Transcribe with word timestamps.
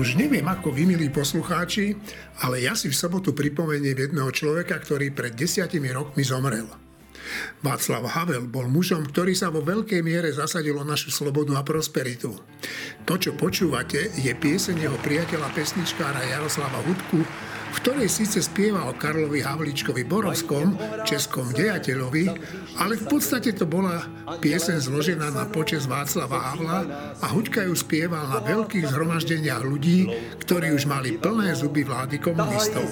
už 0.00 0.16
neviem 0.16 0.48
ako 0.48 0.72
vy, 0.72 0.88
milí 0.88 1.12
poslucháči, 1.12 1.92
ale 2.40 2.64
ja 2.64 2.72
si 2.72 2.88
v 2.88 2.96
sobotu 2.96 3.36
pripomeniem 3.36 4.08
jedného 4.08 4.32
človeka, 4.32 4.80
ktorý 4.80 5.12
pred 5.12 5.36
desiatimi 5.36 5.92
rokmi 5.92 6.24
zomrel. 6.24 6.64
Václav 7.60 8.08
Havel 8.08 8.48
bol 8.48 8.64
mužom, 8.64 9.04
ktorý 9.04 9.36
sa 9.36 9.52
vo 9.52 9.60
veľkej 9.60 10.00
miere 10.00 10.32
zasadil 10.32 10.72
o 10.80 10.88
našu 10.88 11.12
slobodu 11.12 11.52
a 11.60 11.62
prosperitu. 11.62 12.32
To, 13.04 13.14
čo 13.20 13.36
počúvate, 13.36 14.08
je 14.16 14.32
pieseň 14.32 14.88
jeho 14.88 14.96
priateľa 15.04 15.52
pesničkára 15.52 16.24
Jaroslava 16.32 16.80
Hudku, 16.80 17.20
v 17.70 17.76
ktorej 17.78 18.10
síce 18.10 18.42
spieva 18.42 18.90
o 18.90 18.92
Karlovi 18.98 19.46
Havličkovi 19.46 20.02
Borovskom, 20.02 20.74
českom 21.06 21.54
dejateľovi, 21.54 22.24
ale 22.82 22.98
v 22.98 23.04
podstate 23.06 23.54
to 23.54 23.64
bola 23.66 24.02
piesen 24.42 24.82
zložená 24.82 25.30
na 25.30 25.46
počes 25.46 25.86
Václava 25.86 26.50
Havla 26.50 26.80
a 27.22 27.26
Huďka 27.30 27.66
ju 27.70 27.74
spieval 27.78 28.26
na 28.26 28.42
veľkých 28.42 28.90
zhromaždeniach 28.90 29.62
ľudí, 29.62 30.10
ktorí 30.42 30.74
už 30.74 30.90
mali 30.90 31.14
plné 31.14 31.54
zuby 31.54 31.86
vlády 31.86 32.18
komunistov. 32.18 32.84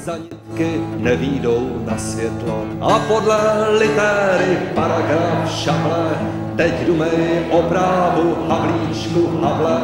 Nevídou 0.98 1.82
na 1.86 1.98
světlo 1.98 2.66
a 2.80 2.98
podle 3.10 3.38
litéry 3.78 4.56
paragraf 4.74 5.50
šable 5.50 6.14
teď 6.56 6.86
dumej 6.86 7.46
o 7.50 7.62
právu 7.62 8.34
Havlíčku 8.48 9.40
Havle 9.42 9.78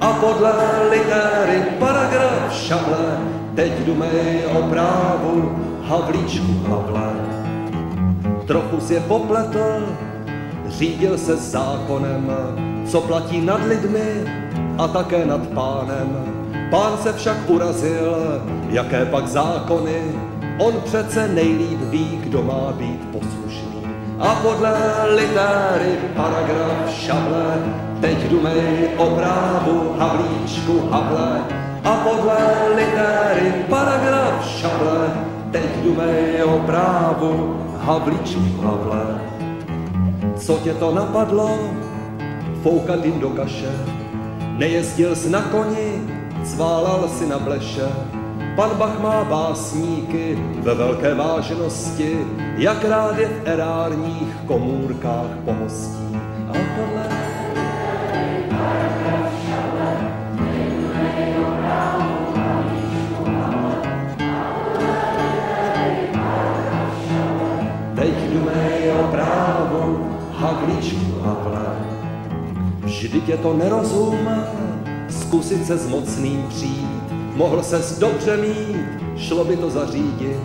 a 0.00 0.08
podle 0.12 0.54
litéry 0.90 1.62
paragraf 1.78 2.52
šable 2.52 3.45
teď 3.56 3.72
dumej 3.86 4.44
o 4.58 4.62
právu 4.62 5.56
Havlíčku 5.88 6.52
Havle. 6.68 7.12
Trochu 8.46 8.80
si 8.80 8.94
je 8.94 9.00
popletl, 9.00 9.96
řídil 10.68 11.18
se 11.18 11.36
zákonem, 11.36 12.32
co 12.86 13.00
platí 13.00 13.40
nad 13.40 13.66
lidmi 13.66 14.24
a 14.78 14.88
také 14.88 15.26
nad 15.26 15.46
pánem. 15.46 16.08
Pán 16.70 16.98
se 16.98 17.12
však 17.12 17.36
urazil, 17.46 18.16
jaké 18.68 19.04
pak 19.04 19.28
zákony, 19.28 20.02
on 20.58 20.74
přece 20.84 21.28
nejlíp 21.28 21.80
ví, 21.90 22.18
kdo 22.22 22.42
má 22.42 22.72
být 22.72 23.04
poslušný. 23.12 23.82
A 24.18 24.34
podle 24.34 24.72
litéry 25.14 25.98
paragraf 26.16 26.90
šable, 26.90 27.58
teď 28.00 28.28
dumej 28.28 28.88
o 28.96 29.06
právu 29.06 29.94
Havlíčku 29.98 30.88
Havle, 30.90 31.65
a 31.86 31.94
podle 32.02 32.38
litery 32.74 33.52
paragraf 33.70 34.42
šable 34.58 35.10
teď 35.50 35.70
dumej 35.84 36.42
o 36.44 36.58
právu 36.58 37.62
Havličí 37.78 38.58
Havle. 38.62 39.20
Co 40.36 40.58
tě 40.58 40.74
to 40.74 40.94
napadlo? 40.94 41.58
Foukat 42.62 43.04
jim 43.04 43.20
do 43.20 43.30
kaše. 43.30 43.72
Nejezdil 44.58 45.16
jsi 45.16 45.30
na 45.30 45.42
koni, 45.42 46.02
zválal 46.42 47.08
si 47.08 47.26
na 47.26 47.38
bleše. 47.38 47.88
Pan 48.56 48.70
Bach 48.78 49.00
má 49.00 49.24
básníky 49.24 50.38
ve 50.58 50.74
velké 50.74 51.14
vážnosti, 51.14 52.26
jak 52.56 52.84
rád 52.84 53.18
je 53.18 53.28
v 53.28 53.42
erárních 53.44 54.36
komůrkách 54.46 55.30
pomostí. 55.44 56.16
A 56.48 56.52
podle 56.52 57.26
Havličku 70.66 71.22
Havle. 71.22 71.78
Vždyť 72.82 73.28
je 73.28 73.36
to 73.38 73.54
nerozum, 73.54 74.18
zkusit 75.08 75.66
se 75.66 75.78
s 75.78 75.86
mocným 75.86 76.42
přijít. 76.48 77.02
Mohl 77.36 77.62
ses 77.62 77.98
dobře 77.98 78.36
mít, 78.36 78.76
šlo 79.16 79.44
by 79.44 79.56
to 79.56 79.70
zařídit. 79.70 80.42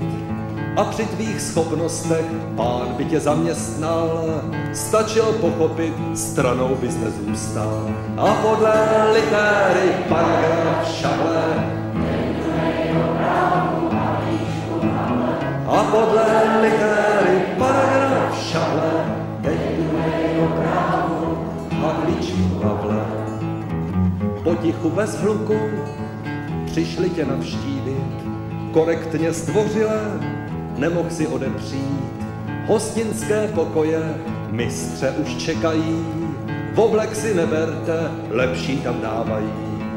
A 0.78 0.84
při 0.84 1.06
tvých 1.06 1.41
schopnostech 1.41 2.25
pán 2.56 2.94
by 2.97 3.06
tě 3.06 3.19
zaměstnal, 3.19 4.25
stačilo 4.73 5.34
pochopit, 5.34 5.94
stranou 6.13 6.75
bys 6.75 6.97
nezůstal. 6.97 7.90
A 8.18 8.34
podle 8.34 8.74
litéry 9.13 9.90
paragraf 10.09 10.88
šable 10.94 11.81
a 15.68 15.84
podle 15.84 16.59
litéry 16.62 17.41
Potichu 24.81 24.96
bez 24.96 25.16
hluku 25.16 25.59
přišli 26.66 27.09
tě 27.09 27.25
navštívit, 27.25 28.14
korektně 28.72 29.34
zdvořile 29.34 30.02
nemohl 30.78 31.09
si 31.09 31.28
odepřít. 31.28 32.25
Hostinské 32.66 33.47
pokoje 33.47 34.16
mistře 34.50 35.12
už 35.12 35.36
čekají, 35.36 36.06
v 36.74 36.80
oblek 36.80 37.16
si 37.16 37.34
neberte, 37.34 38.12
lepší 38.30 38.78
tam 38.78 39.02
dávají. 39.02 39.53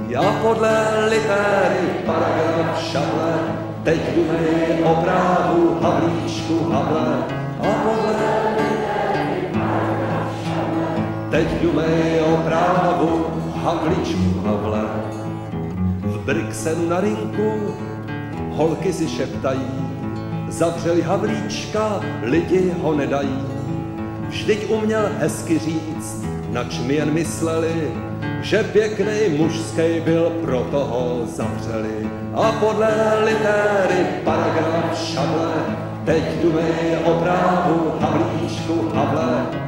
Já 0.08 0.22
podle 0.42 1.06
litéry 1.08 1.88
paragraf 2.06 2.82
šable, 2.82 3.38
teď 3.82 4.00
dumej 4.14 4.84
o 4.84 4.94
právu 4.94 5.78
Havlíčku 5.82 6.70
Havle, 6.70 7.24
a 7.60 7.72
podle 7.72 8.14
Teď 11.30 11.62
dumej 11.62 12.20
o 12.20 12.36
právu 12.36 13.33
Havličku 13.64 14.40
Havle. 14.44 14.84
V 16.00 16.18
Brixenu 16.24 16.88
na 16.88 17.00
rinku 17.00 17.74
holky 18.50 18.92
si 18.92 19.08
šeptají, 19.08 19.70
zavřeli 20.48 21.02
Havlíčka, 21.02 22.00
lidi 22.22 22.72
ho 22.82 22.94
nedají. 22.94 23.44
Vždyť 24.28 24.70
uměl 24.70 25.08
hezky 25.18 25.58
říct, 25.58 26.24
nač 26.52 26.78
mi 26.78 26.94
jen 26.94 27.12
mysleli, 27.12 27.92
že 28.42 28.62
pěkný 28.62 29.38
mužský 29.38 30.00
byl, 30.04 30.32
proto 30.42 30.84
ho 30.84 31.26
zavřeli. 31.26 32.10
A 32.34 32.52
podle 32.52 33.24
litéry 33.24 34.04
paragraf 34.24 34.98
šable, 34.98 35.52
teď 36.04 36.22
dumej 36.42 36.98
o 37.04 37.20
právu 37.20 37.92
Havlíčku 38.00 38.90
Havle, 38.94 39.63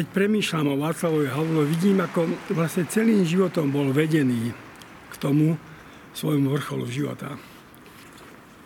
Keď 0.00 0.16
premýšľam 0.16 0.72
o 0.72 0.80
Václavovi 0.80 1.28
Havlovi, 1.28 1.76
vidím, 1.76 2.00
ako 2.00 2.24
vlastne 2.56 2.88
celým 2.88 3.20
životom 3.20 3.68
bol 3.68 3.92
vedený 3.92 4.48
k 5.12 5.14
tomu 5.20 5.60
svojmu 6.16 6.56
vrcholu 6.56 6.88
života. 6.88 7.36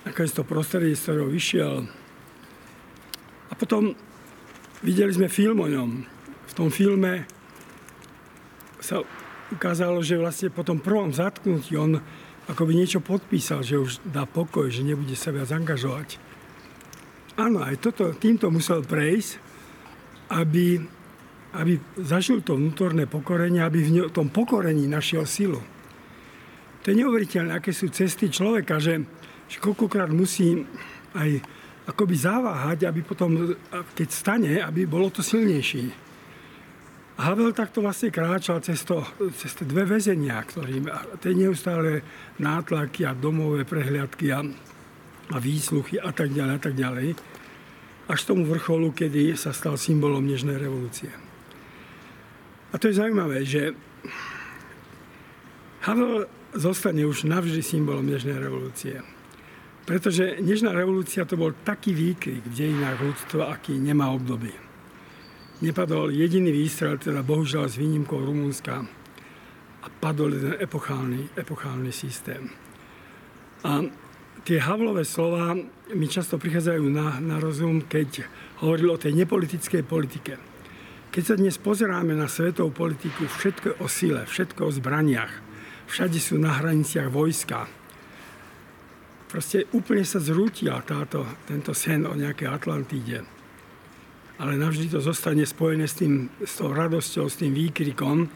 Aké 0.06 0.31
to 0.31 0.47
prostredie, 0.47 0.95
z 0.95 1.03
ktorého 1.03 1.27
vyšiel. 1.27 1.91
A 3.50 3.53
potom 3.59 3.99
videli 4.87 5.11
sme 5.11 5.27
film 5.27 5.59
o 5.59 5.67
ňom. 5.67 6.06
V 6.47 6.53
tom 6.55 6.71
filme 6.71 7.27
sa 8.78 9.03
ukázalo, 9.51 10.06
že 10.06 10.15
vlastne 10.15 10.55
po 10.55 10.62
tom 10.62 10.78
prvom 10.78 11.11
zatknutí 11.11 11.75
on 11.75 11.99
akoby 12.47 12.78
niečo 12.78 13.03
podpísal, 13.03 13.66
že 13.66 13.83
už 13.83 14.06
dá 14.06 14.22
pokoj, 14.22 14.71
že 14.71 14.87
nebude 14.87 15.19
sa 15.19 15.34
viac 15.34 15.51
angažovať. 15.51 16.15
Áno, 17.34 17.59
aj 17.59 17.83
toto, 17.83 18.15
týmto 18.15 18.55
musel 18.55 18.87
prejsť, 18.87 19.43
aby 20.31 20.94
aby 21.54 21.78
zažil 22.03 22.42
to 22.42 22.59
vnútorné 22.59 23.06
pokorenie, 23.06 23.62
aby 23.62 23.86
v 23.86 24.10
tom 24.10 24.28
pokorení 24.28 24.91
našiel 24.91 25.22
silu. 25.22 25.62
To 26.83 26.92
je 26.92 27.01
neuveriteľné, 27.01 27.56
aké 27.56 27.72
sú 27.72 27.89
cesty 27.89 28.28
človeka, 28.28 28.77
že, 28.77 29.01
že 29.48 29.56
koľkokrát 29.62 30.12
musí 30.12 30.66
aj 31.16 31.41
akoby 31.89 32.15
zaváhať, 32.16 32.91
aby 32.91 33.01
potom, 33.01 33.56
keď 33.97 34.09
stane, 34.10 34.53
aby 34.60 34.84
bolo 34.84 35.09
to 35.09 35.24
silnejší. 35.24 35.89
Havel 37.15 37.54
takto 37.54 37.78
vlastne 37.78 38.10
kráčal 38.10 38.59
cez, 38.59 38.83
to, 38.83 39.00
cez 39.39 39.54
dve 39.62 39.86
väzenia, 39.86 40.42
ktorým, 40.42 40.91
tie 41.22 41.33
neustále 41.33 42.03
nátlaky 42.42 43.07
a 43.07 43.15
domové 43.15 43.62
prehliadky 43.62 44.34
a, 44.34 44.42
a 45.30 45.36
výsluchy 45.39 46.03
a 46.03 46.10
tak 46.10 46.34
ďalej 46.34 46.54
a 46.59 46.60
tak 46.60 46.74
ďalej, 46.74 47.15
až 48.10 48.21
tomu 48.27 48.45
vrcholu, 48.45 48.91
kedy 48.91 49.39
sa 49.39 49.54
stal 49.54 49.78
symbolom 49.78 50.27
Nežnej 50.27 50.59
revolúcie. 50.59 51.23
A 52.74 52.78
to 52.78 52.91
je 52.91 52.98
zaujímavé, 52.98 53.47
že 53.47 53.71
Havel 55.86 56.26
zostane 56.59 57.06
už 57.06 57.30
navždy 57.30 57.62
symbolom 57.62 58.03
Nežnej 58.03 58.34
revolúcie. 58.34 58.98
Pretože 59.86 60.42
Nežná 60.42 60.74
revolúcia 60.74 61.22
to 61.22 61.38
bol 61.38 61.54
taký 61.62 61.94
výkrik 61.94 62.42
v 62.42 62.54
dejinách 62.56 62.98
ľudstva, 62.98 63.54
aký 63.54 63.78
nemá 63.78 64.10
obdoby. 64.10 64.50
Nepadol 65.62 66.10
jediný 66.10 66.50
výstrel, 66.50 66.98
teda 66.98 67.22
bohužiaľ 67.22 67.71
s 67.71 67.78
výnimkou 67.78 68.18
Rumunska 68.18 68.82
a 69.84 69.86
padol 70.03 70.34
jeden 70.34 70.59
epochálny, 70.59 71.36
epochálny 71.38 71.94
systém. 71.94 72.50
A 73.62 73.86
tie 74.42 74.59
Havlové 74.59 75.06
slova 75.06 75.54
mi 75.94 76.06
často 76.10 76.42
prichádzajú 76.42 76.84
na, 76.91 77.22
na 77.22 77.36
rozum, 77.38 77.86
keď 77.86 78.26
hovoril 78.66 78.97
o 78.97 79.00
tej 79.00 79.15
nepolitickej 79.15 79.84
politike. 79.86 80.53
Keď 81.15 81.22
sa 81.22 81.39
dnes 81.39 81.55
pozeráme 81.63 82.19
na 82.19 82.27
svetovú 82.27 82.75
politiku, 82.75 83.31
všetko 83.31 83.65
je 83.71 83.77
o 83.78 83.87
sile, 83.87 84.27
všetko 84.27 84.66
o 84.66 84.75
zbraniach. 84.75 85.31
Všade 85.87 86.19
sú 86.19 86.43
na 86.43 86.59
hraniciach 86.59 87.07
vojska. 87.07 87.71
Proste 89.31 89.63
úplne 89.71 90.03
sa 90.03 90.19
zrútila 90.19 90.83
táto, 90.83 91.22
tento 91.47 91.71
sen 91.71 92.03
o 92.03 92.19
nejakej 92.19 92.51
Atlantíde. 92.51 93.22
Ale 94.43 94.59
navždy 94.59 94.91
to 94.91 94.99
zostane 94.99 95.47
spojené 95.47 95.87
s, 95.87 96.03
tým, 96.03 96.34
s 96.43 96.59
tou 96.59 96.75
radosťou, 96.75 97.31
s 97.31 97.39
tým 97.39 97.55
výkrikom 97.55 98.27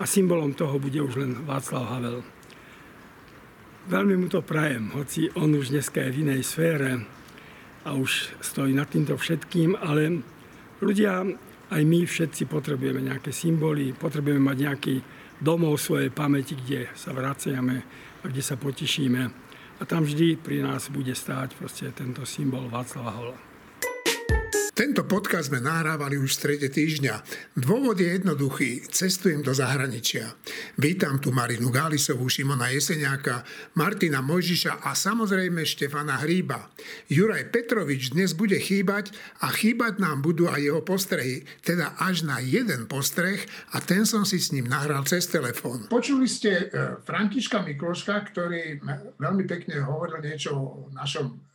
a 0.00 0.08
symbolom 0.08 0.56
toho 0.56 0.80
bude 0.80 1.04
už 1.04 1.20
len 1.20 1.44
Václav 1.44 1.92
Havel. 1.92 2.24
Veľmi 3.92 4.16
mu 4.16 4.32
to 4.32 4.40
prajem, 4.40 4.96
hoci 4.96 5.28
on 5.36 5.52
už 5.52 5.76
dneska 5.76 6.00
je 6.00 6.16
v 6.16 6.20
inej 6.24 6.48
sfére 6.48 7.04
a 7.84 7.92
už 7.92 8.32
stojí 8.40 8.72
nad 8.72 8.88
týmto 8.88 9.12
všetkým, 9.12 9.76
ale 9.76 10.24
ľudia, 10.80 11.20
aj 11.72 11.82
my 11.84 12.04
všetci 12.04 12.44
potrebujeme 12.44 13.00
nejaké 13.00 13.32
symboly, 13.32 13.96
potrebujeme 13.96 14.42
mať 14.42 14.56
nejaký 14.60 14.94
domov 15.40 15.80
svojej 15.80 16.12
pamäti, 16.12 16.58
kde 16.58 16.92
sa 16.92 17.16
vraciame 17.16 17.76
a 18.20 18.24
kde 18.28 18.42
sa 18.44 18.60
potešíme. 18.60 19.22
A 19.80 19.82
tam 19.88 20.04
vždy 20.04 20.38
pri 20.38 20.62
nás 20.62 20.92
bude 20.92 21.12
stáť 21.16 21.56
proste 21.56 21.90
tento 21.90 22.22
symbol 22.28 22.68
Václava 22.68 23.10
Hola. 23.10 23.53
Tento 24.74 25.06
podcast 25.06 25.54
sme 25.54 25.62
nahrávali 25.62 26.18
už 26.18 26.34
v 26.34 26.38
strede 26.42 26.66
týždňa. 26.66 27.22
Dôvod 27.54 27.94
je 27.94 28.18
jednoduchý. 28.18 28.82
Cestujem 28.90 29.38
do 29.38 29.54
zahraničia. 29.54 30.34
Vítam 30.74 31.22
tu 31.22 31.30
Marinu 31.30 31.70
Gálisovú, 31.70 32.26
Šimona 32.26 32.74
Jeseniáka, 32.74 33.46
Martina 33.78 34.18
Mojžiša 34.18 34.82
a 34.82 34.98
samozrejme 34.98 35.62
Štefana 35.62 36.18
Hríba. 36.18 36.74
Juraj 37.06 37.54
Petrovič 37.54 38.18
dnes 38.18 38.34
bude 38.34 38.58
chýbať 38.58 39.14
a 39.46 39.54
chýbať 39.54 40.02
nám 40.02 40.26
budú 40.26 40.50
aj 40.50 40.58
jeho 40.58 40.82
postrehy, 40.82 41.46
teda 41.62 41.94
až 42.02 42.26
na 42.26 42.42
jeden 42.42 42.90
postreh 42.90 43.46
a 43.70 43.78
ten 43.78 44.02
som 44.02 44.26
si 44.26 44.42
s 44.42 44.50
ním 44.50 44.66
nahral 44.66 45.06
cez 45.06 45.30
telefón. 45.30 45.86
Počuli 45.86 46.26
ste 46.26 46.50
e, 46.50 46.98
Františka 47.06 47.62
Mikloška, 47.62 48.26
ktorý 48.26 48.82
veľmi 49.22 49.46
pekne 49.46 49.86
hovoril 49.86 50.18
niečo 50.18 50.58
o 50.58 50.90
našom 50.90 51.53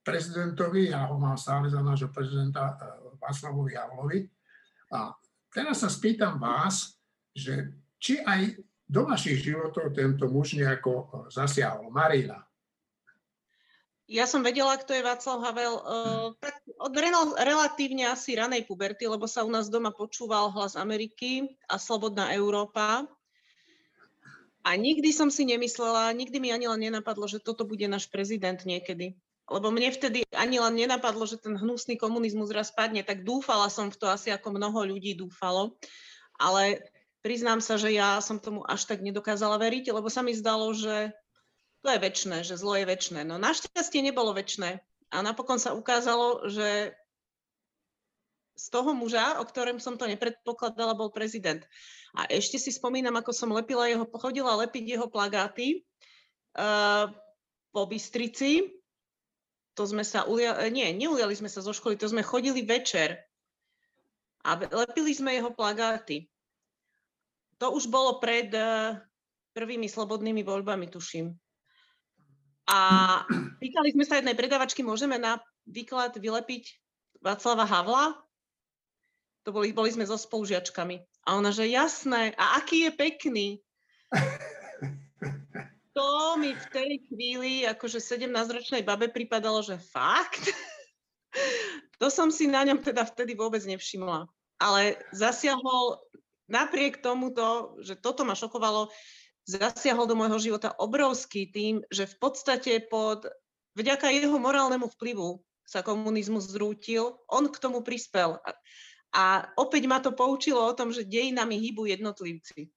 prezidentovi, 0.00 0.90
ja 0.90 1.04
ho 1.08 1.16
mám 1.20 1.36
stále 1.36 1.68
za 1.68 1.80
nášho 1.84 2.08
prezidenta 2.12 2.76
eh, 2.76 3.16
Václavovi 3.20 3.72
Havlovi. 3.76 4.18
A 4.90 5.14
teraz 5.52 5.84
sa 5.84 5.88
spýtam 5.92 6.40
vás, 6.40 6.96
že 7.36 7.76
či 8.00 8.18
aj 8.24 8.58
do 8.90 9.06
vašich 9.06 9.38
životov 9.46 9.94
tento 9.94 10.26
muž 10.26 10.56
nejako 10.56 10.92
eh, 10.92 11.08
zasiahol. 11.30 11.92
Marina. 11.92 12.42
Ja 14.10 14.26
som 14.26 14.42
vedela, 14.42 14.74
kto 14.74 14.90
je 14.90 15.06
Václav 15.06 15.38
Havel, 15.38 15.74
uh, 15.78 16.34
tak 16.42 16.58
od 16.82 16.90
relatívne 17.38 18.10
asi 18.10 18.34
ranej 18.34 18.66
puberty, 18.66 19.06
lebo 19.06 19.30
sa 19.30 19.46
u 19.46 19.50
nás 19.54 19.70
doma 19.70 19.94
počúval 19.94 20.50
hlas 20.50 20.74
Ameriky 20.74 21.54
a 21.70 21.78
Slobodná 21.78 22.34
Európa. 22.34 23.06
A 24.66 24.70
nikdy 24.74 25.14
som 25.14 25.30
si 25.30 25.46
nemyslela, 25.46 26.10
nikdy 26.10 26.42
mi 26.42 26.50
ani 26.50 26.66
len 26.66 26.90
nenapadlo, 26.90 27.30
že 27.30 27.38
toto 27.38 27.62
bude 27.62 27.86
náš 27.86 28.10
prezident 28.10 28.58
niekedy 28.66 29.14
lebo 29.50 29.74
mne 29.74 29.90
vtedy 29.90 30.22
ani 30.30 30.62
len 30.62 30.78
nenapadlo, 30.78 31.26
že 31.26 31.42
ten 31.42 31.58
hnusný 31.58 31.98
komunizmus 31.98 32.54
raz 32.54 32.70
padne, 32.70 33.02
tak 33.02 33.26
dúfala 33.26 33.66
som 33.66 33.90
v 33.90 33.98
to 33.98 34.06
asi 34.06 34.30
ako 34.30 34.54
mnoho 34.54 34.86
ľudí 34.86 35.18
dúfalo. 35.18 35.74
Ale 36.38 36.86
priznám 37.20 37.58
sa, 37.58 37.74
že 37.74 37.90
ja 37.90 38.22
som 38.22 38.38
tomu 38.38 38.62
až 38.62 38.86
tak 38.86 39.02
nedokázala 39.02 39.58
veriť, 39.58 39.90
lebo 39.90 40.06
sa 40.06 40.22
mi 40.22 40.32
zdalo, 40.38 40.70
že 40.70 41.10
to 41.82 41.90
je 41.90 41.98
väčšné, 41.98 42.46
že 42.46 42.54
zlo 42.54 42.78
je 42.78 42.86
väčšné. 42.86 43.26
No 43.26 43.42
našťastie 43.42 44.00
nebolo 44.06 44.30
väčšné. 44.30 44.78
A 45.10 45.16
napokon 45.26 45.58
sa 45.58 45.74
ukázalo, 45.74 46.46
že 46.46 46.94
z 48.54 48.66
toho 48.70 48.94
muža, 48.94 49.42
o 49.42 49.44
ktorom 49.48 49.82
som 49.82 49.98
to 49.98 50.06
nepredpokladala, 50.06 50.94
bol 50.94 51.10
prezident. 51.10 51.64
A 52.14 52.28
ešte 52.30 52.60
si 52.60 52.70
spomínam, 52.70 53.18
ako 53.18 53.34
som 53.34 53.50
lepila 53.50 53.90
jeho, 53.90 54.06
chodila 54.20 54.54
lepiť 54.62 54.94
jeho 54.94 55.08
plagáty 55.10 55.82
uh, 56.54 57.10
po 57.72 57.88
Bystrici 57.88 58.79
to 59.74 59.82
sme 59.86 60.02
sa 60.02 60.26
ulia- 60.26 60.58
nie, 60.68 60.90
neujali 60.92 61.34
sme 61.34 61.48
sa 61.48 61.62
zo 61.62 61.70
školy, 61.70 61.96
to 61.96 62.10
sme 62.10 62.26
chodili 62.26 62.66
večer 62.66 63.16
a 64.44 64.56
lepili 64.56 65.12
sme 65.12 65.36
jeho 65.36 65.52
plagáty. 65.52 66.26
To 67.60 67.76
už 67.76 67.92
bolo 67.92 68.16
pred 68.18 68.48
uh, 68.56 68.96
prvými 69.52 69.84
slobodnými 69.84 70.40
voľbami, 70.40 70.88
tuším. 70.88 71.28
A 72.70 72.78
pýtali 73.60 73.92
sme 73.92 74.04
sa 74.08 74.16
jednej 74.16 74.38
predavačky, 74.38 74.80
môžeme 74.80 75.20
na 75.20 75.36
výklad 75.68 76.16
vylepiť 76.16 76.80
Václava 77.20 77.68
Havla? 77.68 78.16
To 79.44 79.50
boli, 79.52 79.76
boli 79.76 79.92
sme 79.92 80.08
so 80.08 80.16
spolužiačkami. 80.16 80.96
A 81.28 81.36
ona, 81.36 81.52
že 81.52 81.68
jasné, 81.68 82.32
a 82.36 82.56
aký 82.60 82.88
je 82.88 82.92
pekný 82.96 83.46
to 86.20 86.36
mi 86.36 86.52
v 86.52 86.66
tej 86.68 86.90
chvíli, 87.08 87.52
akože 87.64 87.96
17-ročnej 87.96 88.84
babe 88.84 89.08
pripadalo, 89.08 89.64
že 89.64 89.80
fakt? 89.80 90.52
to 92.00 92.12
som 92.12 92.28
si 92.28 92.44
na 92.44 92.60
ňom 92.60 92.84
teda 92.84 93.08
vtedy 93.08 93.32
vôbec 93.32 93.64
nevšimla. 93.64 94.28
Ale 94.60 95.00
zasiahol 95.16 95.96
napriek 96.44 97.00
tomuto, 97.00 97.80
že 97.80 97.96
toto 97.96 98.28
ma 98.28 98.36
šokovalo, 98.36 98.92
zasiahol 99.48 100.04
do 100.04 100.12
môjho 100.12 100.36
života 100.52 100.76
obrovský 100.76 101.48
tým, 101.48 101.80
že 101.88 102.04
v 102.04 102.16
podstate 102.20 102.84
pod, 102.84 103.24
vďaka 103.80 104.12
jeho 104.12 104.36
morálnemu 104.36 104.92
vplyvu 104.92 105.40
sa 105.64 105.80
komunizmus 105.80 106.52
zrútil, 106.52 107.16
on 107.32 107.48
k 107.48 107.56
tomu 107.56 107.80
prispel. 107.80 108.36
A, 109.16 109.48
opäť 109.56 109.88
ma 109.88 110.04
to 110.04 110.12
poučilo 110.12 110.68
o 110.68 110.76
tom, 110.76 110.92
že 110.92 111.08
dejinami 111.08 111.56
hýbu 111.56 111.88
jednotlivci. 111.88 112.68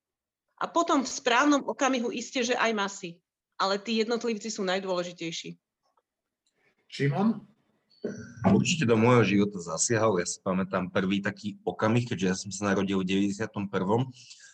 A 0.63 0.71
potom 0.71 1.03
v 1.03 1.11
správnom 1.11 1.67
okamihu 1.67 2.07
iste, 2.07 2.39
že 2.39 2.55
aj 2.55 2.71
masy. 2.71 3.19
Ale 3.63 3.79
tí 3.79 4.03
jednotlivci 4.03 4.51
sú 4.51 4.67
najdôležitejší. 4.67 5.55
Šimon? 6.91 7.47
Určite 8.43 8.83
do 8.83 8.99
môjho 8.99 9.23
života 9.23 9.63
zasiahol. 9.63 10.19
Ja 10.19 10.27
si 10.27 10.43
pamätám 10.43 10.91
prvý 10.91 11.23
taký 11.23 11.55
okamih, 11.63 12.03
keďže 12.03 12.27
ja 12.27 12.35
som 12.35 12.51
sa 12.51 12.75
narodil 12.75 12.99
v 12.99 13.31
91. 13.31 13.47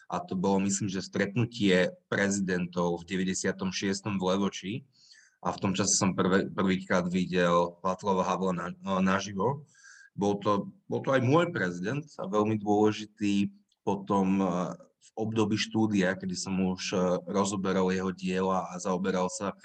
A 0.10 0.16
to 0.22 0.38
bolo, 0.38 0.62
myslím, 0.70 0.86
že 0.86 1.02
stretnutie 1.02 1.90
prezidentov 2.06 3.02
v 3.02 3.26
96. 3.26 4.06
v 4.06 4.22
Levoči. 4.22 4.74
A 5.42 5.50
v 5.50 5.58
tom 5.58 5.74
čase 5.74 5.98
som 5.98 6.14
prvé, 6.14 6.46
prvýkrát 6.46 7.10
videl 7.10 7.82
Václava 7.82 8.22
Havla 8.22 8.54
na, 8.54 8.68
naživo. 9.02 9.66
Bol 10.14 10.38
to, 10.38 10.70
bol 10.86 11.02
to 11.02 11.18
aj 11.18 11.26
môj 11.26 11.50
prezident 11.50 12.06
a 12.22 12.30
veľmi 12.30 12.62
dôležitý 12.62 13.50
potom 13.82 14.38
v 15.00 15.10
období 15.16 15.56
štúdia, 15.58 16.14
kedy 16.16 16.36
som 16.36 16.56
už 16.60 16.94
e, 16.94 16.98
rozoberal 17.32 17.90
jeho 17.90 18.12
diela 18.14 18.68
a 18.70 18.78
zaoberal 18.78 19.32
sa 19.32 19.56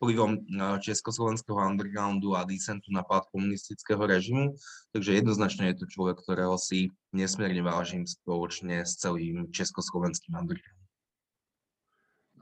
vplyvom 0.00 0.30
e, 0.34 0.40
československého 0.80 1.58
undergroundu 1.58 2.34
a 2.34 2.48
disentu 2.48 2.90
na 2.90 3.04
pád 3.04 3.28
komunistického 3.30 4.00
režimu. 4.00 4.56
Takže 4.96 5.20
jednoznačne 5.20 5.70
je 5.70 5.84
to 5.84 5.86
človek, 5.86 6.18
ktorého 6.24 6.56
si 6.56 6.90
nesmierne 7.14 7.62
vážim 7.62 8.02
spoločne 8.08 8.82
s 8.82 8.98
celým 8.98 9.50
československým 9.52 10.34
undergroundom. 10.34 10.86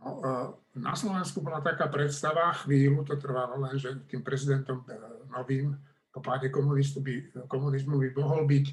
No, 0.00 0.07
e, 0.23 0.33
na 0.81 0.95
Slovensku 0.95 1.43
bola 1.43 1.61
taká 1.61 1.91
predstava, 1.91 2.55
chvíľu 2.55 3.03
to 3.05 3.19
trvalo 3.19 3.59
len, 3.62 3.76
že 3.76 4.00
tým 4.07 4.23
prezidentom 4.23 4.87
novým 5.33 5.76
po 6.15 6.25
páde 6.25 6.49
komunizmu 6.49 7.05
by, 7.05 7.15
komunizmu 7.45 8.00
by 8.00 8.09
mohol 8.17 8.49
byť 8.49 8.67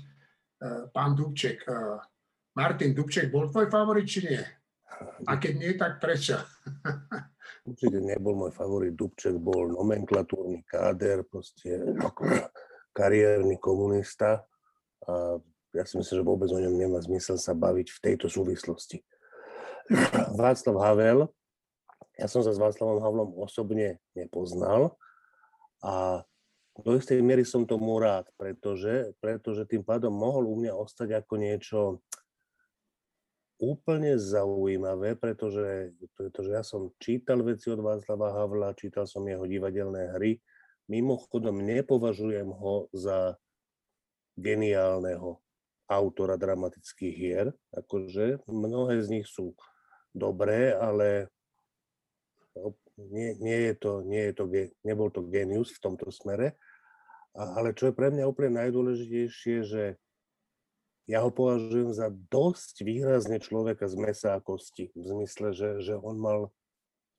pán 0.96 1.12
Dubček. 1.12 1.60
Martin 2.54 2.94
Dubček 2.94 3.34
bol 3.34 3.50
tvoj 3.50 3.68
favorit, 3.70 4.06
či 4.06 4.30
nie? 4.30 4.44
A 5.26 5.42
keď 5.42 5.54
nie, 5.58 5.72
tak 5.74 5.98
prečo? 5.98 6.38
Určite 7.70 8.00
nebol 8.04 8.38
môj 8.38 8.54
favorit. 8.54 8.94
Dubček 8.94 9.40
bol 9.42 9.74
nomenklatúrny 9.74 10.62
káder, 10.68 11.26
proste 11.26 11.82
kariérny 12.94 13.58
komunista. 13.58 14.46
A 15.10 15.42
ja 15.74 15.84
si 15.90 15.98
myslím, 15.98 16.16
že 16.22 16.30
vôbec 16.30 16.50
o 16.54 16.62
ňom 16.62 16.78
nemá 16.78 17.02
zmysel 17.02 17.42
sa 17.42 17.58
baviť 17.58 17.88
v 17.90 18.00
tejto 18.00 18.28
súvislosti. 18.30 19.02
Václav 20.40 20.78
Havel, 20.80 21.20
ja 22.14 22.30
som 22.30 22.46
sa 22.46 22.54
s 22.54 22.62
Václavom 22.62 23.02
Havlom 23.02 23.30
osobne 23.42 23.98
nepoznal 24.14 24.94
a 25.82 26.22
do 26.74 26.98
istej 26.98 27.22
miery 27.22 27.46
som 27.46 27.70
tomu 27.70 28.02
rád, 28.02 28.26
pretože, 28.38 29.14
pretože 29.22 29.66
tým 29.70 29.86
pádom 29.86 30.14
mohol 30.14 30.50
u 30.50 30.56
mňa 30.58 30.74
ostať 30.74 31.22
ako 31.22 31.34
niečo, 31.38 31.80
úplne 33.64 34.20
zaujímavé, 34.20 35.16
pretože, 35.16 35.96
pretože 36.20 36.52
ja 36.52 36.64
som 36.68 36.92
čítal 37.00 37.40
veci 37.40 37.72
od 37.72 37.80
Václava 37.80 38.36
Havla, 38.36 38.76
čítal 38.76 39.08
som 39.08 39.24
jeho 39.24 39.48
divadelné 39.48 40.12
hry. 40.20 40.44
Mimochodom, 40.92 41.64
nepovažujem 41.64 42.52
ho 42.52 42.92
za 42.92 43.40
geniálneho 44.36 45.40
autora 45.88 46.36
dramatických 46.36 47.16
hier. 47.16 47.48
Akože 47.72 48.44
mnohé 48.52 49.00
z 49.00 49.08
nich 49.20 49.28
sú 49.32 49.56
dobré, 50.12 50.76
ale 50.76 51.32
nie, 53.00 53.34
nie, 53.40 53.60
je 53.72 53.76
to, 53.80 53.92
nie 54.04 54.24
je 54.30 54.34
to, 54.36 54.44
nebol 54.84 55.08
to 55.08 55.24
genius 55.26 55.72
v 55.74 55.82
tomto 55.82 56.12
smere, 56.12 56.60
ale 57.34 57.74
čo 57.74 57.90
je 57.90 57.98
pre 57.98 58.14
mňa 58.14 58.30
úplne 58.30 58.62
najdôležitejšie, 58.62 59.56
že 59.66 59.84
ja 61.04 61.20
ho 61.20 61.30
považujem 61.30 61.92
za 61.92 62.08
dosť 62.12 62.88
výrazne 62.88 63.38
človeka 63.44 63.92
z 63.92 63.96
mesa 64.00 64.30
a 64.36 64.44
kosti. 64.44 64.92
V 64.96 65.04
zmysle, 65.04 65.52
že, 65.52 65.70
že 65.84 66.00
on 66.00 66.16
mal 66.16 66.42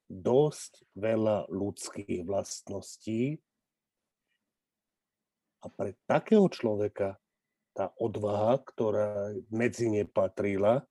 dosť 0.09 0.85
veľa 0.97 1.49
ľudských 1.53 2.25
vlastností 2.25 3.41
a 5.65 5.67
pre 5.73 5.97
takého 6.05 6.45
človeka 6.53 7.17
tá 7.75 7.91
odvaha, 7.99 8.61
ktorá 8.61 9.35
medzi 9.49 9.91
ne 9.91 10.05
patrila, 10.07 10.85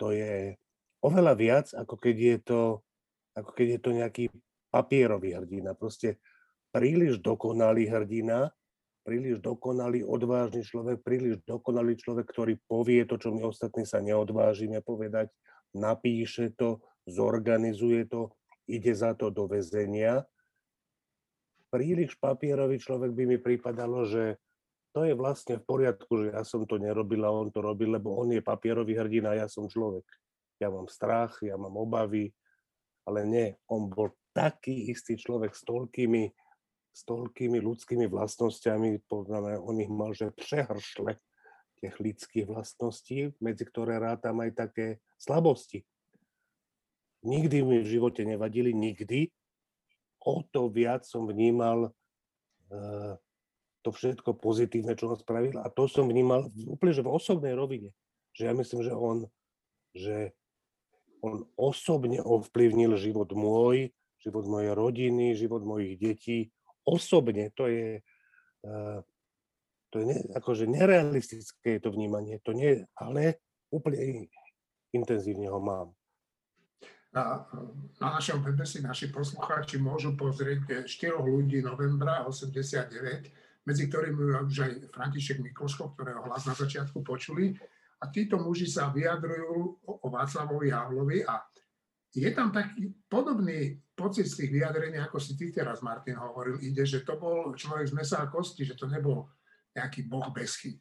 to 0.00 0.10
je 0.10 0.56
oveľa 1.04 1.34
viac, 1.38 1.66
ako 1.76 1.94
keď 1.94 2.16
je 2.16 2.36
to, 2.42 2.60
ako 3.36 3.50
keď 3.54 3.66
je 3.76 3.80
to 3.80 3.90
nejaký 3.94 4.24
papierový 4.72 5.38
hrdina. 5.38 5.76
Proste 5.76 6.18
príliš 6.74 7.22
dokonalý 7.22 7.86
hrdina, 7.86 8.50
príliš 9.02 9.40
dokonalý, 9.40 10.04
odvážny 10.04 10.62
človek, 10.62 11.00
príliš 11.02 11.40
dokonalý 11.44 11.96
človek, 11.96 12.26
ktorý 12.28 12.54
povie 12.68 13.04
to, 13.08 13.16
čo 13.16 13.32
my 13.32 13.46
ostatní 13.46 13.88
sa 13.88 14.02
neodvážime 14.04 14.84
povedať, 14.84 15.32
napíše 15.72 16.52
to, 16.54 16.82
zorganizuje 17.08 18.04
to, 18.08 18.32
ide 18.68 18.92
za 18.92 19.16
to 19.16 19.32
do 19.32 19.48
väzenia. 19.48 20.28
Príliš 21.72 22.16
papierový 22.20 22.80
človek 22.80 23.12
by 23.12 23.24
mi 23.24 23.38
pripadalo, 23.40 24.04
že 24.08 24.36
to 24.96 25.04
je 25.04 25.12
vlastne 25.12 25.60
v 25.60 25.64
poriadku, 25.68 26.12
že 26.24 26.26
ja 26.32 26.42
som 26.44 26.64
to 26.64 26.80
nerobil 26.80 27.24
a 27.24 27.32
on 27.32 27.52
to 27.52 27.60
robil, 27.60 27.96
lebo 27.96 28.16
on 28.16 28.32
je 28.32 28.40
papierový 28.40 28.96
hrdina 28.96 29.36
ja 29.36 29.48
som 29.48 29.68
človek. 29.68 30.04
Ja 30.58 30.72
mám 30.72 30.88
strach, 30.88 31.38
ja 31.44 31.54
mám 31.54 31.76
obavy, 31.76 32.32
ale 33.04 33.24
nie, 33.24 33.46
on 33.68 33.88
bol 33.88 34.12
taký 34.36 34.92
istý 34.92 35.16
človek 35.16 35.54
s 35.54 35.62
toľkými, 35.64 36.28
s 36.98 37.06
toľkými 37.06 37.62
ľudskými 37.62 38.10
vlastnosťami, 38.10 39.06
podľa 39.06 39.62
on 39.62 39.78
ich 39.78 39.86
mal, 39.86 40.10
že 40.10 40.34
prehršle 40.34 41.14
tých 41.78 41.94
ľudských 41.94 42.50
vlastností, 42.50 43.38
medzi 43.38 43.62
ktoré 43.62 44.02
rátam 44.02 44.42
aj 44.42 44.66
také 44.66 44.86
slabosti. 45.14 45.86
Nikdy 47.22 47.62
mi 47.62 47.78
v 47.86 47.90
živote 47.90 48.26
nevadili, 48.26 48.74
nikdy. 48.74 49.30
O 50.26 50.42
to 50.42 50.66
viac 50.66 51.06
som 51.06 51.30
vnímal 51.30 51.94
uh, 52.74 53.14
to 53.86 53.94
všetko 53.94 54.34
pozitívne, 54.34 54.98
čo 54.98 55.14
on 55.14 55.18
spravil. 55.22 55.54
A 55.62 55.70
to 55.70 55.86
som 55.86 56.10
vnímal 56.10 56.50
úplne 56.66 56.90
že 56.90 57.06
v 57.06 57.14
osobnej 57.14 57.54
rovine. 57.54 57.94
Že 58.34 58.42
ja 58.42 58.52
myslím, 58.58 58.80
že 58.82 58.92
on, 58.94 59.16
že 59.94 60.16
on 61.22 61.46
osobne 61.54 62.18
ovplyvnil 62.22 62.98
život 62.98 63.30
môj, 63.34 63.94
život 64.18 64.50
mojej 64.50 64.74
rodiny, 64.74 65.38
život 65.38 65.62
mojich 65.62 65.94
detí. 65.94 66.50
Osobne 66.88 67.52
to 67.52 67.68
je, 67.68 68.00
uh, 68.64 69.04
to 69.92 70.00
je 70.00 70.04
ne, 70.08 70.16
akože 70.32 70.64
nerealistické 70.64 71.76
je 71.76 71.80
to 71.84 71.92
vnímanie, 71.92 72.40
to 72.40 72.56
nie, 72.56 72.80
ale 72.96 73.44
úplne 73.68 74.28
intenzívne 74.96 75.52
ho 75.52 75.60
mám. 75.60 75.92
Na, 77.08 77.44
na 78.00 78.20
našom 78.20 78.44
webe 78.44 78.68
si 78.68 78.84
naši 78.84 79.08
poslucháči 79.08 79.80
môžu 79.80 80.12
pozrieť 80.12 80.84
štyroch 80.84 81.24
ľudí 81.24 81.64
novembra 81.64 82.24
89, 82.28 83.64
medzi 83.64 83.84
ktorými 83.88 84.44
už 84.44 84.56
aj 84.64 84.72
František 84.92 85.40
Mikloško, 85.40 85.96
ktorého 85.96 86.24
hlas 86.28 86.44
na 86.44 86.52
začiatku 86.56 87.00
počuli. 87.00 87.56
A 87.98 88.12
títo 88.12 88.38
muži 88.38 88.68
sa 88.68 88.92
vyjadrujú 88.92 89.82
o 89.84 90.06
Václavovi 90.06 90.70
Havlovi 90.70 91.24
a 91.26 91.42
je 92.18 92.30
tam 92.34 92.50
taký 92.50 92.94
podobný 93.06 93.78
pocit 93.94 94.26
z 94.26 94.44
tých 94.44 94.50
vyjadrení, 94.60 94.98
ako 95.02 95.18
si 95.18 95.34
ty 95.34 95.50
teraz, 95.50 95.82
Martin, 95.82 96.18
hovoril, 96.18 96.58
ide, 96.62 96.86
že 96.86 97.02
to 97.02 97.18
bol 97.18 97.54
človek 97.54 97.90
z 97.90 97.94
mesa 97.94 98.22
a 98.22 98.30
kosti, 98.30 98.62
že 98.62 98.78
to 98.78 98.86
nebol 98.86 99.26
nejaký 99.74 100.06
boh 100.06 100.26
bez 100.34 100.58
chyb. 100.58 100.78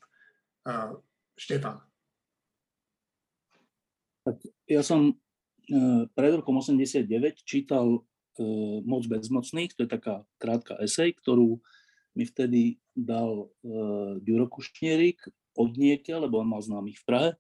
Uh, 0.68 0.98
Štefan. 1.38 1.80
Tak 4.26 4.42
ja 4.68 4.82
som 4.84 5.14
uh, 5.14 6.04
pred 6.12 6.34
rokom 6.36 6.60
89 6.60 7.08
čítal 7.46 8.02
uh, 8.02 8.78
Moc 8.84 9.06
bezmocných, 9.08 9.78
to 9.78 9.86
je 9.86 9.90
taká 9.90 10.26
krátka 10.42 10.76
esej, 10.84 11.16
ktorú 11.22 11.62
mi 12.18 12.26
vtedy 12.26 12.82
dal 12.98 13.48
uh, 13.48 14.18
Ďuro 14.20 14.50
Kušnierik 14.50 15.22
od 15.54 15.78
nieke, 15.78 16.12
lebo 16.18 16.42
on 16.42 16.50
mal 16.50 16.62
známych 16.62 16.98
v 17.02 17.06
Prahe. 17.06 17.32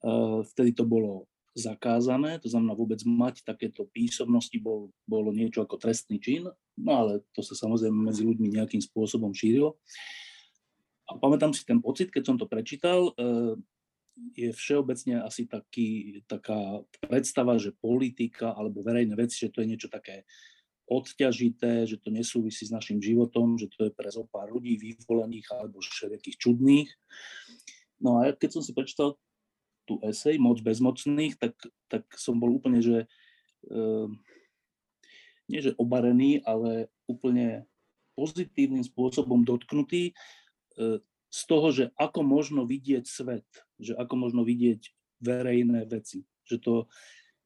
Uh, 0.00 0.46
vtedy 0.54 0.72
to 0.72 0.86
bolo 0.86 1.26
zakázané, 1.54 2.42
to 2.42 2.50
znamená 2.50 2.74
vôbec 2.74 2.98
mať 3.06 3.46
takéto 3.46 3.86
písomnosti 3.94 4.58
bol, 4.58 4.90
bolo 5.06 5.30
niečo 5.30 5.62
ako 5.62 5.78
trestný 5.78 6.18
čin, 6.18 6.50
no 6.74 6.90
ale 6.90 7.22
to 7.30 7.46
sa 7.46 7.54
samozrejme 7.54 7.94
medzi 8.10 8.26
ľuďmi 8.26 8.58
nejakým 8.58 8.82
spôsobom 8.82 9.30
šírilo. 9.30 9.78
A 11.06 11.14
pamätám 11.16 11.54
si 11.54 11.62
ten 11.62 11.78
pocit, 11.78 12.10
keď 12.10 12.22
som 12.26 12.36
to 12.36 12.50
prečítal, 12.50 13.14
uh, 13.14 13.54
je 14.34 14.50
všeobecne 14.50 15.22
asi 15.22 15.46
taký, 15.46 16.20
taká 16.26 16.82
predstava, 17.02 17.58
že 17.58 17.74
politika 17.74 18.54
alebo 18.54 18.82
verejné 18.82 19.14
veci, 19.14 19.46
že 19.46 19.50
to 19.50 19.62
je 19.62 19.70
niečo 19.70 19.90
také 19.90 20.26
odťažité, 20.84 21.88
že 21.88 21.96
to 21.96 22.12
nesúvisí 22.12 22.68
s 22.68 22.74
našim 22.74 23.00
životom, 23.00 23.56
že 23.56 23.72
to 23.72 23.88
je 23.88 23.92
pre 23.92 24.10
zo 24.12 24.28
ľudí 24.28 24.76
vyvolených 24.76 25.48
alebo 25.56 25.80
všelijakých 25.80 26.36
čudných. 26.36 26.90
No 28.04 28.20
a 28.20 28.36
keď 28.36 28.60
som 28.60 28.62
si 28.62 28.76
prečítal 28.76 29.16
tú 29.84 30.00
esej 30.04 30.40
Moc 30.40 30.60
bezmocných, 30.60 31.36
tak, 31.36 31.54
tak 31.92 32.04
som 32.16 32.40
bol 32.40 32.56
úplne, 32.56 32.80
že 32.80 33.04
e, 33.68 33.78
nie 35.48 35.60
že 35.60 35.76
obarený, 35.76 36.40
ale 36.44 36.88
úplne 37.04 37.68
pozitívnym 38.16 38.82
spôsobom 38.82 39.44
dotknutý 39.44 40.10
e, 40.10 40.12
z 41.34 41.40
toho, 41.50 41.68
že 41.74 41.84
ako 41.98 42.22
možno 42.22 42.62
vidieť 42.64 43.04
svet, 43.04 43.46
že 43.76 43.92
ako 43.98 44.14
možno 44.16 44.46
vidieť 44.46 44.80
verejné 45.18 45.84
veci. 45.90 46.22
Že 46.46 46.56
to, 46.62 46.74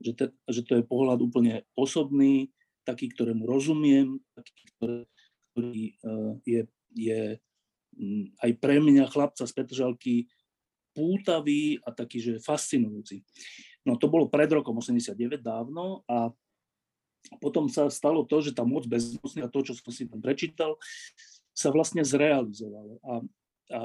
že, 0.02 0.12
te, 0.12 0.26
že 0.50 0.62
to 0.66 0.78
je 0.78 0.84
pohľad 0.84 1.24
úplne 1.24 1.64
osobný, 1.72 2.52
taký, 2.84 3.08
ktorému 3.12 3.48
rozumiem, 3.48 4.20
taký, 4.36 4.64
ktorý, 4.76 4.98
ktorý 5.52 5.84
uh, 6.04 6.32
je, 6.44 6.60
je 6.96 7.20
aj 8.40 8.50
pre 8.62 8.78
mňa, 8.80 9.10
chlapca 9.10 9.44
z 9.44 9.52
Petržalky, 9.52 10.30
pútavý 10.98 11.78
a 11.86 11.94
taký, 11.94 12.18
že 12.18 12.42
fascinujúci. 12.42 13.22
No 13.86 13.94
to 13.94 14.10
bolo 14.10 14.26
pred 14.26 14.50
rokom 14.50 14.74
89 14.82 15.38
dávno 15.38 16.02
a 16.10 16.34
potom 17.38 17.70
sa 17.70 17.86
stalo 17.86 18.26
to, 18.26 18.42
že 18.42 18.50
tá 18.50 18.66
moc 18.66 18.90
bezmocná, 18.90 19.46
to, 19.46 19.60
čo 19.62 19.78
som 19.78 19.94
si 19.94 20.10
tam 20.10 20.18
prečítal, 20.18 20.74
sa 21.54 21.70
vlastne 21.70 22.02
zrealizovalo. 22.02 22.98
A, 23.06 23.12
a, 23.70 23.80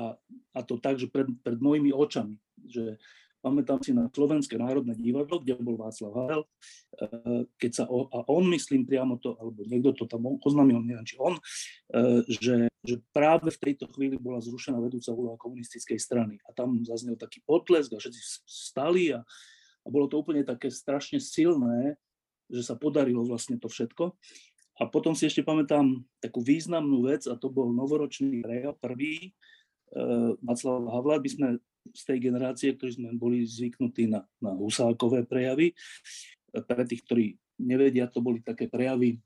a 0.57 0.59
to 0.65 0.81
tak, 0.81 0.97
že 0.97 1.05
pred, 1.11 1.29
pred 1.45 1.59
mojimi 1.61 1.93
očami, 1.93 2.39
že 2.65 2.97
Pamätám 3.43 3.83
si 3.83 3.91
na 3.91 4.07
Slovenské 4.07 4.55
národné 4.55 4.95
divadlo, 4.95 5.43
kde 5.43 5.59
bol 5.59 5.75
Václav 5.75 6.15
Havel, 6.15 6.41
eh, 6.47 7.43
keď 7.59 7.71
sa, 7.75 7.83
o, 7.91 8.07
a 8.07 8.23
on 8.31 8.47
myslím 8.55 8.87
priamo 8.87 9.19
to, 9.19 9.35
alebo 9.35 9.67
niekto 9.67 9.91
to 9.91 10.05
tam 10.07 10.23
oznámil, 10.39 10.79
neviem 10.79 11.03
či 11.03 11.19
on, 11.19 11.35
eh, 11.35 12.23
že, 12.31 12.71
že 12.87 13.03
práve 13.11 13.51
v 13.51 13.59
tejto 13.59 13.91
chvíli 13.91 14.15
bola 14.15 14.39
zrušená 14.39 14.79
vedúca 14.79 15.11
úloha 15.11 15.35
komunistickej 15.35 15.99
strany. 15.99 16.39
A 16.47 16.55
tam 16.55 16.79
zaznel 16.87 17.19
taký 17.19 17.43
potlesk 17.43 17.91
a 17.91 17.99
všetci 17.99 18.47
stali 18.47 19.11
a, 19.11 19.19
a 19.83 19.87
bolo 19.91 20.07
to 20.07 20.23
úplne 20.23 20.47
také 20.47 20.71
strašne 20.71 21.19
silné, 21.19 21.99
že 22.47 22.63
sa 22.63 22.79
podarilo 22.79 23.27
vlastne 23.27 23.59
to 23.59 23.67
všetko. 23.67 24.15
A 24.79 24.87
potom 24.87 25.13
si 25.13 25.27
ešte 25.27 25.43
pamätám 25.43 26.01
takú 26.23 26.39
významnú 26.39 27.05
vec, 27.05 27.27
a 27.29 27.35
to 27.37 27.51
bol 27.51 27.69
novoročný 27.69 28.41
prejav, 28.41 28.73
prvý, 28.81 29.35
Václav 30.41 30.89
Havla, 30.89 31.21
by 31.21 31.29
sme 31.29 31.47
z 31.91 32.01
tej 32.07 32.19
generácie, 32.31 32.71
ktorí 32.73 32.91
sme 32.95 33.09
boli 33.19 33.43
zvyknutí 33.43 34.07
na, 34.07 34.23
na 34.39 34.55
husákové 34.55 35.27
prejavy. 35.27 35.75
Pre 36.53 36.83
tých, 36.87 37.03
ktorí 37.03 37.25
nevedia, 37.59 38.07
to 38.07 38.23
boli 38.23 38.39
také 38.39 38.71
prejavy 38.71 39.19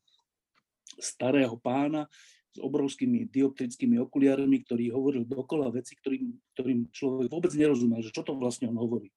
starého 0.98 1.54
pána 1.62 2.10
s 2.58 2.60
obrovskými 2.60 3.30
dioptrickými 3.30 4.02
okuliarmi, 4.02 4.66
ktorý 4.66 4.90
hovoril 4.90 5.24
dokola 5.30 5.70
veci, 5.70 5.94
ktorým, 5.94 6.34
ktorým 6.58 6.80
človek 6.90 7.30
vôbec 7.30 7.54
nerozumel, 7.54 8.02
že 8.02 8.10
čo 8.10 8.26
to 8.26 8.34
vlastne 8.34 8.74
on 8.74 8.82
hovorí. 8.82 9.14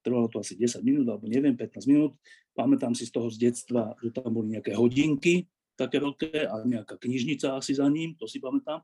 Trvalo 0.00 0.32
to 0.32 0.40
asi 0.40 0.56
10 0.56 0.80
minút, 0.80 1.04
alebo 1.12 1.28
neviem, 1.28 1.52
15 1.52 1.84
minút. 1.84 2.16
Pamätám 2.56 2.96
si 2.96 3.04
z 3.04 3.12
toho 3.12 3.28
z 3.28 3.36
detstva, 3.36 3.92
že 4.00 4.08
tam 4.16 4.32
boli 4.32 4.56
nejaké 4.56 4.72
hodinky, 4.72 5.44
také 5.76 6.00
veľké 6.00 6.48
a 6.48 6.64
nejaká 6.64 6.96
knižnica 6.96 7.60
asi 7.60 7.76
za 7.76 7.84
ním, 7.88 8.16
to 8.16 8.24
si 8.24 8.40
pamätám, 8.40 8.80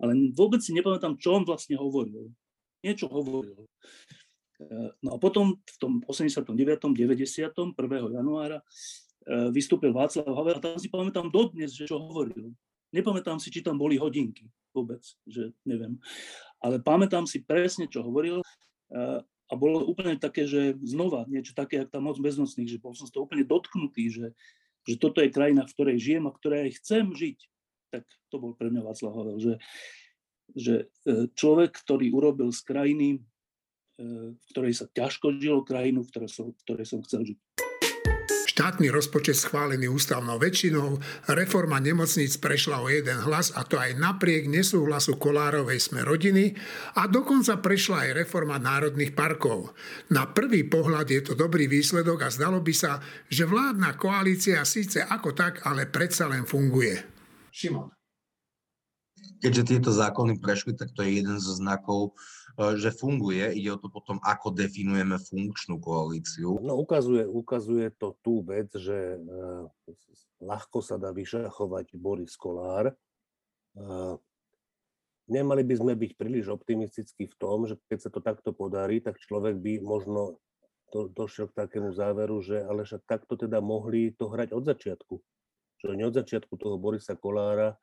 ale 0.00 0.12
vôbec 0.32 0.60
si 0.64 0.76
nepamätám, 0.76 1.16
čo 1.20 1.40
on 1.40 1.44
vlastne 1.44 1.76
hovoril 1.76 2.32
niečo 2.82 3.06
hovoril. 3.10 3.66
E, 4.58 4.74
no 5.02 5.14
a 5.14 5.18
potom 5.18 5.58
v 5.58 5.76
tom 5.78 5.92
89. 6.06 6.54
90. 6.94 7.54
1. 7.54 8.16
januára 8.18 8.58
e, 8.58 8.64
vystúpil 9.54 9.94
Václav 9.94 10.26
Havel 10.26 10.58
a 10.58 10.64
tam 10.64 10.78
si 10.78 10.90
pamätám 10.90 11.30
dodnes, 11.30 11.74
že 11.74 11.86
čo 11.86 11.98
hovoril. 11.98 12.54
Nepamätám 12.90 13.36
si, 13.36 13.52
či 13.52 13.60
tam 13.60 13.76
boli 13.76 14.00
hodinky 14.00 14.48
vôbec, 14.72 15.02
že 15.26 15.52
neviem. 15.66 15.98
Ale 16.62 16.78
pamätám 16.78 17.26
si 17.26 17.42
presne, 17.42 17.90
čo 17.90 18.06
hovoril 18.06 18.40
e, 18.40 18.46
a 19.22 19.54
bolo 19.56 19.82
úplne 19.88 20.14
také, 20.20 20.44
že 20.44 20.76
znova 20.84 21.24
niečo 21.26 21.56
také, 21.56 21.82
jak 21.82 21.90
tá 21.90 21.98
moc 21.98 22.20
beznocných, 22.20 22.68
že 22.68 22.82
bol 22.82 22.92
som 22.92 23.08
z 23.08 23.14
toho 23.16 23.24
úplne 23.24 23.48
dotknutý, 23.48 24.04
že, 24.12 24.26
že 24.84 24.94
toto 25.00 25.24
je 25.24 25.32
krajina, 25.32 25.64
v 25.64 25.74
ktorej 25.74 25.96
žijem 25.98 26.24
a 26.28 26.32
v 26.32 26.38
ktorej 26.38 26.76
chcem 26.78 27.10
žiť. 27.10 27.38
Tak 27.88 28.04
to 28.28 28.36
bol 28.36 28.52
pre 28.52 28.68
mňa 28.68 28.84
Václav 28.84 29.12
Havel, 29.16 29.38
že, 29.40 29.52
že 30.56 30.88
e, 31.04 31.28
človek, 31.32 31.74
ktorý 31.84 32.12
urobil 32.12 32.48
z 32.54 32.60
krajiny, 32.64 33.08
e, 33.16 33.18
v 34.32 34.44
ktorej 34.54 34.74
sa 34.78 34.86
ťažko 34.88 35.36
žilo, 35.40 35.66
krajinu, 35.66 36.04
v 36.04 36.10
ktorej 36.12 36.30
som, 36.30 36.46
v 36.52 36.60
ktorej 36.64 36.86
som 36.88 37.00
chcel 37.04 37.20
žiť 37.34 37.38
štátny 38.58 38.90
rozpočet 38.90 39.38
schválený 39.38 39.86
ústavnou 39.86 40.34
väčšinou, 40.42 40.98
reforma 41.30 41.78
nemocníc 41.78 42.42
prešla 42.42 42.82
o 42.82 42.90
jeden 42.90 43.22
hlas 43.22 43.54
a 43.54 43.62
to 43.62 43.78
aj 43.78 43.94
napriek 43.94 44.50
nesúhlasu 44.50 45.14
Kolárovej 45.14 45.78
sme 45.78 46.02
rodiny 46.02 46.58
a 46.98 47.06
dokonca 47.06 47.62
prešla 47.62 48.10
aj 48.10 48.26
reforma 48.26 48.58
národných 48.58 49.14
parkov. 49.14 49.78
Na 50.10 50.26
prvý 50.26 50.66
pohľad 50.66 51.06
je 51.06 51.22
to 51.22 51.38
dobrý 51.38 51.70
výsledok 51.70 52.26
a 52.26 52.34
zdalo 52.34 52.58
by 52.58 52.74
sa, 52.74 52.98
že 53.30 53.46
vládna 53.46 53.94
koalícia 53.94 54.66
síce 54.66 55.06
ako 55.06 55.38
tak, 55.38 55.62
ale 55.62 55.86
predsa 55.86 56.26
len 56.26 56.42
funguje. 56.42 56.98
Šimon. 57.54 57.97
Keďže 59.38 59.62
tieto 59.70 59.90
zákony 59.94 60.42
prešli, 60.42 60.74
tak 60.74 60.90
to 60.94 61.06
je 61.06 61.22
jeden 61.22 61.38
zo 61.38 61.54
znakov 61.54 62.18
E, 62.58 62.74
že 62.74 62.90
funguje, 62.90 63.54
ide 63.54 63.70
o 63.70 63.78
to 63.78 63.86
potom, 63.86 64.18
ako 64.26 64.50
definujeme 64.50 65.14
funkčnú 65.14 65.78
koalíciu. 65.78 66.58
No 66.58 66.74
ukazuje, 66.74 67.22
ukazuje 67.22 67.94
to 67.94 68.18
tú 68.18 68.42
vec, 68.42 68.66
že 68.74 69.14
uh, 69.14 69.70
ľahko 70.42 70.82
sa 70.82 70.98
dá 70.98 71.14
vyšachovať 71.14 71.94
Boris 71.94 72.34
Kolár. 72.34 72.90
Uh, 73.78 74.18
nemali 75.30 75.62
by 75.62 75.74
sme 75.78 75.92
byť 75.94 76.18
príliš 76.18 76.50
optimistickí 76.50 77.30
v 77.30 77.38
tom, 77.38 77.70
že 77.70 77.78
keď 77.86 77.98
sa 78.02 78.10
to 78.10 78.18
takto 78.18 78.50
podarí, 78.50 78.98
tak 78.98 79.22
človek 79.22 79.54
by 79.62 79.78
možno 79.78 80.42
to, 80.90 81.06
došiel 81.14 81.46
k 81.54 81.62
takému 81.62 81.94
záveru, 81.94 82.42
že 82.42 82.66
ale 82.66 82.82
však 82.82 83.06
takto 83.06 83.38
teda 83.38 83.62
mohli 83.62 84.10
to 84.18 84.26
hrať 84.26 84.50
od 84.50 84.66
začiatku. 84.66 85.14
Že 85.78 85.94
nie 85.94 86.10
od 86.10 86.18
začiatku 86.18 86.58
toho 86.58 86.74
Borisa 86.74 87.14
Kolára, 87.14 87.78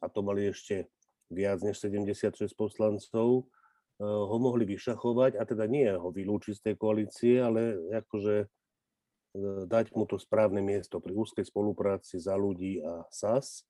a, 0.00 0.06
to 0.08 0.20
mali 0.22 0.50
ešte 0.50 0.86
viac 1.28 1.60
než 1.60 1.82
76 1.82 2.54
poslancov, 2.54 3.50
Eh, 3.96 4.04
ho 4.04 4.36
mohli 4.36 4.68
vyšachovať 4.68 5.40
a 5.40 5.42
teda 5.48 5.64
nie 5.64 5.88
ho 5.88 6.12
vylúčiť 6.12 6.52
z 6.52 6.64
tej 6.68 6.74
koalície, 6.76 7.40
ale 7.40 7.80
akože 8.04 8.44
eh, 8.44 9.62
dať 9.64 9.96
mu 9.96 10.04
to 10.04 10.20
správne 10.20 10.60
miesto 10.60 11.00
pri 11.00 11.16
úzkej 11.16 11.48
spolupráci 11.48 12.20
za 12.20 12.36
ľudí 12.36 12.84
a 12.84 13.08
SAS, 13.08 13.64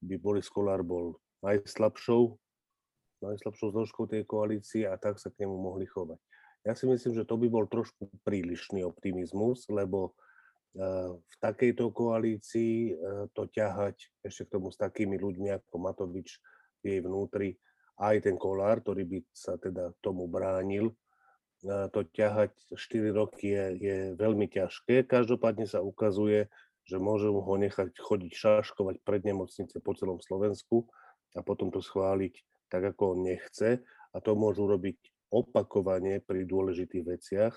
by 0.00 0.16
Boris 0.16 0.48
Kolár 0.48 0.80
bol 0.80 1.20
najslabšou, 1.44 2.40
najslabšou 3.20 3.68
zložkou 3.76 4.08
tej 4.08 4.24
koalície 4.24 4.88
a 4.88 4.96
tak 4.96 5.20
sa 5.20 5.28
k 5.28 5.44
nemu 5.44 5.60
mohli 5.60 5.84
chovať. 5.84 6.16
Ja 6.64 6.72
si 6.72 6.88
myslím, 6.88 7.20
že 7.20 7.28
to 7.28 7.36
by 7.36 7.52
bol 7.52 7.68
trošku 7.68 8.08
prílišný 8.24 8.80
optimizmus, 8.80 9.68
lebo 9.68 10.16
v 10.74 11.34
takejto 11.42 11.90
koalícii 11.90 12.94
to 13.34 13.50
ťahať 13.50 13.96
ešte 14.22 14.46
k 14.46 14.52
tomu 14.54 14.70
s 14.70 14.78
takými 14.78 15.18
ľuďmi 15.18 15.50
ako 15.50 15.74
Matovič 15.82 16.38
jej 16.80 17.02
vnútri, 17.02 17.58
aj 18.00 18.24
ten 18.24 18.38
Kolár, 18.40 18.80
ktorý 18.80 19.04
by 19.04 19.18
sa 19.34 19.58
teda 19.58 19.92
tomu 20.00 20.30
bránil, 20.30 20.94
to 21.66 22.00
ťahať 22.16 22.56
4 22.72 23.12
roky 23.12 23.52
je, 23.52 23.64
je 23.76 23.96
veľmi 24.16 24.48
ťažké. 24.48 25.04
Každopádne 25.04 25.68
sa 25.68 25.84
ukazuje, 25.84 26.48
že 26.88 26.96
môžu 26.96 27.36
ho 27.36 27.54
nechať 27.60 27.92
chodiť 28.00 28.32
šaškovať 28.32 29.04
pred 29.04 29.20
nemocnice 29.28 29.76
po 29.84 29.92
celom 29.92 30.16
Slovensku 30.24 30.88
a 31.36 31.44
potom 31.44 31.68
to 31.68 31.84
schváliť 31.84 32.40
tak, 32.72 32.96
ako 32.96 33.18
on 33.18 33.28
nechce. 33.28 33.84
A 34.10 34.16
to 34.24 34.32
môžu 34.32 34.64
robiť 34.64 34.96
opakovane 35.28 36.24
pri 36.24 36.48
dôležitých 36.48 37.04
veciach 37.04 37.54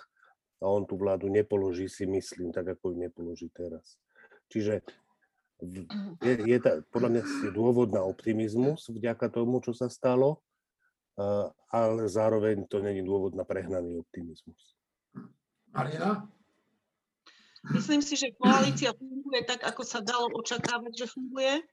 a 0.63 0.65
on 0.71 0.87
tú 0.87 0.95
vládu 0.95 1.27
nepoloží 1.27 1.91
si 1.91 2.07
myslím, 2.07 2.55
tak 2.55 2.79
ako 2.79 2.95
ju 2.95 3.03
nepoloží 3.03 3.51
teraz. 3.51 3.99
Čiže 4.47 4.79
je, 6.23 6.33
je 6.47 6.57
tá, 6.63 6.79
podľa 6.87 7.09
mňa 7.19 7.23
je 7.47 7.51
dôvod 7.51 7.91
na 7.91 8.03
optimizmus 8.03 8.87
vďaka 8.87 9.27
tomu, 9.27 9.59
čo 9.59 9.75
sa 9.75 9.91
stalo, 9.91 10.39
ale 11.67 12.07
zároveň 12.07 12.63
to 12.71 12.79
není 12.79 13.03
dôvod 13.03 13.35
na 13.35 13.43
prehnaný 13.43 13.99
optimizmus. 13.99 14.79
Marina? 15.75 16.27
Myslím 17.71 18.03
si, 18.03 18.19
že 18.19 18.35
koalícia 18.35 18.91
funguje 18.91 19.47
tak, 19.47 19.63
ako 19.63 19.87
sa 19.87 20.03
dalo 20.03 20.27
očakávať, 20.35 20.93
že 20.99 21.07
funguje. 21.07 21.63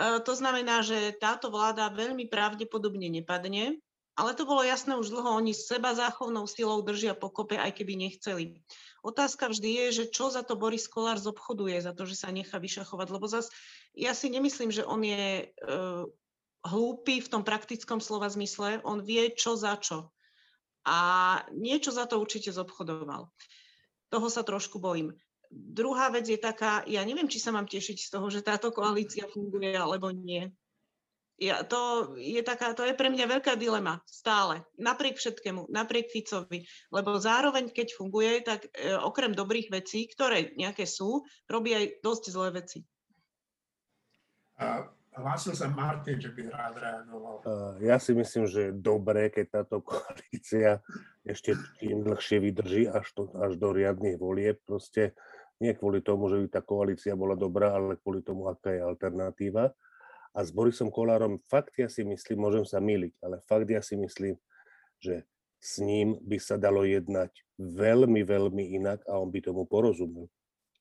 To 0.00 0.32
znamená, 0.32 0.80
že 0.80 1.12
táto 1.20 1.52
vláda 1.52 1.92
veľmi 1.92 2.32
pravdepodobne 2.32 3.12
nepadne, 3.12 3.76
ale 4.12 4.36
to 4.36 4.44
bolo 4.44 4.60
jasné 4.60 4.92
už 4.92 5.08
dlho, 5.08 5.40
oni 5.40 5.56
seba 5.56 5.96
záchovnou 5.96 6.44
silou 6.44 6.84
držia 6.84 7.16
pokope, 7.16 7.56
aj 7.56 7.72
keby 7.72 7.96
nechceli. 7.96 8.60
Otázka 9.00 9.48
vždy 9.48 9.68
je, 9.72 9.86
že 9.92 10.04
čo 10.12 10.28
za 10.28 10.44
to 10.44 10.54
Boris 10.54 10.84
Kolár 10.84 11.16
zobchoduje, 11.16 11.80
za 11.80 11.96
to, 11.96 12.04
že 12.04 12.20
sa 12.20 12.28
nechá 12.28 12.60
vyšachovať, 12.60 13.08
lebo 13.08 13.24
zas 13.24 13.48
ja 13.96 14.12
si 14.12 14.28
nemyslím, 14.28 14.68
že 14.68 14.84
on 14.84 15.00
je 15.00 15.48
uh, 15.48 16.04
hlúpy 16.68 17.24
v 17.24 17.30
tom 17.32 17.42
praktickom 17.42 18.04
slova 18.04 18.28
zmysle, 18.28 18.84
on 18.84 19.00
vie 19.00 19.32
čo 19.32 19.56
za 19.56 19.80
čo. 19.80 20.12
A 20.84 20.98
niečo 21.56 21.90
za 21.94 22.04
to 22.04 22.20
určite 22.20 22.52
zobchodoval. 22.52 23.32
Toho 24.12 24.28
sa 24.28 24.44
trošku 24.44 24.76
bojím. 24.76 25.16
Druhá 25.52 26.12
vec 26.12 26.28
je 26.28 26.36
taká, 26.36 26.84
ja 26.84 27.00
neviem, 27.04 27.28
či 27.28 27.40
sa 27.40 27.52
mám 27.52 27.68
tešiť 27.68 27.96
z 27.96 28.08
toho, 28.12 28.26
že 28.28 28.44
táto 28.44 28.72
koalícia 28.72 29.24
funguje, 29.28 29.72
alebo 29.72 30.12
nie 30.12 30.52
ja, 31.42 31.66
to, 31.66 32.14
je 32.14 32.38
taká, 32.46 32.70
to 32.70 32.86
je 32.86 32.94
pre 32.94 33.10
mňa 33.10 33.26
veľká 33.26 33.58
dilema 33.58 33.98
stále, 34.06 34.62
napriek 34.78 35.18
všetkému, 35.18 35.66
napriek 35.74 36.14
Ficovi, 36.14 36.62
lebo 36.94 37.18
zároveň, 37.18 37.74
keď 37.74 37.98
funguje, 37.98 38.46
tak 38.46 38.70
e, 38.70 38.94
okrem 38.94 39.34
dobrých 39.34 39.74
vecí, 39.74 40.06
ktoré 40.06 40.54
nejaké 40.54 40.86
sú, 40.86 41.26
robí 41.50 41.74
aj 41.74 41.98
dosť 41.98 42.24
zlé 42.30 42.48
veci. 42.62 42.78
A 44.62 44.86
hlásil 45.18 45.58
sa 45.58 45.66
Martin, 45.66 46.22
že 46.22 46.30
by 46.30 46.46
rád 46.46 46.74
reagoval. 46.78 47.36
Ja 47.82 47.98
si 47.98 48.14
myslím, 48.14 48.46
že 48.46 48.70
je 48.70 48.78
dobré, 48.78 49.26
keď 49.34 49.66
táto 49.66 49.82
koalícia 49.82 50.78
ešte 51.26 51.58
tým 51.82 52.06
dlhšie 52.06 52.38
vydrží 52.38 52.86
až, 52.86 53.10
to, 53.18 53.26
až 53.42 53.58
do 53.58 53.74
riadnych 53.74 54.14
volieb. 54.14 54.62
Proste 54.62 55.18
nie 55.58 55.74
kvôli 55.74 56.06
tomu, 56.06 56.30
že 56.30 56.38
by 56.38 56.46
tá 56.54 56.60
koalícia 56.62 57.18
bola 57.18 57.34
dobrá, 57.34 57.74
ale 57.74 57.98
kvôli 57.98 58.22
tomu, 58.22 58.46
aká 58.46 58.70
je 58.70 58.82
alternatíva. 58.82 59.74
A 60.32 60.40
s 60.40 60.50
Borisom 60.50 60.88
Kolárom 60.88 61.40
fakt 61.44 61.76
ja 61.76 61.92
si 61.92 62.04
myslím, 62.08 62.40
môžem 62.40 62.64
sa 62.64 62.80
miliť, 62.80 63.14
ale 63.20 63.44
fakt 63.44 63.68
ja 63.68 63.84
si 63.84 64.00
myslím, 64.00 64.40
že 64.96 65.28
s 65.62 65.78
ním 65.78 66.16
by 66.24 66.40
sa 66.40 66.56
dalo 66.58 66.82
jednať 66.82 67.30
veľmi, 67.60 68.24
veľmi 68.26 68.74
inak 68.80 69.04
a 69.06 69.20
on 69.20 69.30
by 69.30 69.38
tomu 69.44 69.68
porozumel. 69.68 70.26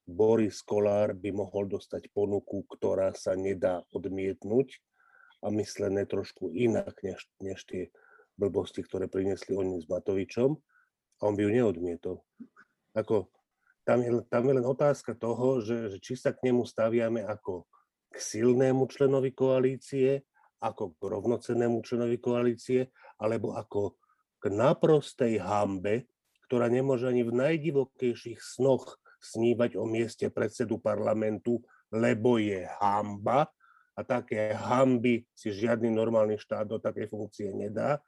Boris 0.07 0.65
Kolár 0.65 1.13
by 1.13 1.29
mohol 1.29 1.69
dostať 1.69 2.09
ponuku, 2.09 2.65
ktorá 2.65 3.13
sa 3.13 3.37
nedá 3.37 3.85
odmietnúť 3.93 4.81
a 5.45 5.53
myslené 5.53 6.09
trošku 6.09 6.49
inak, 6.57 6.97
než, 7.05 7.29
než 7.37 7.61
tie 7.69 7.93
blbosti, 8.39 8.81
ktoré 8.81 9.05
priniesli 9.05 9.53
oni 9.53 9.77
s 9.77 9.85
Matovičom 9.85 10.57
a 11.19 11.21
on 11.21 11.37
by 11.37 11.45
ju 11.45 11.51
neodmietol. 11.53 12.17
Ako, 12.97 13.29
tam, 13.85 14.01
je, 14.01 14.25
tam 14.33 14.43
je 14.49 14.53
len 14.57 14.65
otázka 14.65 15.13
toho, 15.13 15.61
že, 15.61 15.95
že 15.95 15.97
či 16.01 16.13
sa 16.17 16.33
k 16.33 16.49
nemu 16.49 16.65
staviame 16.65 17.21
ako 17.21 17.69
k 18.11 18.15
silnému 18.19 18.91
členovi 18.91 19.31
koalície, 19.31 20.27
ako 20.59 20.99
k 20.99 21.01
rovnocennému 21.01 21.79
členovi 21.81 22.19
koalície, 22.19 22.91
alebo 23.17 23.55
ako 23.55 23.95
k 24.43 24.51
naprostej 24.51 25.39
hambe, 25.39 26.11
ktorá 26.45 26.67
nemôže 26.67 27.07
ani 27.07 27.23
v 27.23 27.31
najdivokejších 27.31 28.43
snoch 28.43 28.99
snívať 29.23 29.79
o 29.79 29.87
mieste 29.87 30.27
predsedu 30.27 30.81
parlamentu, 30.81 31.63
lebo 31.93 32.41
je 32.41 32.67
hamba 32.81 33.47
a 33.95 33.99
také 34.01 34.51
hamby 34.51 35.23
si 35.31 35.53
žiadny 35.53 35.93
normálny 35.93 36.35
štát 36.41 36.65
do 36.67 36.81
takej 36.81 37.07
funkcie 37.07 37.53
nedá. 37.53 38.01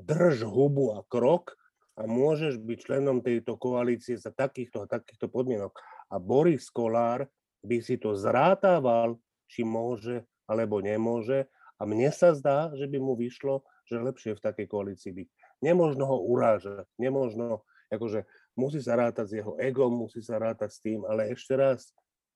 Drž 0.00 0.46
hubu 0.48 0.96
a 0.96 1.04
krok 1.04 1.58
a 1.98 2.08
môžeš 2.08 2.56
byť 2.62 2.78
členom 2.80 3.20
tejto 3.20 3.60
koalície 3.60 4.16
za 4.16 4.32
takýchto 4.32 4.84
a 4.84 4.86
takýchto 4.88 5.28
podmienok. 5.28 5.76
A 6.08 6.16
Boris 6.16 6.72
Kolár 6.72 7.28
by 7.60 7.78
si 7.84 8.00
to 8.00 8.16
zrátával 8.16 9.20
či 9.50 9.66
môže 9.66 10.22
alebo 10.46 10.78
nemôže. 10.78 11.50
A 11.80 11.88
mne 11.88 12.12
sa 12.14 12.36
zdá, 12.36 12.70
že 12.76 12.86
by 12.86 12.98
mu 13.02 13.18
vyšlo, 13.18 13.66
že 13.88 13.98
lepšie 13.98 14.38
v 14.38 14.44
takej 14.44 14.66
koalícii 14.70 15.10
byť. 15.10 15.28
Nemožno 15.66 16.04
ho 16.06 16.18
urážať, 16.24 16.86
nemožno, 16.96 17.66
akože 17.90 18.24
musí 18.54 18.78
sa 18.80 18.96
rátať 18.96 19.26
s 19.26 19.36
jeho 19.42 19.58
egom, 19.58 20.06
musí 20.06 20.22
sa 20.22 20.38
rátať 20.38 20.70
s 20.70 20.78
tým, 20.80 21.02
ale 21.08 21.32
ešte 21.34 21.56
raz, 21.58 21.90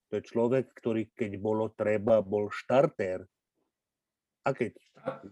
to 0.09 0.21
je 0.21 0.29
človek, 0.29 0.73
ktorý 0.77 1.09
keď 1.15 1.41
bolo 1.41 1.71
treba, 1.73 2.21
bol 2.21 2.49
štartér 2.53 3.25
a 4.45 4.51
keď? 4.53 4.77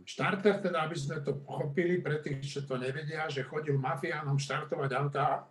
Štarter, 0.05 0.61
teda, 0.61 0.85
aby 0.85 0.97
sme 0.97 1.25
to 1.25 1.41
pochopili, 1.41 2.05
pre 2.05 2.21
tých, 2.21 2.45
čo 2.45 2.61
to 2.69 2.77
nevedia, 2.77 3.25
že 3.33 3.41
chodil 3.49 3.81
mafiánom 3.81 4.37
štartovať 4.37 4.91
auta, 4.93 5.49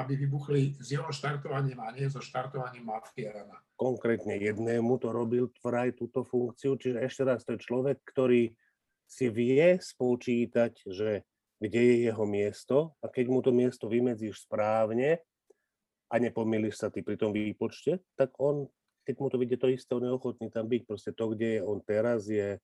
aby 0.00 0.16
vybuchli 0.24 0.72
s 0.80 0.96
jeho 0.96 1.12
štartovaním 1.12 1.76
a 1.84 1.92
nie 1.92 2.08
so 2.08 2.24
štartovaním 2.24 2.88
mafiána. 2.88 3.60
Konkrétne 3.76 4.40
jednému 4.40 4.96
to 4.96 5.12
robil 5.12 5.52
vraj 5.60 5.92
túto 5.92 6.24
funkciu, 6.24 6.80
čiže 6.80 7.04
ešte 7.04 7.22
raz, 7.28 7.44
to 7.44 7.56
je 7.56 7.60
človek, 7.60 8.00
ktorý 8.08 8.56
si 9.04 9.26
vie 9.28 9.76
spočítať, 9.76 10.88
že 10.88 11.28
kde 11.60 11.80
je 11.80 11.96
jeho 12.08 12.24
miesto 12.24 12.96
a 13.04 13.12
keď 13.12 13.26
mu 13.28 13.44
to 13.44 13.52
miesto 13.52 13.84
vymedzíš 13.84 14.48
správne, 14.48 15.20
a 16.08 16.14
nepomýliš 16.16 16.80
sa 16.80 16.88
ty 16.88 17.04
pri 17.04 17.20
tom 17.20 17.36
výpočte, 17.36 18.00
tak 18.16 18.32
on, 18.40 18.64
keď 19.04 19.14
mu 19.20 19.28
to 19.28 19.36
vidie 19.36 19.60
to 19.60 19.68
isté, 19.68 19.92
on 19.92 20.08
je 20.08 20.16
ochotný 20.16 20.48
tam 20.48 20.64
byť. 20.64 20.82
Proste 20.88 21.12
to, 21.12 21.36
kde 21.36 21.60
je 21.60 21.62
on 21.64 21.78
teraz, 21.84 22.24
je 22.24 22.56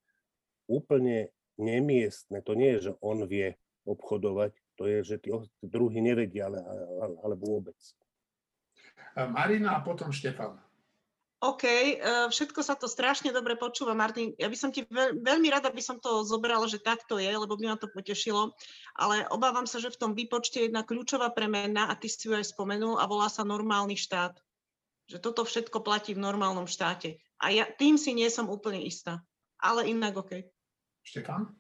úplne 0.67 1.31
nemiestne. 1.61 2.43
To 2.43 2.53
nie 2.59 2.79
je, 2.79 2.91
že 2.91 2.93
on 3.05 3.25
vie 3.25 3.55
obchodovať, 3.85 4.53
to 4.75 4.89
je, 4.91 4.99
že 5.15 5.17
tí 5.23 5.31
druhí 5.63 6.01
nevedia, 6.01 6.51
ale, 6.51 6.61
ale, 6.65 7.15
ale 7.21 7.35
vôbec. 7.37 7.77
Marina 9.15 9.79
a 9.79 9.85
potom 9.85 10.11
Štefan. 10.11 10.59
OK, 11.45 11.65
e, 11.69 11.95
všetko 12.33 12.65
sa 12.65 12.73
to 12.73 12.89
strašne 12.89 13.29
dobre 13.29 13.53
počúva, 13.61 13.93
Martin. 13.93 14.33
Ja 14.41 14.49
by 14.49 14.57
som 14.57 14.73
ti 14.73 14.89
veľ, 14.89 15.21
veľmi 15.21 15.53
rada 15.53 15.69
by 15.69 15.83
som 15.85 16.01
to 16.01 16.25
zobrala, 16.25 16.65
že 16.65 16.81
takto 16.81 17.21
je, 17.21 17.29
lebo 17.29 17.53
by 17.53 17.69
ma 17.69 17.77
to 17.77 17.85
potešilo, 17.93 18.57
ale 18.97 19.29
obávam 19.29 19.69
sa, 19.69 19.77
že 19.77 19.93
v 19.93 20.01
tom 20.01 20.13
výpočte 20.17 20.65
je 20.65 20.73
jedna 20.73 20.89
kľúčová 20.89 21.37
premena 21.37 21.93
a 21.93 21.99
ty 22.01 22.09
si 22.09 22.25
ju 22.25 22.33
aj 22.33 22.49
spomenul 22.49 22.97
a 22.97 23.05
volá 23.05 23.29
sa 23.29 23.45
normálny 23.45 23.93
štát. 23.93 24.41
Že 25.13 25.21
toto 25.21 25.45
všetko 25.45 25.85
platí 25.85 26.17
v 26.17 26.25
normálnom 26.25 26.65
štáte. 26.65 27.21
A 27.37 27.53
ja 27.53 27.69
tým 27.69 28.01
si 28.01 28.17
nie 28.17 28.33
som 28.33 28.49
úplne 28.49 28.81
istá. 28.81 29.21
Ale 29.61 29.85
inak 29.85 30.17
OK. 30.17 30.49
Štefan? 31.05 31.53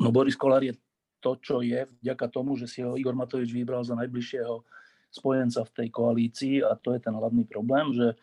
No 0.00 0.08
Boris 0.12 0.36
Kolár 0.36 0.64
je 0.64 0.76
to, 1.20 1.36
čo 1.40 1.60
je, 1.64 1.88
vďaka 2.04 2.26
tomu, 2.28 2.56
že 2.56 2.68
si 2.68 2.84
ho 2.84 2.96
Igor 2.96 3.16
Matovič 3.16 3.52
vybral 3.52 3.84
za 3.84 3.96
najbližšieho 3.96 4.64
spojenca 5.12 5.64
v 5.64 5.74
tej 5.74 5.88
koalícii 5.88 6.54
a 6.60 6.76
to 6.76 6.92
je 6.92 7.00
ten 7.00 7.14
hlavný 7.16 7.48
problém, 7.48 7.92
že 7.96 8.16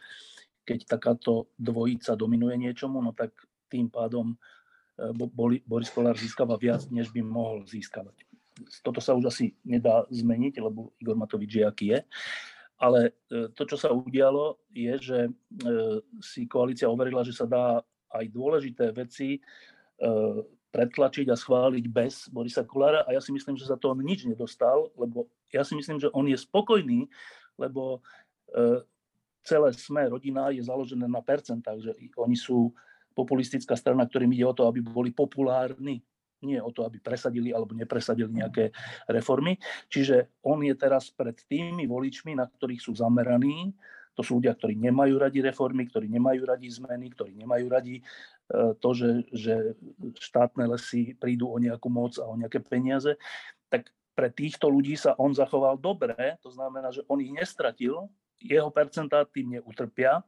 keď 0.63 0.87
takáto 0.87 1.51
dvojica 1.59 2.15
dominuje 2.15 2.55
niečomu, 2.55 3.01
no 3.03 3.11
tak 3.11 3.33
tým 3.67 3.89
pádom 3.89 4.31
e, 4.31 4.37
Boris 5.65 5.91
Kolár 5.91 6.15
získava 6.15 6.55
viac, 6.55 6.87
než 6.87 7.11
by 7.11 7.19
mohol 7.25 7.65
získavať. 7.67 8.15
Toto 8.85 9.01
sa 9.01 9.17
už 9.17 9.33
asi 9.33 9.57
nedá 9.65 10.05
zmeniť, 10.13 10.61
lebo 10.61 10.93
Igor 11.01 11.17
Matovič 11.17 11.51
je, 11.57 11.63
aký 11.65 11.85
je. 11.97 11.99
Ale 12.79 13.11
e, 13.27 13.51
to, 13.51 13.65
čo 13.65 13.75
sa 13.75 13.91
udialo, 13.91 14.61
je, 14.71 14.93
že 15.01 15.19
e, 15.27 15.31
si 16.23 16.45
koalícia 16.47 16.87
overila, 16.87 17.25
že 17.25 17.35
sa 17.35 17.49
dá 17.49 17.83
aj 18.13 18.25
dôležité 18.29 18.93
veci 18.93 19.41
pretlačiť 20.73 21.29
a 21.29 21.37
schváliť 21.37 21.85
bez 21.85 22.33
Borisa 22.33 22.65
Kolára 22.65 23.05
a 23.05 23.13
ja 23.13 23.21
si 23.21 23.29
myslím, 23.29 23.53
že 23.53 23.69
za 23.69 23.77
to 23.77 23.93
on 23.93 24.01
nič 24.01 24.25
nedostal, 24.25 24.89
lebo 24.97 25.29
ja 25.53 25.61
si 25.61 25.77
myslím, 25.77 26.01
že 26.01 26.09
on 26.09 26.25
je 26.25 26.33
spokojný, 26.33 27.05
lebo 27.61 28.01
e, 28.49 28.81
celé 29.45 29.69
SME, 29.77 30.09
rodina 30.09 30.49
je 30.49 30.65
založené 30.65 31.05
na 31.05 31.21
percentách, 31.21 31.77
že 31.77 31.91
oni 32.17 32.33
sú 32.33 32.73
populistická 33.13 33.77
strana, 33.77 34.09
ktorým 34.09 34.33
ide 34.33 34.49
o 34.49 34.57
to, 34.57 34.65
aby 34.65 34.81
boli 34.81 35.13
populárni, 35.13 36.01
nie 36.41 36.57
o 36.57 36.73
to, 36.73 36.89
aby 36.89 36.97
presadili 36.97 37.53
alebo 37.53 37.77
nepresadili 37.77 38.33
nejaké 38.33 38.73
reformy. 39.07 39.61
Čiže 39.93 40.41
on 40.41 40.65
je 40.65 40.73
teraz 40.73 41.13
pred 41.13 41.37
tými 41.45 41.85
voličmi, 41.85 42.33
na 42.33 42.49
ktorých 42.49 42.81
sú 42.81 42.97
zameraní, 42.97 43.71
to 44.13 44.21
sú 44.21 44.37
ľudia, 44.37 44.53
ktorí 44.53 44.77
nemajú 44.77 45.17
radi 45.17 45.41
reformy, 45.41 45.89
ktorí 45.89 46.05
nemajú 46.09 46.41
radi 46.45 46.69
zmeny, 46.69 47.09
ktorí 47.13 47.33
nemajú 47.33 47.65
radi 47.69 47.99
e, 47.99 48.03
to, 48.77 48.89
že, 48.93 49.09
že 49.33 49.55
štátne 50.21 50.69
lesy 50.69 51.17
prídu 51.17 51.49
o 51.49 51.57
nejakú 51.57 51.89
moc 51.89 52.17
a 52.21 52.29
o 52.29 52.37
nejaké 52.37 52.61
peniaze. 52.61 53.17
Tak 53.73 53.89
pre 54.13 54.29
týchto 54.29 54.69
ľudí 54.69 54.93
sa 54.93 55.17
on 55.17 55.33
zachoval 55.33 55.81
dobre, 55.81 56.13
to 56.45 56.53
znamená, 56.53 56.93
že 56.93 57.01
on 57.09 57.17
ich 57.17 57.33
nestratil, 57.33 58.05
jeho 58.37 58.69
percentá 58.69 59.25
tým 59.25 59.57
neutrpia 59.57 60.21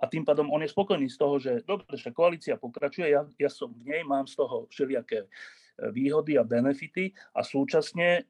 a 0.00 0.04
tým 0.08 0.24
pádom 0.24 0.48
on 0.50 0.64
je 0.64 0.72
spokojný 0.72 1.06
z 1.06 1.16
toho, 1.20 1.36
že 1.38 1.62
dobre, 1.62 1.94
že 1.94 2.10
koalícia 2.10 2.56
pokračuje, 2.56 3.12
ja, 3.12 3.22
ja 3.38 3.50
som 3.52 3.70
v 3.70 3.92
nej, 3.92 4.02
mám 4.02 4.26
z 4.26 4.34
toho 4.40 4.66
všelijaké 4.72 5.22
e, 5.22 5.28
výhody 5.94 6.40
a 6.40 6.42
benefity 6.42 7.14
a 7.36 7.44
súčasne 7.46 8.26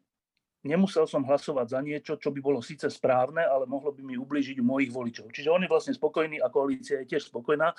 nemusel 0.62 1.07
som 1.11 1.27
hlasovať 1.27 1.66
za 1.66 1.81
niečo, 1.83 2.14
čo 2.18 2.31
by 2.31 2.40
bolo 2.42 2.62
síce 2.62 2.87
správne, 2.87 3.42
ale 3.42 3.66
mohlo 3.66 3.90
by 3.90 4.03
mi 4.03 4.14
ubližiť 4.14 4.62
u 4.62 4.64
mojich 4.66 4.94
voličov. 4.94 5.31
Čiže 5.35 5.51
on 5.51 5.62
je 5.66 5.70
vlastne 5.70 5.94
spokojný 5.94 6.38
a 6.38 6.51
koalícia 6.51 7.03
je 7.03 7.11
tiež 7.11 7.29
spokojná. 7.31 7.75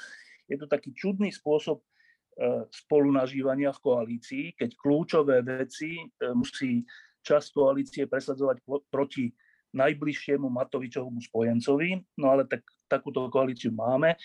Je 0.47 0.59
to 0.59 0.67
taký 0.67 0.91
čudný 0.91 1.31
spôsob 1.31 1.79
e, 1.79 1.85
spolunažívania 2.67 3.71
v 3.71 3.83
koalícii, 3.83 4.45
keď 4.59 4.69
kľúčové 4.75 5.39
veci 5.47 6.03
e, 6.03 6.05
musí 6.35 6.83
časť 7.23 7.47
koalície 7.55 8.03
presadzovať 8.11 8.59
proti 8.91 9.31
najbližšiemu 9.73 10.51
Matovičovmu 10.51 11.23
spojencovi. 11.23 12.19
No 12.19 12.35
ale 12.35 12.45
tak, 12.45 12.67
takúto 12.91 13.31
koalíciu 13.31 13.71
máme 13.71 14.13
e, 14.13 14.17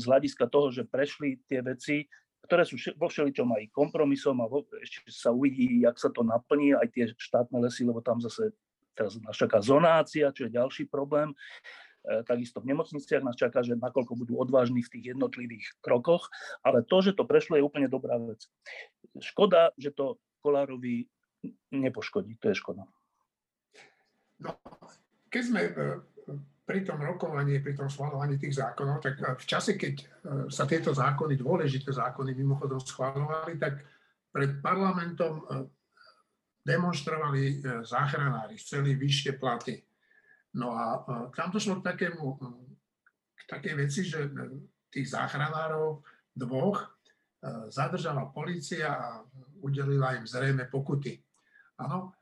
z 0.00 0.02
hľadiska 0.08 0.48
toho, 0.48 0.72
že 0.72 0.88
prešli 0.88 1.44
tie 1.44 1.60
veci 1.60 2.08
ktoré 2.44 2.64
sú 2.64 2.80
vo 2.96 3.08
všeličom 3.08 3.48
aj 3.56 3.72
kompromisom 3.74 4.40
a 4.40 4.48
ešte 4.80 5.06
sa 5.12 5.30
uvidí, 5.30 5.84
jak 5.84 5.96
sa 6.00 6.08
to 6.08 6.24
naplní, 6.24 6.74
aj 6.74 6.88
tie 6.92 7.04
štátne 7.12 7.60
lesy, 7.60 7.84
lebo 7.84 8.00
tam 8.00 8.18
zase 8.18 8.52
teraz 8.96 9.16
nás 9.20 9.36
čaká 9.36 9.60
zonácia, 9.64 10.34
čo 10.34 10.48
je 10.48 10.56
ďalší 10.56 10.88
problém. 10.88 11.32
E, 12.04 12.24
takisto 12.24 12.60
v 12.60 12.72
nemocniciach 12.72 13.24
nás 13.24 13.36
čaká, 13.36 13.60
že 13.60 13.76
nakoľko 13.76 14.12
budú 14.16 14.40
odvážni 14.40 14.80
v 14.80 14.92
tých 14.92 15.04
jednotlivých 15.16 15.66
krokoch, 15.84 16.32
ale 16.64 16.84
to, 16.84 17.00
že 17.04 17.16
to 17.16 17.28
prešlo, 17.28 17.60
je 17.60 17.64
úplne 17.64 17.88
dobrá 17.88 18.16
vec. 18.16 18.44
Škoda, 19.20 19.72
že 19.76 19.92
to 19.92 20.16
Kolárovi 20.40 21.08
nepoškodí, 21.72 22.36
to 22.40 22.52
je 22.52 22.56
škoda. 22.56 22.84
No, 24.40 24.56
keď 25.28 25.42
sme 25.44 25.60
e, 25.68 25.72
pri 26.70 26.86
tom 26.86 27.02
rokovaní, 27.02 27.58
pri 27.58 27.74
tom 27.74 27.90
schvalovaní 27.90 28.38
tých 28.38 28.62
zákonov, 28.62 29.02
tak 29.02 29.18
v 29.18 29.42
čase, 29.42 29.74
keď 29.74 29.94
e, 29.98 30.04
sa 30.46 30.70
tieto 30.70 30.94
zákony, 30.94 31.34
dôležité 31.34 31.90
zákony 31.90 32.30
mimochodom 32.38 32.78
schvalovali, 32.78 33.58
tak 33.58 33.82
pred 34.30 34.62
parlamentom 34.62 35.42
e, 35.42 35.44
demonstrovali 36.62 37.58
záchranári, 37.82 38.54
chceli 38.62 38.94
vyššie 38.94 39.34
platy. 39.42 39.82
No 40.54 40.70
a 40.76 41.02
tam 41.34 41.50
došlo 41.50 41.82
k 41.82 41.90
takému, 41.90 42.38
k 43.34 43.40
takej 43.50 43.74
veci, 43.74 44.06
že 44.06 44.30
tých 44.92 45.10
záchranárov 45.10 46.04
dvoch 46.36 47.00
zadržala 47.72 48.28
policia 48.28 48.92
a 48.92 49.08
udelila 49.64 50.20
im 50.20 50.28
zrejme 50.28 50.68
pokuty. 50.68 51.16
Áno, 51.80 52.12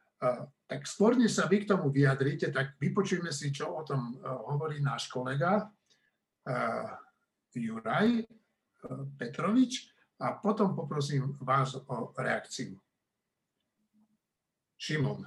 tak 0.69 0.85
skôr, 0.85 1.17
sa 1.33 1.49
vy 1.49 1.65
k 1.65 1.69
tomu 1.73 1.89
vyjadríte, 1.89 2.53
tak 2.53 2.77
vypočujme 2.77 3.33
si, 3.33 3.49
čo 3.49 3.73
o 3.73 3.83
tom 3.89 4.21
e, 4.21 4.29
hovorí 4.53 4.85
náš 4.85 5.09
kolega 5.09 5.65
uh, 5.65 6.93
Juraj 7.57 8.21
uh, 8.21 9.09
Petrovič 9.17 9.89
a 10.21 10.37
potom 10.37 10.77
poprosím 10.77 11.41
vás 11.41 11.73
o 11.73 12.13
reakciu. 12.21 12.77
Šimon. 14.77 15.25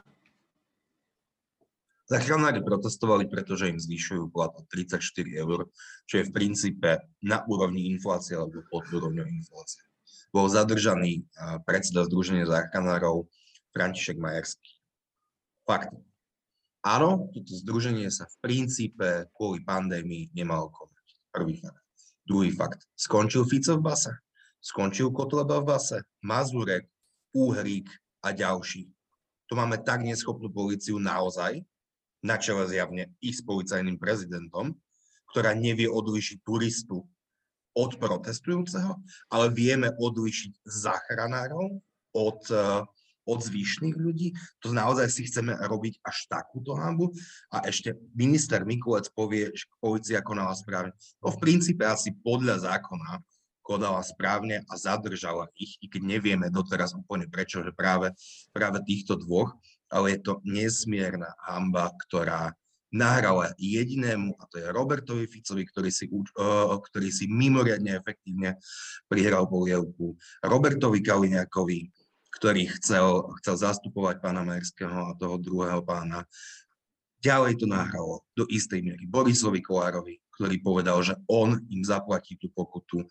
Zachránári 2.06 2.62
protestovali, 2.62 3.26
pretože 3.26 3.72
im 3.72 3.80
zvyšujú 3.80 4.30
plat 4.36 4.52
o 4.54 4.62
34 4.68 5.02
eur, 5.42 5.72
čo 6.06 6.22
je 6.22 6.28
v 6.28 6.36
princípe 6.36 7.02
na 7.24 7.42
úrovni 7.48 7.88
inflácie 7.88 8.36
alebo 8.36 8.62
pod 8.68 8.84
úrovňou 8.92 9.26
inflácie. 9.26 9.80
Bol 10.36 10.52
zadržaný 10.52 11.24
predseda 11.64 12.04
Združenia 12.04 12.48
záchranárov 12.48 13.32
František 13.72 14.20
Majerský. 14.20 14.81
Fakt. 15.72 15.96
Áno, 16.84 17.32
toto 17.32 17.56
združenie 17.56 18.12
sa 18.12 18.28
v 18.28 18.36
princípe 18.44 19.32
kvôli 19.32 19.64
pandémii 19.64 20.28
nemalo 20.36 20.68
konať. 20.68 21.08
Prvý 21.32 21.56
fakt. 21.64 21.80
Druhý 22.28 22.52
fakt. 22.52 22.84
Skončil 23.00 23.48
Fico 23.48 23.80
v 23.80 23.86
base? 23.88 24.12
Skončil 24.60 25.16
Kotleba 25.16 25.64
v 25.64 25.72
base? 25.72 26.04
Mazurek, 26.28 26.92
Úhrík 27.32 27.88
a 28.20 28.36
ďalší. 28.36 28.92
To 29.48 29.56
máme 29.56 29.80
tak 29.80 30.04
neschopnú 30.04 30.52
policiu 30.52 31.00
naozaj, 31.00 31.64
na 32.20 32.36
čele 32.36 32.68
zjavne 32.68 33.08
i 33.24 33.32
s 33.32 33.40
policajným 33.40 33.96
prezidentom, 33.96 34.76
ktorá 35.32 35.56
nevie 35.56 35.88
odlišiť 35.88 36.44
turistu 36.44 37.08
od 37.72 37.96
protestujúceho, 37.96 39.00
ale 39.32 39.48
vieme 39.56 39.96
odlišiť 39.96 40.68
záchranárov 40.68 41.80
od 42.12 42.40
uh, 42.52 42.84
od 43.28 43.40
zvyšných 43.42 43.98
ľudí. 43.98 44.34
To 44.66 44.74
naozaj 44.74 45.08
si 45.12 45.28
chceme 45.30 45.54
robiť 45.58 46.02
až 46.02 46.18
takúto 46.30 46.74
hambu. 46.78 47.14
A 47.54 47.66
ešte 47.68 47.98
minister 48.18 48.66
Mikulec 48.66 49.10
povie, 49.14 49.54
že 49.54 49.70
policia 49.78 50.26
konala 50.26 50.54
správne. 50.58 50.96
No 51.22 51.34
v 51.34 51.42
princípe 51.42 51.86
asi 51.86 52.14
podľa 52.14 52.66
zákona 52.66 53.22
konala 53.62 54.02
správne 54.02 54.66
a 54.68 54.74
zadržala 54.76 55.48
ich, 55.56 55.78
i 55.80 55.88
keď 55.88 56.02
nevieme 56.02 56.48
doteraz 56.50 56.98
úplne 56.98 57.30
prečo, 57.30 57.62
že 57.62 57.72
práve, 57.72 58.12
práve 58.52 58.82
týchto 58.84 59.16
dvoch, 59.16 59.54
ale 59.88 60.18
je 60.18 60.20
to 60.26 60.34
nesmierna 60.44 61.30
hamba, 61.46 61.94
ktorá 62.08 62.52
nahrala 62.92 63.56
jedinému, 63.56 64.36
a 64.36 64.44
to 64.52 64.60
je 64.60 64.68
Robertovi 64.68 65.24
Ficovi, 65.24 65.64
ktorý 65.64 65.88
si, 65.88 66.12
uh, 66.12 66.76
ktorý 66.76 67.08
si 67.08 67.32
mimoriadne 67.32 67.96
efektívne 67.96 68.60
prihral 69.08 69.48
polievku, 69.48 70.20
Robertovi 70.44 71.00
Kaliňákovi, 71.00 71.88
ktorý 72.42 72.66
chcel, 72.82 73.30
chcel 73.38 73.56
zastupovať 73.62 74.18
pána 74.18 74.42
Merského 74.42 75.14
a 75.14 75.14
toho 75.14 75.38
druhého 75.38 75.86
pána. 75.86 76.26
Ďalej 77.22 77.62
to 77.62 77.70
nahralo 77.70 78.26
do 78.34 78.50
istej 78.50 78.82
miery 78.82 79.06
Borisovi 79.06 79.62
Kolárovi, 79.62 80.18
ktorý 80.34 80.58
povedal, 80.66 81.06
že 81.06 81.14
on 81.30 81.62
im 81.70 81.86
zaplatí 81.86 82.42
tú 82.42 82.50
pokutu. 82.50 83.06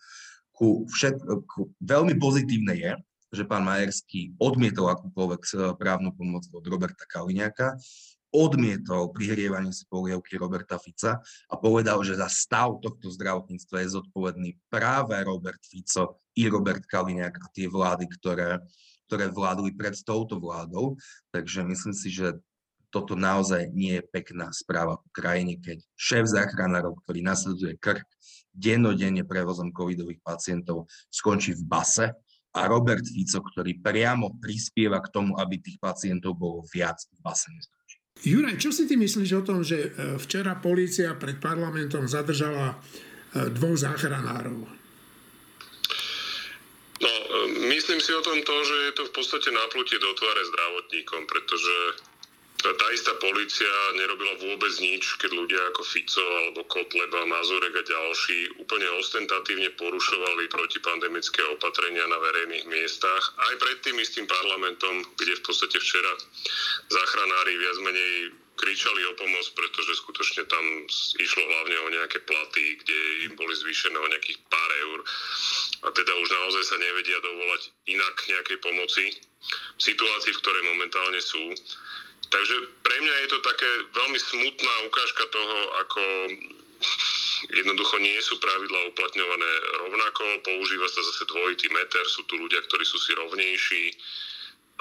Ku 0.51 0.83
všet, 0.83 1.15
ku, 1.47 1.71
veľmi 1.79 2.19
pozitívne 2.19 2.75
je, 2.75 2.91
že 3.31 3.47
pán 3.47 3.63
Majerský 3.63 4.35
odmietol 4.35 4.91
akúkoľvek 4.91 5.41
právnu 5.79 6.11
pomoc 6.11 6.43
od 6.51 6.67
Roberta 6.67 7.07
Kaliňáka 7.07 7.79
odmietol 8.31 9.11
prihrievanie 9.11 9.75
si 9.75 9.83
polievky 9.91 10.39
Roberta 10.39 10.79
Fica 10.79 11.19
a 11.51 11.55
povedal, 11.59 11.99
že 12.07 12.15
za 12.15 12.31
stav 12.31 12.79
tohto 12.79 13.11
zdravotníctva 13.11 13.83
je 13.83 13.95
zodpovedný 13.99 14.49
práve 14.71 15.19
Robert 15.27 15.59
Fico 15.67 16.23
i 16.39 16.47
Robert 16.47 16.87
Kaliňák 16.87 17.35
a 17.35 17.47
tie 17.51 17.67
vlády, 17.67 18.07
ktoré, 18.07 18.63
ktoré 19.11 19.27
vládli 19.27 19.75
pred 19.75 19.91
touto 20.07 20.39
vládou. 20.39 20.95
Takže 21.35 21.67
myslím 21.67 21.91
si, 21.91 22.07
že 22.07 22.39
toto 22.87 23.19
naozaj 23.19 23.67
nie 23.75 23.99
je 23.99 24.07
pekná 24.07 24.47
správa 24.55 24.95
v 25.03 25.07
krajine, 25.11 25.53
keď 25.59 25.83
šéf 25.99 26.31
záchranárov, 26.31 26.95
ktorý 27.03 27.19
nasleduje 27.19 27.75
krk 27.75 28.07
dennodenne 28.55 29.27
prevozom 29.27 29.75
covidových 29.75 30.23
pacientov, 30.23 30.87
skončí 31.11 31.59
v 31.59 31.63
base 31.67 32.07
a 32.55 32.59
Robert 32.67 33.03
Fico, 33.03 33.39
ktorý 33.43 33.79
priamo 33.79 34.35
prispieva 34.39 34.99
k 34.99 35.11
tomu, 35.11 35.35
aby 35.39 35.59
tých 35.59 35.79
pacientov 35.79 36.35
bolo 36.35 36.63
viac 36.71 36.99
v 37.11 37.19
base 37.23 37.47
neskončí. 37.51 37.95
Juraj, 38.27 38.59
čo 38.59 38.75
si 38.75 38.87
ty 38.91 38.99
myslíš 38.99 39.31
o 39.39 39.43
tom, 39.47 39.63
že 39.63 39.87
e, 39.87 40.19
včera 40.19 40.59
polícia 40.59 41.15
pred 41.15 41.39
parlamentom 41.39 42.11
zadržala 42.11 42.75
e, 42.75 43.47
dvoch 43.55 43.79
záchranárov? 43.79 44.67
No, 47.01 47.07
e, 47.07 47.70
myslím 47.81 47.97
si 47.97 48.13
o 48.13 48.21
tom 48.21 48.37
to, 48.45 48.55
že 48.61 48.75
je 48.77 48.91
to 48.93 49.03
v 49.09 49.13
podstate 49.17 49.49
naplutie 49.49 49.97
do 49.97 50.13
tváre 50.13 50.45
zdravotníkom, 50.53 51.25
pretože 51.25 51.73
tá 52.61 52.87
istá 52.93 53.09
policia 53.17 53.73
nerobila 53.97 54.37
vôbec 54.37 54.69
nič, 54.77 55.17
keď 55.17 55.33
ľudia 55.33 55.57
ako 55.73 55.81
Fico 55.81 56.21
alebo 56.21 56.61
Kotleba, 56.69 57.25
Mazurek 57.25 57.73
a 57.73 57.81
ďalší 57.81 58.61
úplne 58.61 58.85
ostentatívne 59.01 59.73
porušovali 59.81 60.45
protipandemické 60.53 61.41
opatrenia 61.57 62.05
na 62.05 62.21
verejných 62.21 62.69
miestach. 62.69 63.33
Aj 63.49 63.57
pred 63.57 63.81
tým 63.81 63.97
istým 63.97 64.29
parlamentom, 64.29 65.01
kde 65.17 65.41
v 65.41 65.45
podstate 65.49 65.81
včera 65.81 66.13
záchranári 66.85 67.57
viac 67.57 67.77
menej 67.81 68.13
kričali 68.61 69.01
o 69.09 69.17
pomoc, 69.17 69.45
pretože 69.57 69.97
skutočne 70.05 70.45
tam 70.45 70.65
išlo 71.17 71.41
hlavne 71.41 71.77
o 71.81 71.87
nejaké 71.97 72.21
platy, 72.23 72.77
kde 72.85 72.99
im 73.25 73.33
boli 73.33 73.53
zvýšené 73.57 73.97
o 73.97 74.11
nejakých 74.13 74.37
pár 74.47 74.71
eur. 74.85 74.99
A 75.81 75.87
teda 75.89 76.13
už 76.13 76.29
naozaj 76.29 76.63
sa 76.69 76.77
nevedia 76.77 77.17
dovolať 77.25 77.61
inak 77.89 78.15
nejakej 78.29 78.57
pomoci 78.61 79.05
v 79.49 79.81
situácii, 79.81 80.31
v 80.37 80.41
ktorej 80.45 80.63
momentálne 80.69 81.17
sú. 81.17 81.41
Takže 82.29 82.55
pre 82.85 82.95
mňa 83.01 83.15
je 83.25 83.29
to 83.33 83.39
také 83.43 83.69
veľmi 83.91 84.19
smutná 84.21 84.73
ukážka 84.87 85.25
toho, 85.33 85.57
ako 85.83 86.01
jednoducho 87.49 87.97
nie 87.99 88.17
sú 88.21 88.37
pravidla 88.37 88.93
uplatňované 88.93 89.51
rovnako, 89.83 90.23
používa 90.45 90.87
sa 90.87 91.01
zase 91.01 91.25
dvojitý 91.27 91.67
meter, 91.73 92.05
sú 92.05 92.21
tu 92.29 92.37
ľudia, 92.37 92.61
ktorí 92.69 92.85
sú 92.85 92.97
si 93.01 93.11
rovnejší 93.17 93.83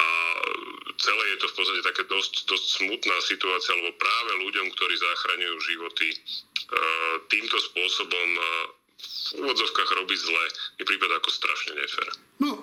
a 0.00 0.06
celé 1.00 1.24
je 1.32 1.38
to 1.40 1.46
v 1.48 1.56
podstate 1.56 1.82
také 1.84 2.02
dosť, 2.08 2.34
dosť 2.48 2.66
smutná 2.80 3.16
situácia, 3.24 3.76
lebo 3.76 3.96
práve 3.96 4.32
ľuďom, 4.44 4.66
ktorí 4.76 4.94
zachraňujú 4.96 5.56
životy, 5.64 6.08
e, 6.12 6.16
týmto 7.32 7.56
spôsobom 7.56 8.28
e, 8.36 8.42
v 9.00 9.46
úvodzovkách 9.46 9.90
robiť 9.96 10.18
zle, 10.20 10.44
mi 10.76 10.84
prípada 10.84 11.16
ako 11.16 11.30
strašne 11.32 11.72
nefér. 11.78 12.08
No, 12.40 12.50
e, 12.52 12.60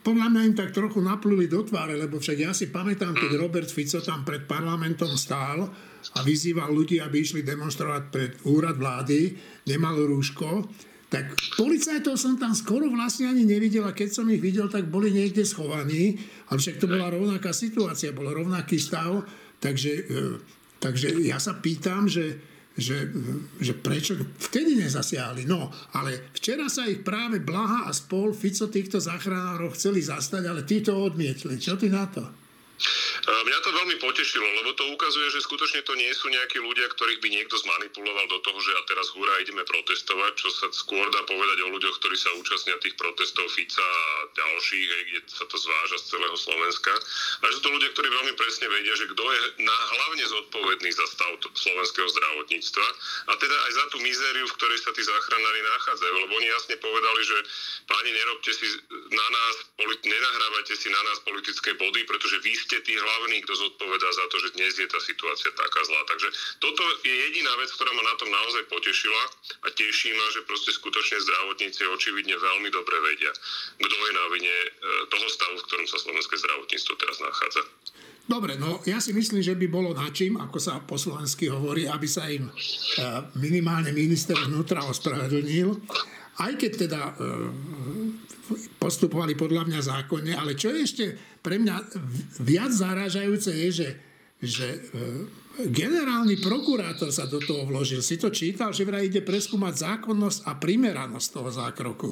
podľa 0.00 0.26
mňa 0.32 0.40
im 0.48 0.56
tak 0.56 0.72
trochu 0.72 1.00
napluli 1.04 1.44
do 1.44 1.60
tváre, 1.60 1.96
lebo 1.96 2.16
však 2.16 2.38
ja 2.40 2.52
si 2.56 2.72
pamätám, 2.72 3.12
keď 3.12 3.30
mm. 3.36 3.40
Robert 3.40 3.68
Fico 3.68 4.00
tam 4.00 4.24
pred 4.24 4.48
parlamentom 4.48 5.12
stál 5.20 5.68
a 6.16 6.18
vyzýval 6.24 6.72
ľudí, 6.72 7.00
aby 7.00 7.20
išli 7.20 7.44
demonstrovať 7.44 8.02
pred 8.08 8.32
úrad 8.48 8.76
vlády, 8.80 9.36
nemal 9.68 9.96
rúško, 9.96 10.68
tak 11.14 11.38
policajtov 11.54 12.18
som 12.18 12.34
tam 12.34 12.50
skoro 12.58 12.90
vlastne 12.90 13.30
ani 13.30 13.46
nevidel 13.46 13.86
a 13.86 13.94
keď 13.94 14.10
som 14.10 14.26
ich 14.26 14.42
videl, 14.42 14.66
tak 14.66 14.90
boli 14.90 15.14
niekde 15.14 15.46
schovaní, 15.46 16.18
ale 16.50 16.58
však 16.58 16.82
to 16.82 16.90
bola 16.90 17.06
rovnaká 17.06 17.54
situácia, 17.54 18.10
bol 18.10 18.26
rovnaký 18.26 18.82
stav, 18.82 19.22
takže, 19.62 19.92
e, 20.10 20.22
takže 20.82 21.14
ja 21.22 21.38
sa 21.38 21.54
pýtam, 21.62 22.10
že 22.10 22.54
že, 22.74 23.06
že 23.62 23.70
prečo 23.78 24.18
vtedy 24.50 24.74
nezasiahli. 24.74 25.46
No, 25.46 25.70
ale 25.94 26.34
včera 26.34 26.66
sa 26.66 26.90
ich 26.90 27.06
práve 27.06 27.38
Blaha 27.38 27.86
a 27.86 27.94
spol 27.94 28.34
Fico 28.34 28.66
týchto 28.66 28.98
záchranárov 28.98 29.78
chceli 29.78 30.02
zastať, 30.02 30.42
ale 30.42 30.66
tí 30.66 30.82
to 30.82 30.90
odmietli. 30.90 31.54
Čo 31.54 31.78
ty 31.78 31.86
na 31.86 32.10
to? 32.10 32.26
Mňa 33.24 33.58
to 33.64 33.72
veľmi 33.72 33.96
potešilo, 34.04 34.44
lebo 34.60 34.76
to 34.76 34.84
ukazuje, 34.92 35.32
že 35.32 35.40
skutočne 35.48 35.80
to 35.88 35.96
nie 35.96 36.12
sú 36.12 36.28
nejakí 36.28 36.60
ľudia, 36.60 36.92
ktorých 36.92 37.24
by 37.24 37.28
niekto 37.32 37.56
zmanipuloval 37.56 38.28
do 38.28 38.36
toho, 38.44 38.60
že 38.60 38.76
a 38.76 38.82
teraz 38.84 39.08
hurá 39.16 39.40
ideme 39.40 39.64
protestovať, 39.64 40.32
čo 40.36 40.48
sa 40.52 40.68
skôr 40.76 41.08
dá 41.08 41.24
povedať 41.24 41.58
o 41.64 41.72
ľuďoch, 41.72 41.96
ktorí 42.04 42.16
sa 42.20 42.36
účastnia 42.36 42.76
tých 42.84 42.92
protestov 43.00 43.48
Fica 43.56 43.80
a 43.80 44.28
ďalších, 44.28 44.86
hej, 44.92 45.02
kde 45.08 45.20
sa 45.24 45.44
to 45.48 45.56
zváža 45.56 45.96
z 46.04 46.04
celého 46.12 46.36
Slovenska. 46.36 46.92
A 47.40 47.44
že 47.48 47.64
to 47.64 47.72
ľudia, 47.72 47.88
ktorí 47.96 48.08
veľmi 48.12 48.34
presne 48.36 48.66
vedia, 48.68 48.92
že 48.92 49.08
kto 49.08 49.24
je 49.24 49.40
na, 49.64 49.72
hlavne 49.72 50.24
zodpovedný 50.28 50.90
za 50.92 51.06
stav 51.08 51.32
slovenského 51.40 52.08
zdravotníctva 52.12 52.86
a 53.24 53.32
teda 53.40 53.56
aj 53.56 53.72
za 53.72 53.84
tú 53.88 54.04
mizériu, 54.04 54.44
v 54.52 54.56
ktorej 54.60 54.78
sa 54.84 54.92
tí 54.92 55.00
záchranári 55.00 55.60
nachádzajú. 55.64 56.14
Lebo 56.28 56.32
oni 56.36 56.48
jasne 56.52 56.76
povedali, 56.76 57.20
že 57.24 57.36
páni, 57.88 58.10
nerobte 58.12 58.52
si 58.52 58.68
na 58.92 59.26
nás, 59.32 59.54
nenahrávajte 60.04 60.74
si 60.76 60.92
na 60.92 61.00
nás 61.08 61.18
politické 61.24 61.72
body, 61.80 62.04
pretože 62.04 62.36
vy 62.44 62.52
ste 62.52 62.76
tí 62.84 62.92
hlavní, 62.92 63.13
kto 63.44 63.54
zodpovedá 63.54 64.08
za 64.08 64.24
to, 64.32 64.36
že 64.40 64.56
dnes 64.56 64.72
je 64.74 64.88
tá 64.88 64.96
situácia 64.98 65.52
taká 65.52 65.80
zlá. 65.84 66.00
Takže 66.08 66.28
toto 66.58 66.82
je 67.04 67.14
jediná 67.28 67.52
vec, 67.60 67.68
ktorá 67.76 67.92
ma 67.92 68.02
na 68.02 68.16
tom 68.16 68.32
naozaj 68.32 68.64
potešila 68.72 69.22
a 69.62 69.68
teší 69.70 70.16
ma, 70.16 70.26
že 70.32 70.48
proste 70.48 70.72
skutočne 70.72 71.20
zdravotníci 71.20 71.84
očividne 71.84 72.34
veľmi 72.40 72.68
dobre 72.72 72.96
vedia, 73.04 73.32
kto 73.76 73.94
je 73.94 74.12
na 74.16 74.24
vine 74.32 74.56
e, 74.56 74.68
toho 75.12 75.26
stavu, 75.28 75.54
v 75.60 75.66
ktorom 75.68 75.86
sa 75.86 75.98
slovenské 76.00 76.34
zdravotníctvo 76.40 76.92
teraz 76.96 77.16
nachádza. 77.20 77.62
Dobre, 78.24 78.56
no 78.56 78.80
ja 78.88 79.04
si 79.04 79.12
myslím, 79.12 79.44
že 79.44 79.52
by 79.52 79.66
bolo 79.68 79.92
na 79.92 80.08
čím, 80.08 80.40
ako 80.40 80.56
sa 80.56 80.80
po 80.80 80.96
slovensky 80.96 81.52
hovorí, 81.52 81.84
aby 81.84 82.08
sa 82.08 82.24
im 82.32 82.48
e, 82.48 82.52
minimálne 83.36 83.92
minister 83.92 84.34
vnútra 84.40 84.80
ospravedlnil. 84.88 85.76
Aj 86.40 86.50
keď 86.56 86.72
teda 86.88 87.00
e, 87.04 87.12
postupovali 88.80 89.36
podľa 89.36 89.68
mňa 89.68 89.80
zákonne, 89.84 90.32
ale 90.32 90.56
čo 90.56 90.72
je 90.72 90.80
ešte 90.80 91.04
pre 91.44 91.60
mňa 91.60 91.76
viac 92.40 92.72
zarážajúce 92.72 93.52
je, 93.52 93.68
že, 93.84 93.88
že 94.40 94.68
e, 94.72 94.80
generálny 95.68 96.40
prokurátor 96.40 97.12
sa 97.12 97.28
do 97.28 97.36
toho 97.36 97.68
vložil. 97.68 98.00
Si 98.00 98.16
to 98.16 98.32
čítal, 98.32 98.72
že 98.72 98.88
vraj 98.88 99.12
ide 99.12 99.20
preskúmať 99.20 99.84
zákonnosť 99.84 100.48
a 100.48 100.56
primeranosť 100.56 101.28
toho 101.28 101.50
zákroku 101.52 102.10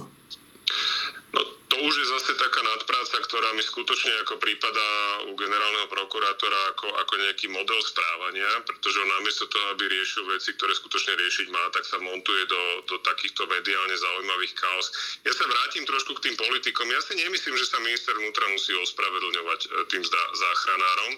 už 1.83 1.95
je 1.99 2.07
zase 2.07 2.33
taká 2.39 2.61
nadpráca, 2.63 3.02
ktorá 3.33 3.49
mi 3.57 3.65
skutočne 3.65 4.13
ako 4.29 4.37
prípada 4.37 4.85
u 5.25 5.33
generálneho 5.33 5.89
prokurátora 5.89 6.77
ako, 6.77 6.85
ako 7.01 7.15
nejaký 7.17 7.49
model 7.49 7.81
správania, 7.81 8.61
pretože 8.69 9.01
on 9.01 9.09
namiesto 9.09 9.49
toho, 9.49 9.73
aby 9.73 9.89
riešil 9.89 10.29
veci, 10.29 10.53
ktoré 10.53 10.77
skutočne 10.77 11.17
riešiť 11.17 11.49
má, 11.49 11.65
tak 11.73 11.89
sa 11.89 11.97
montuje 11.97 12.45
do, 12.45 12.63
do 12.93 13.01
takýchto 13.01 13.49
mediálne 13.49 13.97
zaujímavých 13.97 14.53
chaos. 14.53 14.93
Ja 15.25 15.33
sa 15.33 15.49
vrátim 15.49 15.89
trošku 15.89 16.13
k 16.21 16.29
tým 16.29 16.37
politikom. 16.37 16.85
Ja 16.93 17.01
si 17.01 17.17
nemyslím, 17.17 17.57
že 17.57 17.73
sa 17.73 17.81
minister 17.81 18.13
vnútra 18.21 18.45
musí 18.53 18.77
ospravedlňovať 18.77 19.61
e, 19.65 19.69
tým 19.89 20.05
záchranárom. 20.37 21.13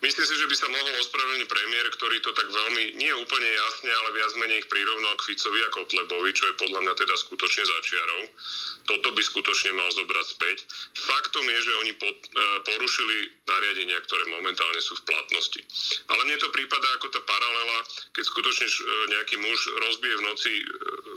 Myslím 0.00 0.26
si, 0.32 0.34
že 0.40 0.48
by 0.48 0.56
sa 0.56 0.68
mohol 0.72 0.96
ospravedlniť 0.96 1.44
premiér, 1.44 1.86
ktorý 1.92 2.24
to 2.24 2.32
tak 2.32 2.48
veľmi, 2.48 2.96
nie 2.96 3.12
úplne 3.20 3.50
jasne, 3.52 3.92
ale 3.92 4.16
viac 4.16 4.32
menej 4.40 4.64
ich 4.64 4.68
prirovnal 4.72 5.12
k 5.20 5.28
Ficovi 5.28 5.60
a 5.60 5.68
Kotlebovi, 5.76 6.32
čo 6.32 6.48
je 6.48 6.54
podľa 6.56 6.88
mňa 6.88 6.94
teda 7.04 7.14
skutočne 7.20 7.68
začiarov. 7.68 8.22
Toto 8.88 9.12
by 9.12 9.20
skutočne 9.20 9.76
mal 9.76 9.92
zobrať 9.92 10.26
späť. 10.26 10.64
Faktom 11.04 11.44
je, 11.50 11.60
že 11.66 11.72
oni 11.82 11.92
e, 11.92 11.98
porušili 12.64 13.16
nariadenia, 13.46 13.98
ktoré 14.06 14.24
momentálne 14.30 14.80
sú 14.80 14.94
v 14.98 15.06
platnosti. 15.10 15.60
Ale 16.06 16.20
mne 16.26 16.38
to 16.38 16.48
prípada 16.54 16.86
ako 16.96 17.10
tá 17.10 17.20
paralela, 17.26 17.78
keď 18.14 18.24
skutočne 18.26 18.66
e, 18.66 18.74
nejaký 19.18 19.36
muž 19.42 19.58
rozbije 19.90 20.14
v 20.16 20.26
noci 20.26 20.52
e, 20.58 20.64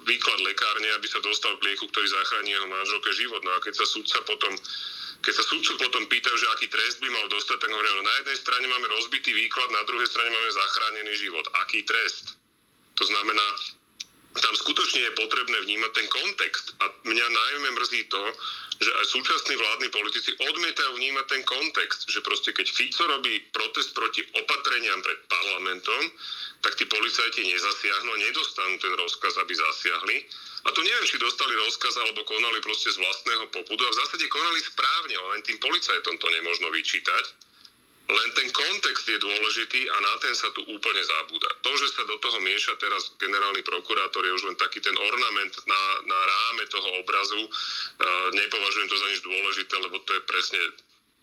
výklad 0.10 0.40
lekárne, 0.42 0.90
aby 0.98 1.08
sa 1.08 1.22
dostal 1.22 1.54
k 1.62 1.72
lieku, 1.72 1.86
ktorý 1.90 2.08
zachráni 2.10 2.54
jeho 2.58 2.68
manželke 2.68 3.12
život. 3.14 3.42
No 3.46 3.52
a 3.54 3.64
keď 3.64 3.74
sa 3.80 3.86
sudca 3.86 4.18
potom 4.26 4.54
keď 5.24 5.40
sa 5.40 5.44
sudcu 5.48 5.80
potom 5.80 6.04
pýtajú, 6.12 6.36
že 6.36 6.52
aký 6.52 6.68
trest 6.68 7.00
by 7.00 7.08
mal 7.08 7.32
dostať, 7.32 7.56
tak 7.56 7.72
hovoria, 7.72 7.96
no 7.96 8.04
na 8.04 8.16
jednej 8.20 8.38
strane 8.44 8.68
máme 8.68 8.92
rozbitý 8.92 9.32
výklad, 9.32 9.72
na 9.72 9.88
druhej 9.88 10.04
strane 10.12 10.28
máme 10.28 10.52
zachránený 10.52 11.14
život. 11.16 11.48
Aký 11.64 11.80
trest? 11.88 12.36
To 13.00 13.04
znamená, 13.08 13.48
tam 14.34 14.56
skutočne 14.58 15.06
je 15.06 15.20
potrebné 15.20 15.58
vnímať 15.62 15.92
ten 15.94 16.08
kontext. 16.10 16.74
A 16.82 16.90
mňa 17.06 17.28
najmä 17.30 17.70
mrzí 17.78 18.10
to, 18.10 18.24
že 18.82 18.90
aj 18.90 19.06
súčasní 19.14 19.54
vládni 19.54 19.90
politici 19.94 20.34
odmietajú 20.34 20.92
vnímať 20.98 21.26
ten 21.30 21.44
kontext, 21.46 22.10
že 22.10 22.26
proste 22.26 22.50
keď 22.50 22.68
Fico 22.74 23.06
robí 23.06 23.38
protest 23.54 23.94
proti 23.94 24.26
opatreniam 24.34 25.00
pred 25.06 25.20
parlamentom, 25.30 26.04
tak 26.66 26.74
tí 26.80 26.88
policajti 26.90 27.46
nezasiahnu 27.46 28.10
a 28.10 28.22
nedostanú 28.24 28.76
ten 28.82 28.94
rozkaz, 28.98 29.38
aby 29.38 29.54
zasiahli. 29.54 30.18
A 30.64 30.72
tu 30.72 30.80
neviem, 30.82 31.06
či 31.06 31.20
dostali 31.20 31.54
rozkaz 31.60 31.94
alebo 32.00 32.24
konali 32.24 32.58
proste 32.64 32.90
z 32.90 32.98
vlastného 32.98 33.52
popudu. 33.52 33.84
A 33.84 33.92
v 33.92 34.00
zásade 34.00 34.26
konali 34.32 34.60
správne, 34.64 35.16
len 35.36 35.42
tým 35.44 35.60
policajtom 35.60 36.16
to 36.18 36.28
nemôžno 36.32 36.72
vyčítať 36.72 37.53
len 38.04 38.30
ten 38.36 38.48
kontext 38.52 39.08
je 39.08 39.16
dôležitý 39.16 39.88
a 39.88 39.96
na 40.04 40.14
ten 40.20 40.36
sa 40.36 40.52
tu 40.52 40.60
úplne 40.68 41.00
zabúda. 41.00 41.48
To, 41.64 41.72
že 41.80 41.88
sa 41.96 42.04
do 42.04 42.20
toho 42.20 42.36
mieša 42.44 42.76
teraz 42.76 43.16
generálny 43.16 43.64
prokurátor, 43.64 44.28
je 44.28 44.36
už 44.36 44.44
len 44.52 44.58
taký 44.60 44.84
ten 44.84 44.92
ornament 44.92 45.54
na, 45.64 45.82
na 46.04 46.20
ráme 46.20 46.64
toho 46.68 46.90
obrazu. 47.00 47.42
E, 47.48 47.50
nepovažujem 48.36 48.88
to 48.92 48.98
za 49.00 49.08
nič 49.08 49.22
dôležité, 49.24 49.74
lebo 49.80 49.98
to 50.04 50.12
je 50.20 50.22
presne 50.28 50.62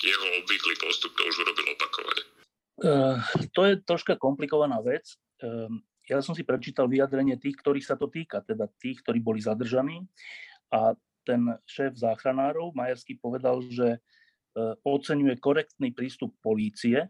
jeho 0.01 0.27
obvyklý 0.41 0.75
postup, 0.81 1.13
to 1.13 1.23
už 1.29 1.45
urobil 1.45 1.67
opakovane. 1.77 2.25
Uh, 2.81 3.21
to 3.53 3.69
je 3.69 3.77
troška 3.85 4.17
komplikovaná 4.17 4.81
vec. 4.81 5.05
Uh, 5.45 5.69
ja 6.09 6.25
som 6.25 6.33
si 6.33 6.49
prečítal 6.49 6.89
vyjadrenie 6.89 7.37
tých, 7.37 7.61
ktorých 7.61 7.85
sa 7.85 8.01
to 8.01 8.09
týka, 8.09 8.41
teda 8.41 8.73
tých, 8.81 9.05
ktorí 9.05 9.21
boli 9.21 9.45
zadržaní. 9.45 10.01
A 10.73 10.97
ten 11.29 11.45
šéf 11.69 11.93
záchranárov 12.01 12.73
Majerský 12.73 13.21
povedal, 13.21 13.61
že 13.69 14.01
oceňuje 14.85 15.39
korektný 15.39 15.95
prístup 15.95 16.35
polície 16.43 17.07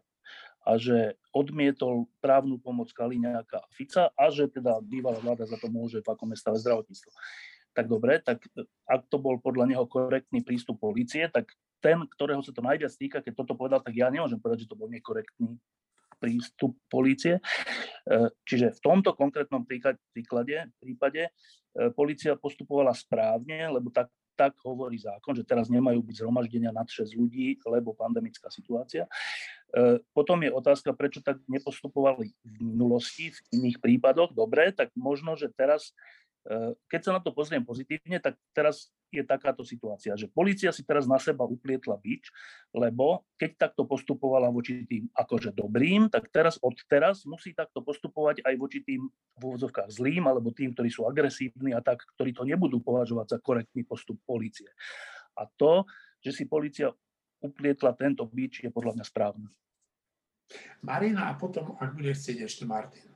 a 0.60 0.76
že 0.76 1.16
odmietol 1.32 2.04
právnu 2.20 2.60
pomoc 2.60 2.92
Kaliňáka 2.92 3.64
a 3.64 3.68
Fica 3.72 4.12
a 4.12 4.24
že 4.28 4.50
teda 4.52 4.76
bývalá 4.84 5.16
vláda 5.18 5.48
za 5.48 5.56
to 5.56 5.72
môže 5.72 6.04
v 6.04 6.08
akom 6.08 6.28
je 6.30 6.38
stave 6.38 6.60
zdravotníctvo. 6.60 7.10
Tak 7.72 7.86
dobre, 7.88 8.20
tak 8.20 8.44
ak 8.84 9.08
to 9.08 9.16
bol 9.16 9.40
podľa 9.40 9.72
neho 9.72 9.84
korektný 9.88 10.44
prístup 10.44 10.76
polície, 10.82 11.24
tak 11.32 11.48
ten, 11.80 11.96
ktorého 12.04 12.44
sa 12.44 12.52
to 12.52 12.60
najviac 12.60 12.92
týka, 12.92 13.24
keď 13.24 13.32
toto 13.40 13.56
povedal, 13.56 13.80
tak 13.80 13.96
ja 13.96 14.12
nemôžem 14.12 14.36
povedať, 14.36 14.68
že 14.68 14.70
to 14.70 14.76
bol 14.76 14.90
nekorektný 14.92 15.56
prístup 16.20 16.76
polície. 16.92 17.40
E, 17.40 17.42
čiže 18.44 18.76
v 18.76 18.80
tomto 18.84 19.16
konkrétnom 19.16 19.64
príklade, 19.64 20.68
prípade 20.76 21.22
e, 21.26 21.30
policia 21.96 22.36
postupovala 22.36 22.92
správne, 22.92 23.72
lebo 23.72 23.88
tak, 23.88 24.12
tak 24.36 24.52
hovorí 24.62 25.00
zákon, 25.00 25.32
že 25.32 25.48
teraz 25.48 25.72
nemajú 25.72 26.04
byť 26.04 26.16
zhromaždenia 26.20 26.70
nad 26.70 26.84
6 26.84 27.16
ľudí, 27.16 27.56
lebo 27.64 27.96
pandemická 27.96 28.52
situácia. 28.52 29.08
E, 29.72 29.98
potom 30.12 30.44
je 30.44 30.52
otázka, 30.52 30.92
prečo 30.92 31.24
tak 31.24 31.40
nepostupovali 31.48 32.36
v 32.44 32.54
minulosti, 32.60 33.32
v 33.32 33.38
iných 33.56 33.80
prípadoch. 33.80 34.36
Dobre, 34.36 34.76
tak 34.76 34.92
možno, 34.92 35.34
že 35.40 35.48
teraz 35.48 35.96
keď 36.88 37.00
sa 37.04 37.12
na 37.12 37.20
to 37.20 37.36
pozriem 37.36 37.60
pozitívne, 37.60 38.16
tak 38.16 38.40
teraz 38.56 38.88
je 39.12 39.20
takáto 39.20 39.60
situácia, 39.66 40.14
že 40.16 40.30
policia 40.30 40.72
si 40.72 40.86
teraz 40.86 41.04
na 41.04 41.18
seba 41.20 41.44
uplietla 41.44 41.98
bič, 42.00 42.30
lebo 42.72 43.26
keď 43.36 43.68
takto 43.68 43.84
postupovala 43.84 44.48
voči 44.48 44.86
tým 44.86 45.10
akože 45.12 45.52
dobrým, 45.52 46.08
tak 46.08 46.30
teraz 46.32 46.56
od 46.62 46.78
teraz 46.88 47.26
musí 47.28 47.52
takto 47.52 47.84
postupovať 47.84 48.40
aj 48.46 48.54
voči 48.56 48.80
tým 48.80 49.10
v 49.10 49.42
úvodzovkách 49.42 49.90
zlým, 49.92 50.30
alebo 50.30 50.54
tým, 50.54 50.72
ktorí 50.72 50.88
sú 50.88 51.04
agresívni 51.04 51.76
a 51.76 51.84
tak, 51.84 52.06
ktorí 52.16 52.32
to 52.32 52.46
nebudú 52.46 52.80
považovať 52.80 53.36
za 53.36 53.38
korektný 53.42 53.84
postup 53.84 54.16
policie. 54.24 54.70
A 55.36 55.44
to, 55.44 55.84
že 56.24 56.32
si 56.32 56.44
policia 56.48 56.94
uplietla 57.42 57.92
tento 57.98 58.24
bič, 58.24 58.64
je 58.64 58.70
podľa 58.72 58.96
mňa 58.96 59.04
správne. 59.04 59.48
Marina 60.82 61.30
a 61.30 61.36
potom, 61.36 61.76
ak 61.78 61.94
bude 61.94 62.14
chcieť 62.16 62.48
ešte 62.48 62.64
Martin. 62.64 63.10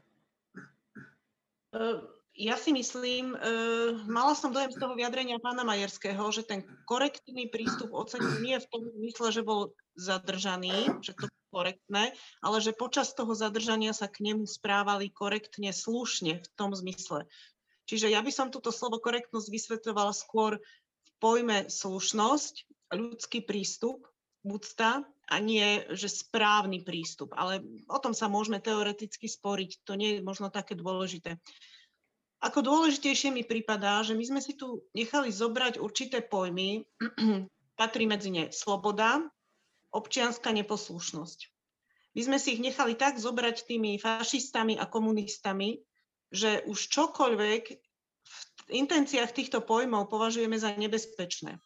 Uh 1.75 2.14
ja 2.35 2.59
si 2.59 2.75
myslím, 2.75 3.39
uh, 3.39 4.03
mala 4.11 4.35
som 4.35 4.51
dojem 4.51 4.75
z 4.75 4.79
toho 4.83 4.99
vyjadrenia 4.99 5.39
pána 5.39 5.63
Majerského, 5.63 6.23
že 6.35 6.43
ten 6.43 6.67
korektný 6.85 7.47
prístup 7.47 7.95
ocenil 7.95 8.43
nie 8.43 8.59
v 8.59 8.69
tom 8.69 8.83
mysle, 9.07 9.31
že 9.31 9.47
bol 9.47 9.71
zadržaný, 9.95 10.99
že 10.99 11.15
to 11.15 11.31
bolo 11.31 11.49
korektné, 11.63 12.11
ale 12.43 12.59
že 12.59 12.75
počas 12.75 13.15
toho 13.15 13.31
zadržania 13.39 13.95
sa 13.95 14.11
k 14.11 14.27
nemu 14.27 14.51
správali 14.51 15.15
korektne, 15.15 15.71
slušne 15.71 16.43
v 16.43 16.49
tom 16.59 16.75
zmysle. 16.75 17.31
Čiže 17.87 18.11
ja 18.11 18.19
by 18.19 18.33
som 18.35 18.51
túto 18.51 18.75
slovo 18.75 18.99
korektnosť 18.99 19.49
vysvetľovala 19.55 20.11
skôr 20.11 20.59
v 20.59 21.11
pojme 21.23 21.71
slušnosť, 21.71 22.67
ľudský 22.91 23.47
prístup, 23.47 24.11
úcta 24.45 25.07
a 25.31 25.35
nie, 25.41 25.87
že 25.95 26.11
správny 26.13 26.85
prístup. 26.85 27.33
Ale 27.33 27.65
o 27.89 27.99
tom 28.03 28.13
sa 28.13 28.29
môžeme 28.29 28.61
teoreticky 28.61 29.25
sporiť, 29.25 29.87
to 29.87 29.97
nie 29.97 30.19
je 30.19 30.27
možno 30.27 30.53
také 30.53 30.77
dôležité. 30.77 31.41
Ako 32.45 32.61
dôležitejšie 32.61 33.33
mi 33.33 33.41
pripadá, 33.41 34.05
že 34.05 34.13
my 34.13 34.21
sme 34.21 34.41
si 34.45 34.53
tu 34.53 34.85
nechali 34.93 35.33
zobrať 35.33 35.81
určité 35.81 36.21
pojmy, 36.21 36.85
patrí 37.81 38.05
medzi 38.05 38.29
ne 38.29 38.45
sloboda, 38.53 39.25
občianská 39.97 40.53
neposlušnosť. 40.53 41.39
My 42.15 42.21
sme 42.21 42.39
si 42.39 42.55
ich 42.55 42.63
nechali 42.63 42.95
tak 42.95 43.17
zobrať 43.17 43.65
tými 43.65 43.97
fašistami 43.97 44.77
a 44.77 44.85
komunistami, 44.85 45.81
že 46.29 46.63
už 46.69 46.79
čokoľvek 46.93 47.65
v 48.65 48.71
intenciách 48.71 49.33
týchto 49.33 49.65
pojmov 49.65 50.13
považujeme 50.13 50.61
za 50.61 50.77
nebezpečné. 50.77 51.59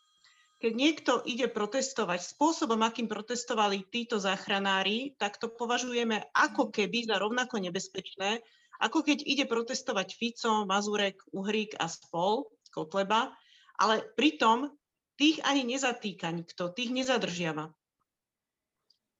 Keď 0.58 0.72
niekto 0.74 1.12
ide 1.22 1.46
protestovať 1.46 2.34
spôsobom, 2.34 2.82
akým 2.82 3.06
protestovali 3.06 3.86
títo 3.86 4.18
záchranári, 4.18 5.14
tak 5.14 5.38
to 5.38 5.50
považujeme 5.50 6.26
ako 6.34 6.74
keby 6.74 7.06
za 7.06 7.18
rovnako 7.22 7.62
nebezpečné, 7.62 8.42
ako 8.78 9.02
keď 9.02 9.26
ide 9.26 9.44
protestovať 9.44 10.14
Fico, 10.14 10.62
Mazurek, 10.64 11.18
Uhrík 11.34 11.74
a 11.78 11.90
spol, 11.90 12.46
Kotleba, 12.70 13.34
ale 13.78 14.06
pritom 14.14 14.70
tých 15.18 15.42
ani 15.42 15.66
nezatýka 15.66 16.30
nikto, 16.30 16.70
tých 16.70 16.94
nezadržiava. 16.94 17.74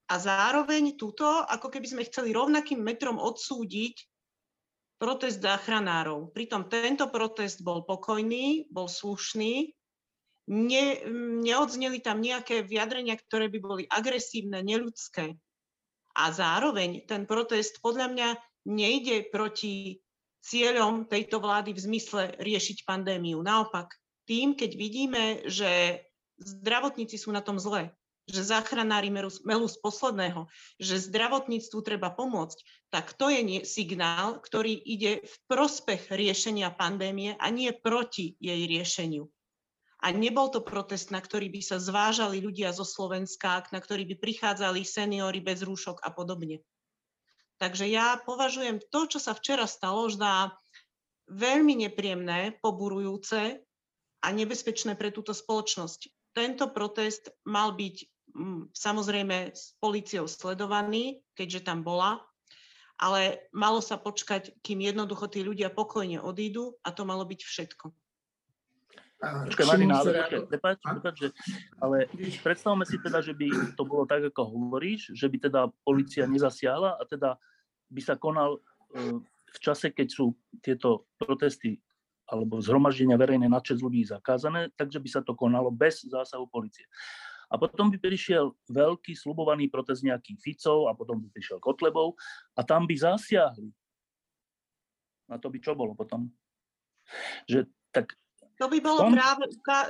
A 0.09 0.15
zároveň 0.17 0.97
túto, 0.97 1.27
ako 1.27 1.69
keby 1.69 1.87
sme 1.91 2.09
chceli 2.09 2.33
rovnakým 2.33 2.81
metrom 2.81 3.21
odsúdiť 3.21 4.09
protest 4.97 5.45
záchranárov. 5.45 6.33
Pritom 6.33 6.67
tento 6.67 7.07
protest 7.13 7.61
bol 7.61 7.85
pokojný, 7.85 8.67
bol 8.73 8.89
slušný, 8.89 9.75
ne, 10.49 10.87
neodzneli 11.45 12.01
tam 12.01 12.25
nejaké 12.25 12.65
vyjadrenia, 12.65 13.21
ktoré 13.21 13.53
by 13.53 13.59
boli 13.61 13.85
agresívne, 13.85 14.65
neľudské. 14.65 15.37
A 16.19 16.25
zároveň 16.35 17.07
ten 17.07 17.29
protest 17.29 17.79
podľa 17.79 18.11
mňa 18.11 18.29
nejde 18.69 19.33
proti 19.33 20.05
cieľom 20.45 21.09
tejto 21.09 21.41
vlády 21.41 21.73
v 21.73 21.85
zmysle 21.89 22.23
riešiť 22.37 22.85
pandémiu. 22.85 23.41
Naopak, 23.41 23.97
tým, 24.29 24.53
keď 24.53 24.71
vidíme, 24.77 25.25
že 25.49 26.05
zdravotníci 26.37 27.17
sú 27.17 27.33
na 27.33 27.41
tom 27.41 27.57
zle, 27.57 27.91
že 28.29 28.45
záchranári 28.45 29.09
melú 29.09 29.67
z 29.67 29.77
posledného, 29.81 30.53
že 30.77 31.01
zdravotníctvu 31.01 31.81
treba 31.81 32.13
pomôcť, 32.13 32.61
tak 32.93 33.17
to 33.17 33.33
je 33.33 33.65
signál, 33.65 34.37
ktorý 34.45 34.77
ide 34.77 35.25
v 35.25 35.35
prospech 35.49 36.13
riešenia 36.13 36.69
pandémie 36.77 37.41
a 37.41 37.49
nie 37.49 37.73
proti 37.73 38.37
jej 38.37 38.69
riešeniu. 38.69 39.25
A 39.99 40.15
nebol 40.15 40.53
to 40.53 40.63
protest, 40.63 41.11
na 41.11 41.19
ktorý 41.19 41.51
by 41.51 41.59
sa 41.65 41.81
zvážali 41.81 42.39
ľudia 42.39 42.71
zo 42.71 42.87
Slovenska, 42.87 43.67
na 43.75 43.81
ktorý 43.83 44.07
by 44.15 44.21
prichádzali 44.23 44.87
seniory 44.87 45.43
bez 45.43 45.65
rúšok 45.67 46.05
a 46.05 46.15
podobne. 46.15 46.63
Takže 47.59 47.91
ja 47.91 48.19
považujem 48.23 48.79
to, 48.91 49.11
čo 49.11 49.19
sa 49.19 49.35
včera 49.35 49.67
stalo, 49.67 50.07
za 50.07 50.55
veľmi 51.27 51.85
nepríjemné, 51.87 52.57
poburujúce 52.63 53.59
a 54.23 54.27
nebezpečné 54.31 54.95
pre 54.95 55.11
túto 55.11 55.35
spoločnosť. 55.35 56.33
Tento 56.33 56.71
protest 56.71 57.35
mal 57.43 57.75
byť 57.75 57.97
mm, 58.35 58.63
samozrejme 58.73 59.53
s 59.53 59.75
policiou 59.83 60.31
sledovaný, 60.31 61.19
keďže 61.35 61.67
tam 61.67 61.83
bola, 61.83 62.23
ale 62.99 63.51
malo 63.55 63.79
sa 63.79 63.99
počkať, 63.99 64.59
kým 64.63 64.83
jednoducho 64.83 65.31
tí 65.31 65.43
ľudia 65.43 65.71
pokojne 65.71 66.19
odídu 66.19 66.79
a 66.83 66.91
to 66.91 67.07
malo 67.07 67.23
byť 67.27 67.41
všetko. 67.43 67.91
Počkaj, 69.19 69.67
Marina, 69.67 69.99
ale, 69.99 70.15
počkaj, 70.15 70.41
prepáč, 70.47 70.79
prepáč, 70.79 71.17
že, 71.19 71.29
ale 71.83 72.07
predstavme 72.39 72.87
si 72.87 73.03
teda, 73.03 73.19
že 73.19 73.35
by 73.35 73.75
to 73.75 73.83
bolo 73.83 74.07
tak, 74.07 74.31
ako 74.31 74.47
hovoríš, 74.47 75.11
že 75.11 75.27
by 75.27 75.51
teda 75.51 75.75
policia 75.83 76.23
nezasiahla 76.31 76.95
a 76.95 77.03
teda 77.03 77.35
by 77.91 77.99
sa 77.99 78.15
konal 78.15 78.63
e, 78.95 79.19
v 79.27 79.59
čase, 79.59 79.91
keď 79.91 80.07
sú 80.07 80.39
tieto 80.63 81.11
protesty 81.19 81.83
alebo 82.31 82.63
zhromaždenia 82.63 83.19
verejné 83.19 83.51
na 83.51 83.59
6 83.59 83.83
ľudí 83.83 84.07
zakázané, 84.07 84.71
takže 84.79 85.03
by 85.03 85.09
sa 85.11 85.21
to 85.25 85.35
konalo 85.35 85.75
bez 85.75 86.07
zásahu 86.07 86.47
policie. 86.47 86.87
A 87.49 87.57
potom 87.57 87.89
by 87.89 87.97
prišiel 87.97 88.53
veľký 88.69 89.17
slubovaný 89.17 89.73
protest 89.73 90.05
nejakých 90.05 90.39
Ficov 90.39 90.87
a 90.87 90.95
potom 90.95 91.17
by 91.17 91.33
prišiel 91.33 91.59
Kotlebov 91.59 92.15
a 92.55 92.61
tam 92.61 92.85
by 92.85 92.93
zasiahli. 92.93 93.73
Na 95.27 95.41
to 95.41 95.49
by 95.49 95.59
čo 95.59 95.73
bolo 95.73 95.97
potom? 95.97 96.29
Že 97.49 97.65
tak 97.89 98.13
to 98.59 98.67
by 98.67 98.79
bolo 98.83 99.07
tom... 99.07 99.15
práve, 99.15 99.45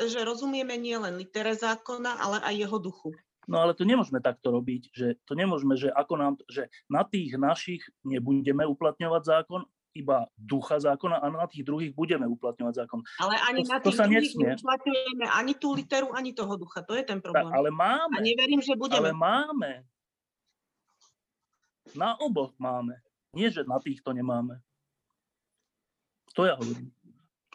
že 0.06 0.20
rozumieme 0.22 0.76
nielen 0.76 1.16
litere 1.16 1.56
zákona, 1.56 2.20
ale 2.20 2.36
aj 2.44 2.54
jeho 2.54 2.78
duchu. 2.78 3.10
No 3.48 3.64
ale 3.64 3.72
to 3.72 3.88
nemôžeme 3.88 4.20
takto 4.20 4.52
robiť, 4.52 4.92
že 4.92 5.16
to 5.24 5.32
nemôžeme, 5.32 5.72
že 5.72 5.88
ako 5.88 6.14
nám, 6.20 6.34
že 6.52 6.68
na 6.92 7.00
tých 7.00 7.32
našich 7.40 7.80
nebudeme 8.04 8.68
uplatňovať 8.68 9.22
zákon, 9.24 9.64
iba 9.96 10.28
ducha 10.36 10.76
zákona 10.76 11.18
a 11.18 11.26
na 11.32 11.48
tých 11.48 11.64
druhých 11.64 11.96
budeme 11.96 12.28
uplatňovať 12.28 12.74
zákon. 12.84 13.00
Ale 13.18 13.40
ani 13.48 13.64
to, 13.64 13.72
na 13.72 13.78
tých 13.80 13.88
to 13.88 13.90
sa 13.96 14.04
druhých 14.04 14.36
neuplatňujeme 14.36 15.26
ani 15.32 15.52
tú 15.56 15.72
literu, 15.72 16.12
ani 16.12 16.36
toho 16.36 16.54
ducha. 16.60 16.84
To 16.84 16.92
je 16.92 17.02
ten 17.08 17.24
problém. 17.24 17.48
Tak, 17.48 17.56
ale 17.56 17.72
máme. 17.72 18.14
A 18.14 18.22
neverím, 18.22 18.60
že 18.60 18.76
budeme. 18.76 19.10
Ale 19.10 19.16
máme. 19.16 19.72
Na 21.96 22.20
oboch 22.20 22.52
máme. 22.60 23.00
Nie, 23.32 23.48
že 23.48 23.64
na 23.64 23.80
týchto 23.80 24.12
nemáme. 24.12 24.60
To 26.36 26.44
ja 26.44 26.54
hovorím. 26.54 26.92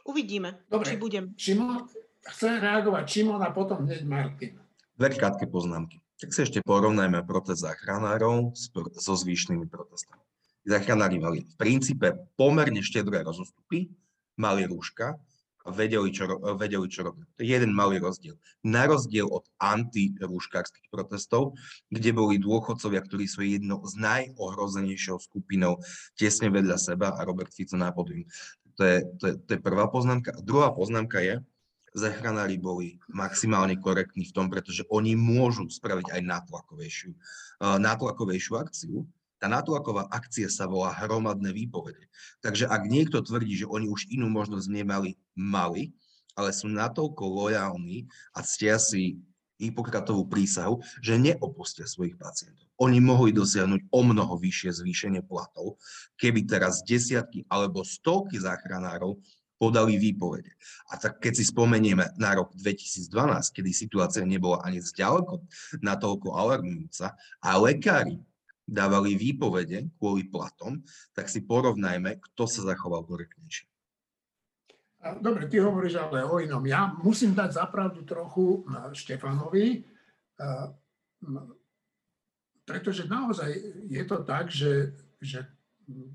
Uvidíme, 0.04 0.60
Dobre. 0.68 0.92
či 0.92 0.96
budem. 1.00 1.32
Šimon, 1.40 1.88
chce 2.28 2.60
reagovať 2.60 3.04
Šimon 3.08 3.40
a 3.40 3.56
potom 3.56 3.88
hneď 3.88 4.04
Martin. 4.04 4.60
Dve 5.00 5.10
krátke 5.16 5.48
poznámky. 5.48 6.04
Tak 6.20 6.30
si 6.32 6.40
ešte 6.44 6.60
porovnajme 6.64 7.24
protest 7.28 7.64
záchranárov 7.64 8.56
so 9.00 9.14
zvýšenými 9.16 9.68
protestami. 9.68 10.24
Záchranári 10.64 11.20
mali 11.20 11.44
v 11.44 11.54
princípe 11.60 12.16
pomerne 12.40 12.80
štedré 12.80 13.20
rozostupy, 13.28 13.92
mali 14.40 14.64
rúška 14.64 15.20
a 15.64 15.72
vedeli, 15.72 16.12
čo, 16.12 16.28
vedeli, 16.60 16.88
čo 16.92 17.08
robia. 17.08 17.24
To 17.36 17.44
je 17.44 17.52
jeden 17.56 17.72
malý 17.72 18.00
rozdiel. 18.00 18.36
Na 18.64 18.84
rozdiel 18.88 19.28
od 19.28 19.48
antirúškárskych 19.60 20.92
protestov, 20.92 21.56
kde 21.88 22.12
boli 22.12 22.36
dôchodcovia, 22.40 23.04
ktorí 23.04 23.28
sú 23.28 23.44
jednou 23.44 23.80
z 23.88 23.96
najohrozenejšou 24.00 25.24
skupinou 25.24 25.80
tesne 26.20 26.52
vedľa 26.52 26.76
seba 26.80 27.16
a 27.16 27.24
Robert 27.24 27.52
Fico 27.56 27.80
na 27.80 27.96
podium. 27.96 28.28
To 28.78 28.82
je, 28.82 28.98
to, 29.22 29.24
je, 29.30 29.34
to 29.46 29.50
je 29.54 29.60
prvá 29.62 29.86
poznámka. 29.90 30.34
Druhá 30.42 30.74
poznámka 30.74 31.22
je, 31.22 31.40
zachranári 31.94 32.58
boli 32.58 32.98
maximálne 33.06 33.78
korektní 33.78 34.26
v 34.26 34.36
tom, 34.36 34.50
pretože 34.50 34.82
oni 34.90 35.14
môžu 35.14 35.70
spraviť 35.70 36.10
aj 36.10 36.22
nátlakovejšiu, 36.26 37.12
uh, 37.14 37.78
nátlakovejšiu 37.78 38.54
akciu, 38.58 39.06
tá 39.38 39.52
nátlaková 39.52 40.08
akcia 40.08 40.48
sa 40.48 40.66
volá 40.66 40.96
hromadné 40.96 41.52
výpovede. 41.52 42.08
Takže 42.40 42.64
ak 42.66 42.88
niekto 42.88 43.20
tvrdí, 43.20 43.60
že 43.60 43.68
oni 43.68 43.92
už 43.92 44.08
inú 44.08 44.32
možnosť 44.32 44.72
nemali, 44.72 45.20
mali, 45.36 45.92
ale 46.34 46.56
sú 46.56 46.72
natoľko 46.72 47.28
lojálni 47.28 48.08
a 48.32 48.40
ctia 48.42 48.80
si 48.80 49.20
Hipokratovú 49.70 50.28
prísahu, 50.28 50.84
že 51.00 51.16
neopustia 51.16 51.88
svojich 51.88 52.20
pacientov. 52.20 52.68
Oni 52.82 53.00
mohli 53.00 53.32
dosiahnuť 53.32 53.88
o 53.94 54.02
mnoho 54.04 54.36
vyššie 54.36 54.84
zvýšenie 54.84 55.22
platov, 55.24 55.80
keby 56.20 56.44
teraz 56.44 56.84
desiatky 56.84 57.48
alebo 57.48 57.86
stovky 57.86 58.42
záchranárov 58.42 59.22
podali 59.64 59.96
výpovede. 59.96 60.52
A 60.92 61.00
tak 61.00 61.24
keď 61.24 61.40
si 61.40 61.48
spomenieme 61.48 62.12
na 62.20 62.36
rok 62.36 62.52
2012, 62.60 63.08
kedy 63.56 63.72
situácia 63.72 64.28
nebola 64.28 64.60
ani 64.60 64.84
zďaleko 64.84 65.40
natoľko 65.80 66.36
alarmujúca 66.36 67.16
a 67.40 67.50
lekári 67.56 68.20
dávali 68.68 69.16
výpovede 69.16 69.92
kvôli 70.00 70.28
platom, 70.28 70.84
tak 71.16 71.28
si 71.32 71.44
porovnajme, 71.44 72.20
kto 72.20 72.44
sa 72.48 72.64
zachoval 72.64 73.04
korektnejšie. 73.08 73.73
Dobre, 75.20 75.52
ty 75.52 75.60
hovoríš 75.60 76.00
ale 76.00 76.24
o 76.24 76.40
inom. 76.40 76.64
Ja 76.64 76.96
musím 77.04 77.36
dať 77.36 77.60
zapravdu 77.60 78.08
trochu 78.08 78.64
Štefanovi, 78.96 79.84
pretože 82.64 83.04
naozaj 83.12 83.52
je 83.92 84.04
to 84.08 84.24
tak, 84.24 84.48
že, 84.48 84.96
že 85.20 85.44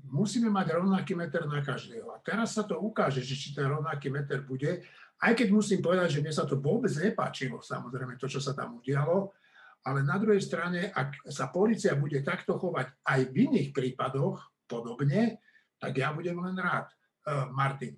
musíme 0.09 0.49
mať 0.49 0.81
rovnaký 0.81 1.13
meter 1.13 1.45
na 1.45 1.61
každého. 1.61 2.09
A 2.09 2.17
teraz 2.25 2.57
sa 2.57 2.65
to 2.65 2.81
ukáže, 2.81 3.21
že 3.21 3.37
či 3.37 3.53
ten 3.53 3.69
rovnaký 3.69 4.09
meter 4.09 4.41
bude, 4.41 4.81
aj 5.21 5.37
keď 5.37 5.47
musím 5.53 5.85
povedať, 5.85 6.17
že 6.17 6.21
mne 6.25 6.33
sa 6.33 6.49
to 6.49 6.57
vôbec 6.57 6.89
nepáčilo, 6.89 7.61
samozrejme, 7.61 8.17
to, 8.17 8.25
čo 8.25 8.41
sa 8.41 8.57
tam 8.57 8.81
udialo, 8.81 9.29
ale 9.85 10.03
na 10.03 10.17
druhej 10.17 10.41
strane, 10.41 10.89
ak 10.89 11.29
sa 11.29 11.53
policia 11.53 11.93
bude 11.93 12.19
takto 12.25 12.57
chovať 12.57 13.05
aj 13.05 13.19
v 13.29 13.35
iných 13.47 13.69
prípadoch 13.69 14.65
podobne, 14.65 15.39
tak 15.79 15.95
ja 15.95 16.11
budem 16.11 16.35
len 16.41 16.57
rád. 16.57 16.89
Uh, 17.23 17.51
Martin. 17.53 17.95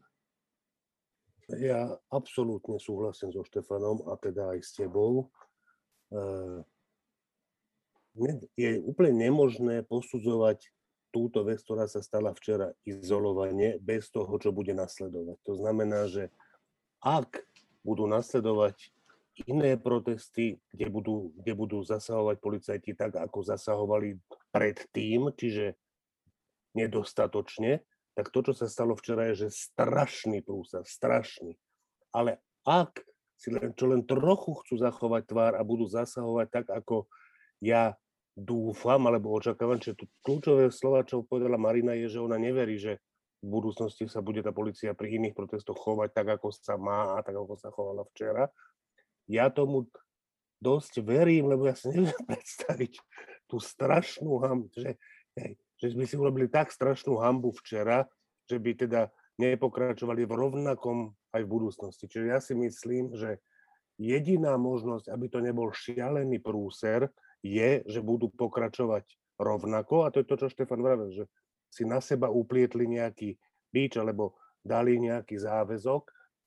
Ja 1.59 1.91
absolútne 2.13 2.79
súhlasím 2.79 3.35
so 3.35 3.43
Štefanom 3.43 4.07
a 4.07 4.15
teda 4.15 4.55
aj 4.55 4.59
s 4.63 4.71
tebou. 4.77 5.27
Uh, 6.11 6.63
je 8.59 8.79
úplne 8.83 9.27
nemožné 9.27 9.87
posudzovať 9.87 10.67
túto 11.11 11.43
vec, 11.43 11.59
ktorá 11.63 11.87
sa 11.87 11.99
stala 11.99 12.31
včera 12.31 12.71
izolovane, 12.87 13.79
bez 13.83 14.07
toho, 14.11 14.31
čo 14.39 14.55
bude 14.55 14.71
nasledovať. 14.71 15.37
To 15.43 15.53
znamená, 15.59 16.07
že 16.07 16.31
ak 17.03 17.43
budú 17.83 18.07
nasledovať 18.07 18.91
iné 19.47 19.75
protesty, 19.79 20.59
kde 20.71 20.87
budú, 20.91 21.35
kde 21.39 21.53
budú 21.55 21.83
zasahovať 21.83 22.37
policajti 22.39 22.91
tak, 22.95 23.15
ako 23.19 23.43
zasahovali 23.43 24.19
predtým, 24.51 25.31
čiže 25.35 25.75
nedostatočne, 26.75 27.83
tak 28.11 28.29
to, 28.29 28.39
čo 28.45 28.53
sa 28.53 28.67
stalo 28.67 28.93
včera, 28.97 29.31
je, 29.31 29.47
že 29.47 29.49
strašný 29.71 30.43
prúsa, 30.43 30.83
strašný. 30.83 31.55
Ale 32.11 32.43
ak 32.67 33.01
si 33.39 33.49
len, 33.49 33.73
čo 33.73 33.89
len 33.89 34.05
trochu 34.05 34.53
chcú 34.61 34.75
zachovať 34.77 35.23
tvár 35.25 35.53
a 35.57 35.61
budú 35.65 35.87
zasahovať 35.89 36.47
tak, 36.51 36.65
ako 36.69 37.09
ja 37.63 37.95
dúfam, 38.35 39.01
alebo 39.07 39.33
očakávam, 39.33 39.79
že 39.81 39.97
tu 39.97 40.05
kľúčové 40.21 40.69
slova, 40.69 41.07
čo 41.07 41.25
povedala 41.25 41.57
Marina, 41.57 41.97
je, 41.97 42.11
že 42.11 42.19
ona 42.21 42.37
neverí, 42.37 42.77
že 42.77 43.01
v 43.41 43.47
budúcnosti 43.49 44.05
sa 44.05 44.21
bude 44.21 44.45
tá 44.45 44.53
policia 44.53 44.93
pri 44.93 45.17
iných 45.17 45.33
protestoch 45.33 45.77
chovať 45.77 46.13
tak, 46.13 46.27
ako 46.37 46.53
sa 46.53 46.77
má 46.77 47.17
a 47.17 47.25
tak, 47.25 47.33
ako 47.33 47.57
sa 47.57 47.73
chovala 47.73 48.05
včera 48.13 48.45
ja 49.31 49.47
tomu 49.47 49.87
dosť 50.61 51.01
verím, 51.01 51.49
lebo 51.49 51.65
ja 51.71 51.75
si 51.75 51.89
neviem 51.89 52.11
predstaviť 52.29 52.99
tú 53.47 53.57
strašnú 53.57 54.43
hambu, 54.43 54.67
že, 54.75 54.99
že 55.81 55.97
by 55.97 56.05
si 56.05 56.15
urobili 56.15 56.45
tak 56.45 56.69
strašnú 56.69 57.17
hambu 57.17 57.49
včera, 57.57 58.05
že 58.45 58.61
by 58.61 58.71
teda 58.77 59.09
nepokračovali 59.41 60.29
v 60.29 60.33
rovnakom 60.37 60.97
aj 61.33 61.41
v 61.41 61.49
budúcnosti. 61.49 62.05
Čiže 62.05 62.25
ja 62.29 62.37
si 62.37 62.53
myslím, 62.53 63.17
že 63.17 63.41
jediná 63.97 64.53
možnosť, 64.61 65.09
aby 65.09 65.25
to 65.27 65.41
nebol 65.41 65.73
šialený 65.73 66.37
prúser, 66.37 67.09
je, 67.41 67.81
že 67.89 67.99
budú 68.05 68.29
pokračovať 68.29 69.09
rovnako, 69.41 70.05
a 70.05 70.13
to 70.13 70.21
je 70.21 70.29
to, 70.29 70.37
čo 70.45 70.53
Štefan 70.53 70.85
vravel, 70.85 71.09
že 71.09 71.25
si 71.73 71.81
na 71.89 71.97
seba 71.97 72.29
uplietli 72.29 72.85
nejaký 72.85 73.33
bíč 73.73 73.97
alebo 73.97 74.37
dali 74.61 75.01
nejaký 75.01 75.41
záväzok 75.41 76.03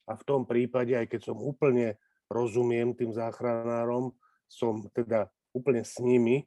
a 0.06 0.12
v 0.14 0.22
tom 0.22 0.46
prípade, 0.46 0.94
aj 0.94 1.10
keď 1.10 1.34
som 1.34 1.38
úplne 1.42 1.98
rozumiem 2.30 2.94
tým 2.94 3.10
záchranárom, 3.10 4.14
som 4.46 4.86
teda 4.94 5.26
úplne 5.50 5.82
s 5.82 5.98
nimi 5.98 6.46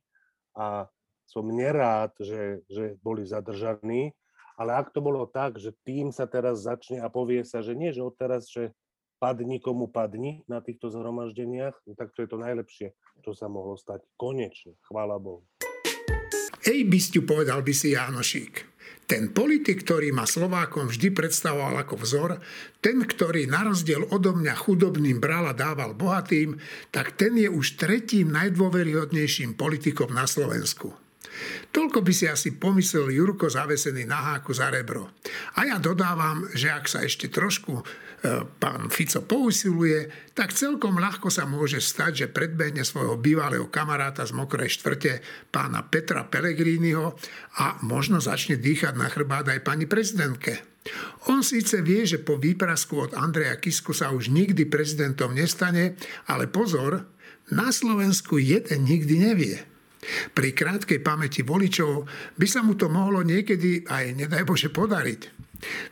a 0.56 0.88
som 1.28 1.44
nerád, 1.44 2.16
že, 2.24 2.64
že 2.72 2.96
boli 3.04 3.28
zadržaní, 3.28 4.16
ale 4.58 4.74
ak 4.74 4.96
to 4.96 5.04
bolo 5.04 5.28
tak, 5.28 5.60
že 5.60 5.76
tým 5.86 6.10
sa 6.10 6.26
teraz 6.26 6.66
začne 6.66 7.04
a 7.04 7.12
povie 7.12 7.44
sa, 7.46 7.62
že 7.62 7.78
nie, 7.78 7.94
že 7.94 8.02
odteraz, 8.02 8.50
že 8.50 8.74
padni 9.20 9.62
komu 9.62 9.92
padni 9.92 10.42
na 10.48 10.64
týchto 10.64 10.90
zhromaždeniach, 10.90 11.76
no 11.86 11.94
tak 11.94 12.16
to 12.16 12.26
je 12.26 12.30
to 12.32 12.40
najlepšie, 12.40 12.88
čo 13.22 13.32
sa 13.36 13.46
mohlo 13.52 13.76
stať. 13.78 14.02
Konečne, 14.18 14.80
chvála 14.88 15.20
Bohu. 15.22 15.46
Ej, 16.68 16.84
bysťu, 16.84 17.24
povedal 17.24 17.64
by 17.64 17.74
si 17.76 17.96
Jánošík. 17.96 18.54
Ten 19.08 19.32
politik, 19.32 19.88
ktorý 19.88 20.12
ma 20.12 20.28
Slovákom 20.28 20.92
vždy 20.92 21.16
predstavoval 21.16 21.80
ako 21.88 21.96
vzor, 21.96 22.32
ten, 22.84 23.08
ktorý 23.08 23.48
na 23.48 23.64
rozdiel 23.64 24.04
odo 24.12 24.36
mňa 24.36 24.52
chudobným 24.52 25.24
bral 25.24 25.48
a 25.48 25.56
dával 25.56 25.96
bohatým, 25.96 26.60
tak 26.92 27.16
ten 27.16 27.40
je 27.40 27.48
už 27.48 27.80
tretím 27.80 28.36
najdôveryhodnejším 28.36 29.56
politikom 29.56 30.12
na 30.12 30.28
Slovensku. 30.28 31.07
Toľko 31.72 32.00
by 32.02 32.14
si 32.14 32.26
asi 32.26 32.56
pomyslel 32.58 33.14
Jurko 33.14 33.48
zavesený 33.52 34.08
na 34.08 34.34
háku 34.34 34.52
za 34.56 34.72
rebro. 34.74 35.14
A 35.60 35.68
ja 35.68 35.78
dodávam, 35.78 36.48
že 36.54 36.72
ak 36.74 36.86
sa 36.90 37.04
ešte 37.04 37.30
trošku 37.30 37.84
E, 38.18 38.50
pán 38.58 38.90
Fico 38.90 39.22
pousiluje, 39.22 40.10
tak 40.34 40.50
celkom 40.50 40.98
ľahko 40.98 41.30
sa 41.30 41.46
môže 41.46 41.78
stať, 41.78 42.26
že 42.26 42.34
predbehne 42.34 42.82
svojho 42.82 43.14
bývalého 43.22 43.70
kamaráta 43.70 44.26
z 44.26 44.34
Mokrej 44.34 44.74
štvrte, 44.74 45.22
pána 45.54 45.86
Petra 45.86 46.26
Pellegriniho 46.26 47.14
a 47.62 47.78
možno 47.86 48.18
začne 48.18 48.58
dýchať 48.58 48.98
na 48.98 49.06
chrbát 49.14 49.46
aj 49.54 49.62
pani 49.62 49.86
prezidentke. 49.86 50.66
On 51.30 51.46
síce 51.46 51.78
vie, 51.86 52.10
že 52.10 52.18
po 52.18 52.42
výprasku 52.42 53.06
od 53.06 53.12
Andreja 53.14 53.54
Kisku 53.62 53.94
sa 53.94 54.10
už 54.10 54.34
nikdy 54.34 54.66
prezidentom 54.66 55.38
nestane, 55.38 55.94
ale 56.26 56.50
pozor, 56.50 57.06
na 57.54 57.70
Slovensku 57.70 58.42
jeden 58.42 58.82
nikdy 58.82 59.16
nevie. 59.30 59.77
Pri 60.32 60.56
krátkej 60.56 61.04
pamäti 61.04 61.44
voličov 61.44 62.08
by 62.40 62.48
sa 62.48 62.64
mu 62.64 62.80
to 62.80 62.88
mohlo 62.88 63.24
niekedy 63.24 63.84
aj, 63.88 64.16
nedaj 64.16 64.44
Bože, 64.48 64.72
podariť. 64.72 65.48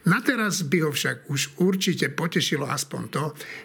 Na 0.05 0.21
teraz 0.21 0.61
by 0.61 0.85
ho 0.85 0.91
však 0.93 1.25
už 1.25 1.57
určite 1.57 2.13
potešilo 2.13 2.69
aspoň 2.69 3.01
to, 3.09 3.23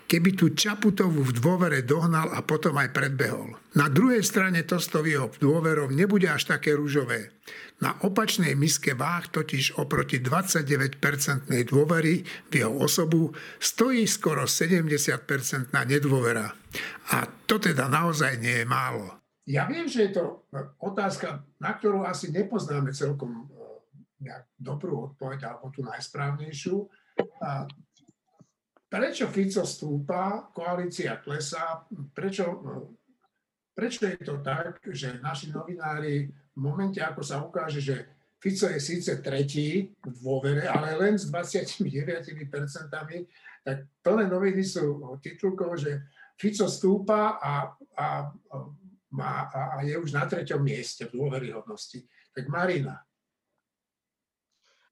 keby 0.08 0.32
tu 0.32 0.56
Čaputovú 0.56 1.20
v 1.28 1.36
dôvere 1.36 1.84
dohnal 1.84 2.32
a 2.32 2.40
potom 2.40 2.80
aj 2.80 2.88
predbehol. 2.96 3.52
Na 3.76 3.92
druhej 3.92 4.24
strane 4.24 4.64
to 4.64 4.80
s 4.80 4.88
jeho 4.88 5.28
dôverou 5.36 5.92
nebude 5.92 6.24
až 6.24 6.56
také 6.56 6.72
rúžové. 6.72 7.36
Na 7.80 7.96
opačnej 8.04 8.56
miske 8.56 8.96
váh 8.96 9.28
totiž 9.28 9.76
oproti 9.80 10.20
29-percentnej 10.20 11.68
dôvery 11.68 12.24
v 12.48 12.52
jeho 12.52 12.72
osobu 12.80 13.32
stojí 13.60 14.04
skoro 14.08 14.44
70-percentná 14.48 15.84
nedôvera. 15.84 16.48
A 17.12 17.28
to 17.44 17.60
teda 17.60 17.88
naozaj 17.88 18.40
nie 18.40 18.64
je 18.64 18.66
málo. 18.68 19.19
Ja 19.50 19.66
viem, 19.66 19.90
že 19.90 20.06
je 20.06 20.22
to 20.22 20.46
otázka, 20.78 21.42
na 21.58 21.74
ktorú 21.74 22.06
asi 22.06 22.30
nepoznáme 22.30 22.94
celkom 22.94 23.50
nejak 24.22 24.46
dobrú 24.54 25.10
odpoveď 25.10 25.50
alebo 25.50 25.74
tú 25.74 25.82
najsprávnejšiu. 25.82 26.86
Prečo 28.90 29.26
Fico 29.30 29.62
stúpa, 29.66 30.50
koalícia 30.54 31.18
klesá, 31.18 31.82
prečo, 32.14 32.62
prečo 33.74 34.06
je 34.06 34.18
to 34.22 34.38
tak, 34.38 34.82
že 34.86 35.18
naši 35.18 35.50
novinári 35.50 36.30
v 36.30 36.58
momente, 36.58 37.02
ako 37.02 37.22
sa 37.22 37.42
ukáže, 37.42 37.82
že 37.82 37.96
Fico 38.38 38.70
je 38.70 38.80
síce 38.80 39.18
tretí 39.20 39.92
v 40.00 40.16
dôvere, 40.22 40.64
ale 40.64 40.96
len 40.96 41.18
s 41.18 41.26
29%, 41.28 41.86
tak 43.60 43.76
plné 44.00 44.24
noviny 44.30 44.62
sú 44.64 45.18
titulkov, 45.20 45.76
že 45.76 46.06
Fico 46.40 46.64
stúpa 46.64 47.36
a, 47.36 47.68
a, 48.00 48.32
a, 48.32 48.56
a 49.18 49.82
je 49.82 49.98
už 49.98 50.14
na 50.14 50.28
treťom 50.28 50.62
mieste 50.62 51.10
v 51.10 51.18
dôveryhodnosti. 51.18 52.06
Tak 52.30 52.46
Marina, 52.46 53.02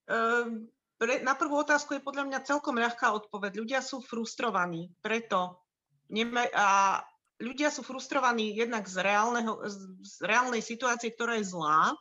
Ehm, 0.08 0.72
pre, 0.96 1.20
na 1.20 1.36
prvú 1.36 1.60
otázku 1.60 1.94
je 1.94 2.02
podľa 2.02 2.24
mňa 2.26 2.48
celkom 2.48 2.80
ľahká 2.80 3.12
odpoveď. 3.12 3.60
Ľudia 3.60 3.80
sú 3.84 4.00
frustrovaní, 4.00 4.88
preto 5.04 5.60
nemaj, 6.08 6.48
a 6.56 6.98
ľudia 7.38 7.68
sú 7.68 7.84
frustrovaní 7.84 8.56
jednak 8.56 8.88
z, 8.88 9.04
reálneho, 9.04 9.62
z 10.00 10.14
reálnej 10.24 10.64
situácie, 10.64 11.12
ktorá 11.12 11.38
je 11.38 11.52
zlá 11.52 11.92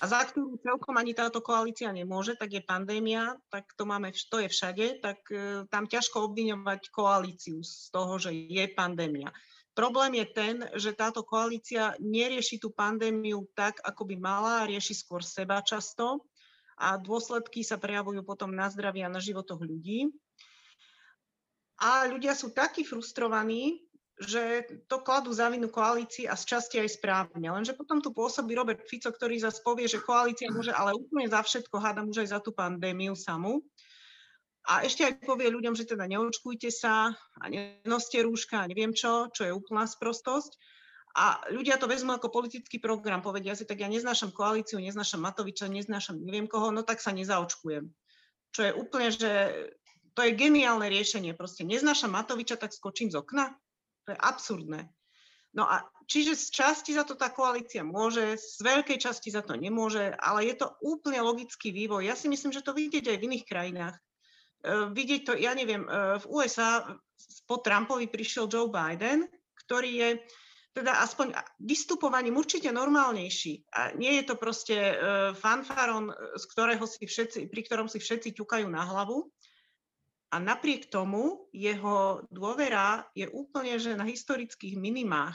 a 0.00 0.04
za 0.08 0.26
ktorú 0.26 0.58
celkom 0.64 0.96
ani 0.96 1.12
táto 1.12 1.44
koalícia 1.44 1.92
nemôže, 1.92 2.34
tak 2.40 2.56
je 2.56 2.64
pandémia, 2.64 3.36
tak 3.52 3.68
to 3.76 3.84
máme, 3.84 4.10
to 4.16 4.36
je 4.40 4.48
všade, 4.48 4.86
tak 5.04 5.20
e, 5.28 5.68
tam 5.68 5.84
ťažko 5.84 6.30
obviňovať 6.30 6.88
koalíciu 6.88 7.60
z 7.60 7.90
toho, 7.92 8.16
že 8.16 8.32
je 8.32 8.64
pandémia. 8.72 9.28
Problém 9.70 10.18
je 10.18 10.26
ten, 10.26 10.56
že 10.74 10.92
táto 10.92 11.22
koalícia 11.22 11.94
nerieši 12.02 12.58
tú 12.58 12.74
pandémiu 12.74 13.46
tak, 13.54 13.78
ako 13.86 14.02
by 14.10 14.16
mala, 14.18 14.66
rieši 14.66 14.98
skôr 14.98 15.22
seba 15.22 15.62
často 15.62 16.26
a 16.80 16.98
dôsledky 16.98 17.62
sa 17.62 17.78
prejavujú 17.78 18.24
potom 18.26 18.50
na 18.50 18.66
zdraví 18.66 19.04
a 19.04 19.12
na 19.12 19.22
životoch 19.22 19.62
ľudí. 19.62 20.10
A 21.80 22.08
ľudia 22.08 22.36
sú 22.36 22.52
takí 22.52 22.84
frustrovaní, 22.84 23.80
že 24.20 24.68
to 24.84 25.00
kladú 25.00 25.32
za 25.32 25.48
vinu 25.48 25.72
koalícii 25.72 26.28
a 26.28 26.36
z 26.36 26.44
časti 26.44 26.76
aj 26.76 27.00
správne. 27.00 27.48
Lenže 27.48 27.72
potom 27.72 28.04
tu 28.04 28.12
pôsobí 28.12 28.52
Robert 28.52 28.84
Fico, 28.84 29.08
ktorý 29.08 29.40
zase 29.40 29.64
povie, 29.64 29.88
že 29.88 30.04
koalícia 30.04 30.52
môže 30.52 30.76
ale 30.76 30.92
úplne 30.92 31.24
za 31.24 31.40
všetko, 31.40 31.80
hádam 31.80 32.12
už 32.12 32.28
aj 32.28 32.28
za 32.36 32.38
tú 32.44 32.52
pandémiu 32.52 33.16
samú. 33.16 33.64
A 34.68 34.84
ešte 34.84 35.08
aj 35.08 35.24
povie 35.24 35.48
ľuďom, 35.48 35.72
že 35.72 35.88
teda 35.88 36.04
neočkujte 36.04 36.68
sa 36.68 37.16
a 37.40 37.44
nenoste 37.48 38.20
rúška 38.20 38.60
a 38.60 38.68
neviem 38.68 38.92
čo, 38.92 39.32
čo 39.32 39.48
je 39.48 39.56
úplná 39.56 39.88
sprostosť. 39.88 40.52
A 41.16 41.42
ľudia 41.50 41.80
to 41.80 41.90
vezmú 41.90 42.14
ako 42.14 42.30
politický 42.30 42.78
program, 42.78 43.24
povedia 43.24 43.56
si, 43.58 43.66
tak 43.66 43.82
ja 43.82 43.90
neznášam 43.90 44.30
koalíciu, 44.30 44.78
neznášam 44.78 45.18
Matoviča, 45.18 45.66
neznášam 45.66 46.22
neviem 46.22 46.46
koho, 46.46 46.70
no 46.70 46.86
tak 46.86 47.02
sa 47.02 47.10
nezaočkujem. 47.10 47.90
Čo 48.54 48.60
je 48.62 48.72
úplne, 48.76 49.08
že 49.10 49.30
to 50.14 50.22
je 50.22 50.38
geniálne 50.38 50.86
riešenie. 50.86 51.34
Proste 51.34 51.66
neznášam 51.66 52.14
Matoviča, 52.14 52.60
tak 52.60 52.70
skočím 52.70 53.10
z 53.10 53.18
okna. 53.18 53.56
To 54.06 54.14
je 54.14 54.18
absurdné. 54.18 54.86
No 55.50 55.66
a 55.66 55.82
čiže 56.06 56.38
z 56.38 56.46
časti 56.62 56.94
za 56.94 57.02
to 57.02 57.18
tá 57.18 57.34
koalícia 57.34 57.82
môže, 57.82 58.38
z 58.38 58.58
veľkej 58.62 59.02
časti 59.02 59.34
za 59.34 59.42
to 59.42 59.58
nemôže, 59.58 60.14
ale 60.14 60.46
je 60.46 60.54
to 60.62 60.70
úplne 60.78 61.18
logický 61.26 61.74
vývoj. 61.74 62.06
Ja 62.06 62.14
si 62.14 62.30
myslím, 62.30 62.54
že 62.54 62.62
to 62.62 62.70
vidieť 62.70 63.10
aj 63.10 63.18
v 63.18 63.26
iných 63.26 63.44
krajinách. 63.50 63.96
Uh, 64.60 64.92
vidieť 64.92 65.20
to, 65.24 65.32
ja 65.36 65.56
neviem, 65.56 65.88
uh, 65.88 66.20
v 66.20 66.24
USA 66.28 66.84
po 67.48 67.64
Trumpovi 67.64 68.06
prišiel 68.12 68.46
Joe 68.46 68.68
Biden, 68.68 69.24
ktorý 69.66 69.90
je 69.90 70.10
teda 70.70 71.02
aspoň 71.02 71.34
vystupovaním 71.58 72.38
určite 72.38 72.70
normálnejší. 72.70 73.66
A 73.74 73.90
nie 73.98 74.20
je 74.20 74.24
to 74.30 74.38
proste 74.38 74.76
uh, 74.76 75.34
fanfaron, 75.34 76.12
z 76.12 76.44
ktorého 76.46 76.84
si 76.86 77.04
všetci, 77.08 77.50
pri 77.50 77.60
ktorom 77.66 77.88
si 77.90 77.98
všetci 77.98 78.36
ťukajú 78.38 78.70
na 78.70 78.86
hlavu. 78.86 79.26
A 80.30 80.38
napriek 80.38 80.86
tomu 80.86 81.50
jeho 81.50 82.22
dôvera 82.30 83.02
je 83.18 83.26
úplne 83.26 83.74
že 83.82 83.98
na 83.98 84.06
historických 84.06 84.78
minimách. 84.78 85.34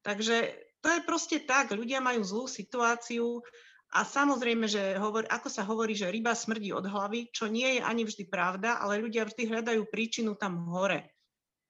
Takže 0.00 0.48
to 0.80 0.88
je 0.90 1.00
proste 1.04 1.44
tak. 1.44 1.76
Ľudia 1.76 2.00
majú 2.00 2.24
zlú 2.24 2.44
situáciu 2.48 3.44
a 3.92 4.08
samozrejme, 4.08 4.64
že 4.64 4.96
hovor, 4.96 5.28
ako 5.28 5.52
sa 5.52 5.68
hovorí, 5.68 5.92
že 5.92 6.08
ryba 6.08 6.32
smrdí 6.32 6.72
od 6.72 6.88
hlavy, 6.88 7.28
čo 7.28 7.44
nie 7.44 7.76
je 7.76 7.80
ani 7.84 8.08
vždy 8.08 8.24
pravda, 8.24 8.80
ale 8.80 9.04
ľudia 9.04 9.28
vždy 9.28 9.52
hľadajú 9.52 9.84
príčinu 9.92 10.32
tam 10.32 10.64
hore 10.72 11.12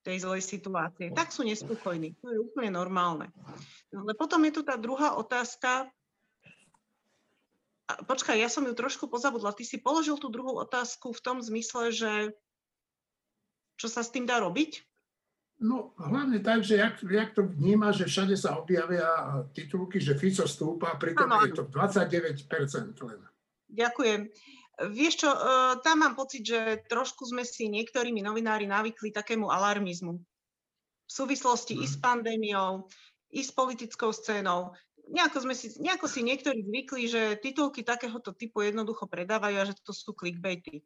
tej 0.06 0.22
zlej 0.22 0.42
situácie. 0.42 1.10
Tak 1.10 1.34
sú 1.34 1.42
nespokojní. 1.42 2.14
To 2.22 2.30
je 2.30 2.38
úplne 2.38 2.70
normálne. 2.74 3.26
Ale 3.90 4.14
potom 4.14 4.42
je 4.46 4.54
tu 4.54 4.62
tá 4.62 4.78
druhá 4.78 5.18
otázka. 5.18 5.90
Počkaj, 8.06 8.38
ja 8.38 8.46
som 8.46 8.66
ju 8.66 8.74
trošku 8.74 9.10
pozabudla. 9.10 9.54
Ty 9.54 9.66
si 9.66 9.82
položil 9.82 10.14
tú 10.18 10.30
druhú 10.30 10.58
otázku 10.62 11.10
v 11.10 11.22
tom 11.26 11.42
zmysle, 11.42 11.90
že 11.90 12.12
čo 13.82 13.90
sa 13.90 14.06
s 14.06 14.14
tým 14.14 14.30
dá 14.30 14.38
robiť? 14.38 14.78
No 15.62 15.94
hlavne 15.94 16.42
tak, 16.42 16.66
že 16.66 16.82
jak, 16.82 16.98
jak 17.06 17.30
to 17.38 17.46
vníma, 17.46 17.94
že 17.94 18.10
všade 18.10 18.34
sa 18.34 18.58
objavia 18.58 19.06
titulky, 19.54 20.02
že 20.02 20.18
Fico 20.18 20.42
stúpa, 20.42 20.98
pritom 20.98 21.30
ano, 21.30 21.46
je 21.46 21.54
to 21.54 21.70
29% 21.70 22.98
len. 23.06 23.20
Ďakujem. 23.70 24.20
Vieš 24.90 25.14
čo, 25.22 25.30
e, 25.30 25.38
tam 25.86 26.02
mám 26.02 26.18
pocit, 26.18 26.42
že 26.42 26.82
trošku 26.90 27.22
sme 27.30 27.46
si 27.46 27.70
niektorými 27.70 28.18
novinári 28.18 28.66
navykli 28.66 29.14
takému 29.14 29.54
alarmizmu. 29.54 30.18
V 31.06 31.12
súvislosti 31.12 31.78
i 31.78 31.86
s 31.86 31.94
mhm. 31.94 32.02
pandémiou, 32.02 32.90
i 33.30 33.40
s 33.46 33.54
politickou 33.54 34.10
scénou. 34.10 34.74
Nejako, 35.12 35.46
sme 35.46 35.54
si, 35.54 35.70
nejako 35.78 36.10
si 36.10 36.26
niektorí 36.26 36.66
zvykli, 36.66 37.02
že 37.06 37.22
titulky 37.38 37.86
takéhoto 37.86 38.34
typu 38.34 38.66
jednoducho 38.66 39.06
predávajú 39.06 39.56
a 39.62 39.68
že 39.68 39.78
to 39.86 39.94
sú 39.94 40.10
clickbaity. 40.14 40.82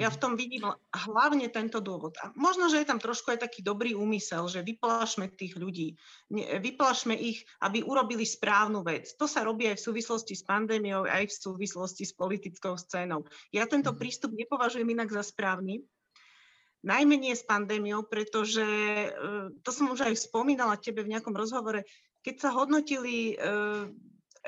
Ja 0.00 0.08
v 0.08 0.20
tom 0.20 0.32
vidím 0.40 0.64
hlavne 0.88 1.52
tento 1.52 1.84
dôvod. 1.84 2.16
A 2.24 2.32
možno, 2.32 2.72
že 2.72 2.80
je 2.80 2.88
tam 2.88 2.96
trošku 2.96 3.28
aj 3.36 3.44
taký 3.44 3.60
dobrý 3.60 3.92
úmysel, 3.92 4.48
že 4.48 4.64
vyplašme 4.64 5.28
tých 5.36 5.60
ľudí, 5.60 6.00
vyplašme 6.32 7.12
ich, 7.12 7.44
aby 7.60 7.84
urobili 7.84 8.24
správnu 8.24 8.80
vec. 8.80 9.12
To 9.20 9.28
sa 9.28 9.44
robí 9.44 9.68
aj 9.68 9.76
v 9.76 9.86
súvislosti 9.92 10.32
s 10.32 10.48
pandémiou, 10.48 11.04
aj 11.04 11.28
v 11.28 11.34
súvislosti 11.34 12.08
s 12.08 12.16
politickou 12.16 12.80
scénou. 12.80 13.28
Ja 13.52 13.68
tento 13.68 13.92
mhm. 13.92 13.98
prístup 14.00 14.32
nepovažujem 14.32 14.88
inak 14.88 15.12
za 15.12 15.20
správny, 15.20 15.84
najmä 16.82 17.14
nie 17.14 17.34
s 17.36 17.46
pandémiou, 17.46 18.08
pretože, 18.08 18.64
e, 18.66 19.08
to 19.62 19.70
som 19.70 19.92
už 19.92 20.08
aj 20.08 20.18
spomínala 20.18 20.74
tebe 20.80 21.06
v 21.06 21.14
nejakom 21.14 21.32
rozhovore, 21.32 21.86
keď 22.26 22.34
sa 22.42 22.50
hodnotili 22.50 23.34
e, 23.34 23.44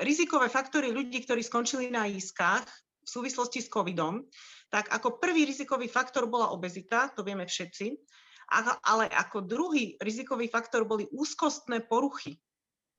rizikové 0.03 0.51
faktory 0.51 0.91
ľudí, 0.91 1.23
ktorí 1.23 1.39
skončili 1.43 1.87
na 1.87 2.07
iskách 2.07 2.67
v 3.05 3.09
súvislosti 3.09 3.61
s 3.61 3.69
covidom, 3.69 4.25
tak 4.73 4.89
ako 4.89 5.21
prvý 5.21 5.45
rizikový 5.45 5.85
faktor 5.85 6.25
bola 6.25 6.49
obezita, 6.49 7.13
to 7.13 7.21
vieme 7.21 7.45
všetci, 7.45 7.93
ale 8.85 9.05
ako 9.09 9.45
druhý 9.45 9.97
rizikový 10.01 10.49
faktor 10.49 10.85
boli 10.89 11.05
úzkostné 11.13 11.85
poruchy 11.85 12.37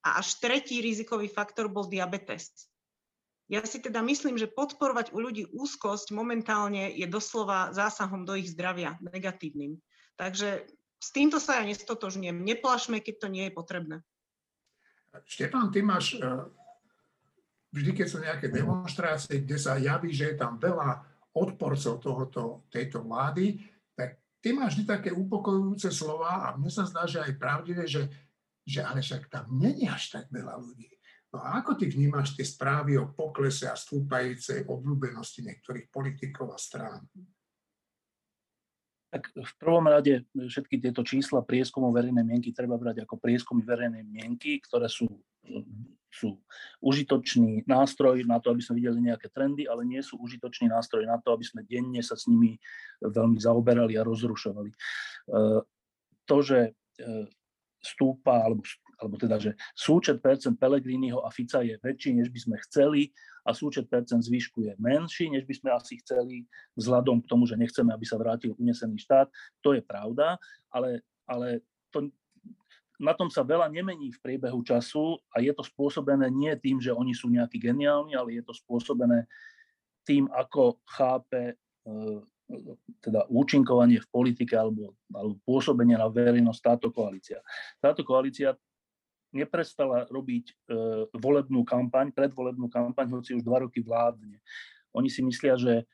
a 0.07 0.23
až 0.23 0.39
tretí 0.39 0.79
rizikový 0.79 1.27
faktor 1.27 1.67
bol 1.67 1.91
diabetes. 1.91 2.71
Ja 3.47 3.63
si 3.63 3.79
teda 3.79 4.03
myslím, 4.03 4.35
že 4.35 4.51
podporovať 4.51 5.15
u 5.15 5.23
ľudí 5.23 5.47
úzkosť 5.55 6.11
momentálne 6.11 6.91
je 6.91 7.07
doslova 7.07 7.71
zásahom 7.71 8.27
do 8.27 8.35
ich 8.35 8.51
zdravia, 8.51 8.99
negatívnym. 8.99 9.79
Takže 10.19 10.67
s 10.99 11.09
týmto 11.15 11.39
sa 11.39 11.63
ja 11.63 11.65
nestotožňujem. 11.71 12.43
Neplašme, 12.43 12.99
keď 12.99 13.15
to 13.23 13.29
nie 13.31 13.47
je 13.47 13.53
potrebné. 13.55 13.97
Štefán, 15.23 15.71
ty 15.71 15.81
máš 15.81 16.19
eh, 16.19 16.27
vždy, 17.77 17.93
keď 17.93 18.07
sú 18.09 18.19
nejaké 18.25 18.49
demonstrácie, 18.49 19.45
kde 19.45 19.61
sa 19.61 19.77
javí, 19.77 20.09
že 20.17 20.33
je 20.33 20.37
tam 20.41 20.57
veľa 20.57 21.05
odporcov 21.37 22.01
tohoto, 22.01 22.65
tejto 22.73 23.05
vlády, 23.05 23.61
tak 23.93 24.17
ty 24.41 24.57
máš 24.57 24.81
vždy 24.81 24.85
také 24.89 25.11
upokojujúce 25.13 25.93
slova 25.93 26.49
a 26.49 26.57
mne 26.57 26.73
sa 26.73 26.89
zdá, 26.89 27.05
že 27.05 27.21
aj 27.21 27.37
pravdivé, 27.37 27.85
že, 27.85 28.09
že 28.65 28.81
ale 28.81 29.05
však 29.05 29.29
tam 29.29 29.53
není 29.53 29.85
až 29.85 30.17
tak 30.17 30.33
veľa 30.33 30.57
ľudí. 30.57 30.89
No 31.37 31.45
a 31.45 31.61
ako 31.61 31.77
ty 31.77 31.93
vnímaš 31.93 32.33
tie 32.33 32.49
správy 32.49 32.97
o 32.97 33.13
poklese 33.13 33.69
a 33.69 33.77
stúpajúcej 33.77 34.65
obľúbenosti 34.65 35.45
niektorých 35.45 35.93
politikov 35.93 36.57
a 36.57 36.59
strán? 36.59 37.05
Tak 39.13 39.37
v 39.37 39.53
prvom 39.61 39.85
rade 39.85 40.25
všetky 40.33 40.81
tieto 40.81 41.05
čísla 41.05 41.45
prieskumov 41.45 41.93
verejnej 41.93 42.25
mienky 42.25 42.57
treba 42.57 42.81
brať 42.81 43.05
ako 43.05 43.21
prieskumy 43.21 43.61
verejnej 43.69 44.03
mienky, 44.03 44.57
ktoré 44.65 44.89
sú 44.89 45.07
sú 46.17 46.41
užitočný 46.81 47.69
nástroj 47.69 48.25
na 48.25 48.41
to, 48.41 48.49
aby 48.49 48.65
sme 48.65 48.81
videli 48.81 49.13
nejaké 49.13 49.29
trendy, 49.29 49.69
ale 49.69 49.85
nie 49.85 50.01
sú 50.01 50.17
užitočný 50.17 50.73
nástroj 50.73 51.05
na 51.05 51.21
to, 51.21 51.37
aby 51.37 51.45
sme 51.45 51.61
denne 51.69 52.01
sa 52.01 52.17
s 52.17 52.25
nimi 52.25 52.57
veľmi 53.05 53.37
zaoberali 53.37 54.01
a 54.01 54.07
rozrušovali. 54.07 54.71
E, 54.73 54.77
to, 56.25 56.37
že 56.41 56.73
e, 56.73 57.29
stúpa, 57.85 58.49
alebo, 58.49 58.65
alebo 58.97 59.15
teda, 59.21 59.37
že 59.37 59.53
súčet 59.77 60.25
percent 60.25 60.57
Pelegriniho 60.57 61.21
a 61.21 61.29
Fica 61.29 61.61
je 61.61 61.77
väčší, 61.85 62.17
než 62.17 62.33
by 62.33 62.41
sme 62.41 62.57
chceli 62.65 63.13
a 63.45 63.53
súčet 63.53 63.85
percent 63.87 64.25
zvyšku 64.25 64.65
je 64.65 64.73
menší, 64.81 65.29
než 65.29 65.45
by 65.45 65.55
sme 65.55 65.71
asi 65.77 66.01
chceli 66.01 66.49
vzhľadom 66.81 67.21
k 67.23 67.29
tomu, 67.29 67.45
že 67.45 67.61
nechceme, 67.61 67.93
aby 67.93 68.09
sa 68.09 68.17
vrátil 68.17 68.57
unesený 68.57 69.05
štát. 69.05 69.29
To 69.61 69.77
je 69.77 69.85
pravda, 69.85 70.41
ale, 70.73 71.05
ale 71.29 71.61
to, 71.93 72.09
na 72.97 73.13
tom 73.13 73.29
sa 73.29 73.45
veľa 73.45 73.69
nemení 73.69 74.13
v 74.13 74.23
priebehu 74.23 74.65
času 74.65 75.21
a 75.33 75.45
je 75.45 75.53
to 75.53 75.65
spôsobené 75.65 76.33
nie 76.33 76.53
tým, 76.57 76.81
že 76.81 76.93
oni 76.93 77.13
sú 77.13 77.29
nejakí 77.29 77.61
geniálni, 77.61 78.17
ale 78.17 78.41
je 78.41 78.43
to 78.45 78.57
spôsobené 78.57 79.29
tým, 80.07 80.31
ako 80.33 80.81
chápe 80.87 81.53
e, 81.53 81.55
teda 83.03 83.27
účinkovanie 83.27 83.99
v 83.99 84.09
politike 84.09 84.55
alebo, 84.55 84.95
alebo 85.11 85.35
pôsobenie 85.43 85.99
na 85.99 86.07
verejnosť 86.07 86.61
táto 86.63 86.89
koalícia. 86.95 87.43
Táto 87.83 88.07
koalícia 88.07 88.55
neprestala 89.35 90.07
robiť 90.09 90.45
e, 90.49 90.55
volebnú 91.19 91.67
kampaň, 91.67 92.15
predvolebnú 92.15 92.71
kampaň, 92.71 93.11
hoci 93.13 93.37
už 93.37 93.43
dva 93.43 93.67
roky 93.67 93.83
vládne. 93.83 94.41
Oni 94.95 95.11
si 95.11 95.21
myslia, 95.21 95.59
že 95.59 95.83
e, 95.83 95.85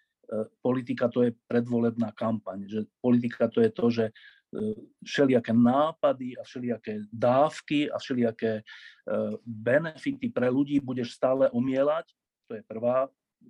politika 0.61 1.09
to 1.09 1.27
je 1.27 1.35
predvolebná 1.49 2.13
kampaň, 2.15 2.69
že 2.69 2.87
politika 3.01 3.49
to 3.49 3.65
je 3.65 3.71
to, 3.73 3.87
že 3.91 4.05
všelijaké 5.05 5.53
nápady 5.53 6.37
a 6.37 6.43
všelijaké 6.45 7.09
dávky 7.09 7.89
a 7.89 7.97
všelijaké 7.99 8.61
e, 8.61 8.63
benefity 9.47 10.29
pre 10.29 10.53
ľudí 10.53 10.77
budeš 10.81 11.17
stále 11.17 11.49
omielať. 11.51 12.13
To 12.53 12.61
je 12.61 12.63
prvá 12.69 13.09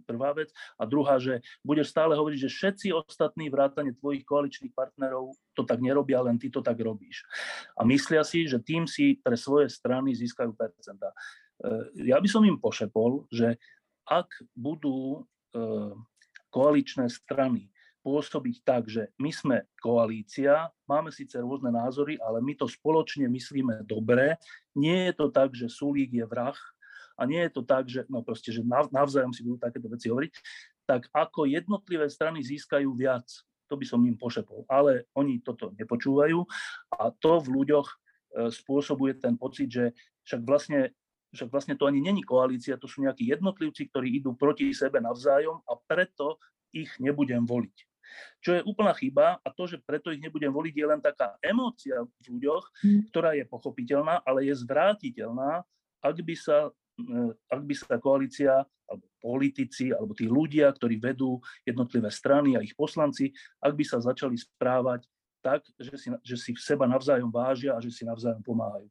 prvá 0.08 0.32
vec. 0.32 0.48
A 0.80 0.88
druhá, 0.88 1.20
že 1.20 1.44
budeš 1.60 1.92
stále 1.92 2.16
hovoriť, 2.16 2.48
že 2.48 2.48
všetci 2.48 2.86
ostatní 2.96 3.52
vrátane 3.52 3.92
tvojich 3.92 4.24
koaličných 4.24 4.72
partnerov 4.72 5.36
to 5.52 5.68
tak 5.68 5.84
nerobia, 5.84 6.24
len 6.24 6.40
ty 6.40 6.48
to 6.48 6.64
tak 6.64 6.80
robíš. 6.80 7.28
A 7.76 7.84
myslia 7.84 8.24
si, 8.24 8.48
že 8.48 8.56
tým 8.56 8.88
si 8.88 9.20
pre 9.20 9.36
svoje 9.36 9.68
strany 9.68 10.16
získajú 10.16 10.56
percentá. 10.56 11.12
E, 11.12 12.08
ja 12.08 12.16
by 12.16 12.28
som 12.28 12.40
im 12.48 12.56
pošepol, 12.56 13.28
že 13.28 13.60
ak 14.08 14.32
budú 14.56 15.20
e, 15.20 15.60
koaličné 16.48 17.12
strany 17.12 17.68
pôsobiť 18.02 18.56
tak, 18.66 18.90
že 18.90 19.14
my 19.16 19.30
sme 19.30 19.56
koalícia, 19.78 20.68
máme 20.90 21.14
síce 21.14 21.38
rôzne 21.38 21.70
názory, 21.70 22.18
ale 22.18 22.42
my 22.42 22.58
to 22.58 22.66
spoločne 22.66 23.30
myslíme 23.30 23.86
dobre. 23.86 24.36
Nie 24.74 25.10
je 25.10 25.14
to 25.14 25.26
tak, 25.30 25.54
že 25.54 25.70
Sulík 25.70 26.10
je 26.10 26.26
vrah 26.26 26.58
a 27.14 27.22
nie 27.24 27.38
je 27.46 27.52
to 27.54 27.62
tak, 27.62 27.86
že, 27.86 28.02
no 28.10 28.26
proste, 28.26 28.50
že 28.50 28.66
navzájom 28.66 29.30
si 29.30 29.46
budú 29.46 29.62
takéto 29.62 29.86
veci 29.86 30.10
hovoriť, 30.10 30.32
tak 30.84 31.06
ako 31.14 31.46
jednotlivé 31.46 32.10
strany 32.10 32.42
získajú 32.42 32.90
viac, 32.98 33.24
to 33.70 33.78
by 33.78 33.86
som 33.86 34.02
im 34.02 34.18
pošepol. 34.18 34.66
Ale 34.66 35.06
oni 35.14 35.40
toto 35.40 35.70
nepočúvajú 35.78 36.42
a 36.98 37.14
to 37.14 37.38
v 37.38 37.48
ľuďoch 37.48 37.88
e, 37.88 37.94
spôsobuje 38.50 39.22
ten 39.22 39.38
pocit, 39.38 39.70
že 39.70 39.84
však 40.26 40.42
vlastne 40.42 40.80
však 41.32 41.48
vlastne 41.48 41.74
to 41.80 41.88
ani 41.88 42.04
není 42.04 42.20
koalícia, 42.20 42.76
to 42.76 42.84
sú 42.84 43.00
nejakí 43.00 43.24
jednotlivci, 43.24 43.88
ktorí 43.88 44.20
idú 44.20 44.36
proti 44.36 44.68
sebe 44.76 45.00
navzájom 45.00 45.64
a 45.64 45.72
preto 45.80 46.36
ich 46.76 46.92
nebudem 47.00 47.48
voliť. 47.48 47.91
Čo 48.42 48.58
je 48.58 48.66
úplná 48.66 48.92
chyba 48.96 49.38
a 49.40 49.48
to, 49.52 49.66
že 49.66 49.82
preto 49.82 50.10
ich 50.10 50.22
nebudem 50.22 50.50
voliť, 50.50 50.74
je 50.74 50.86
len 50.86 51.00
taká 51.00 51.36
emócia 51.42 52.02
v 52.02 52.26
ľuďoch, 52.38 52.64
hm. 52.82 53.00
ktorá 53.10 53.34
je 53.36 53.44
pochopiteľná, 53.46 54.22
ale 54.24 54.48
je 54.50 54.54
zvrátiteľná, 54.56 55.62
ak 56.02 56.16
by 56.18 56.34
sa, 56.34 56.68
e, 56.98 57.10
ak 57.46 57.60
by 57.62 57.74
sa 57.78 57.94
koalícia 58.02 58.66
alebo 58.90 59.06
politici 59.22 59.94
alebo 59.94 60.12
tí 60.12 60.26
ľudia, 60.26 60.68
ktorí 60.74 60.98
vedú 60.98 61.38
jednotlivé 61.62 62.10
strany 62.10 62.58
a 62.58 62.64
ich 62.64 62.74
poslanci, 62.74 63.30
ak 63.62 63.72
by 63.72 63.84
sa 63.86 64.02
začali 64.02 64.34
správať 64.34 65.06
tak, 65.42 65.66
že 65.74 65.94
si, 65.98 66.08
že 66.22 66.36
si 66.38 66.50
seba 66.54 66.86
navzájom 66.86 67.28
vážia 67.28 67.74
a 67.74 67.82
že 67.82 67.90
si 67.90 68.06
navzájom 68.06 68.40
pomáhajú. 68.46 68.86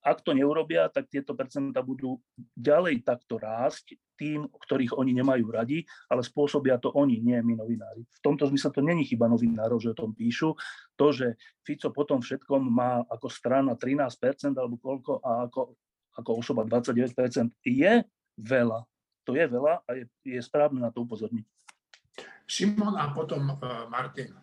Ak 0.00 0.24
to 0.24 0.32
neurobia, 0.32 0.88
tak 0.88 1.12
tieto 1.12 1.36
percentá 1.36 1.84
budú 1.84 2.16
ďalej 2.56 3.04
takto 3.04 3.36
rásť 3.36 4.00
tým, 4.16 4.48
ktorých 4.48 4.96
oni 4.96 5.16
nemajú 5.16 5.48
radi, 5.48 5.84
ale 6.08 6.20
spôsobia 6.20 6.76
to 6.76 6.92
oni, 6.92 7.20
nie 7.20 7.40
my 7.40 7.56
novinári. 7.56 8.04
V 8.04 8.20
tomto 8.20 8.48
zmysle 8.48 8.72
to 8.72 8.80
není 8.84 9.04
chyba 9.08 9.28
novinárov, 9.28 9.80
že 9.80 9.92
o 9.92 10.00
tom 10.00 10.12
píšu. 10.12 10.56
To, 11.00 11.06
že 11.12 11.40
Fico 11.64 11.88
potom 11.92 12.20
všetkom 12.20 12.60
má 12.68 13.00
ako 13.08 13.28
strana 13.32 13.76
13% 13.76 14.56
alebo 14.56 14.76
koľko 14.76 15.24
a 15.24 15.48
ako, 15.48 15.76
ako 16.20 16.30
osoba 16.36 16.68
29%, 16.68 17.52
je 17.64 18.04
veľa. 18.36 18.80
To 19.24 19.32
je 19.36 19.44
veľa 19.48 19.74
a 19.84 19.90
je, 19.96 20.04
je 20.24 20.40
správne 20.40 20.84
na 20.84 20.92
to 20.92 21.04
upozorniť. 21.04 21.44
Šimon 22.44 22.96
a 22.98 23.12
potom 23.12 23.56
uh, 23.56 23.86
Martin. 23.86 24.36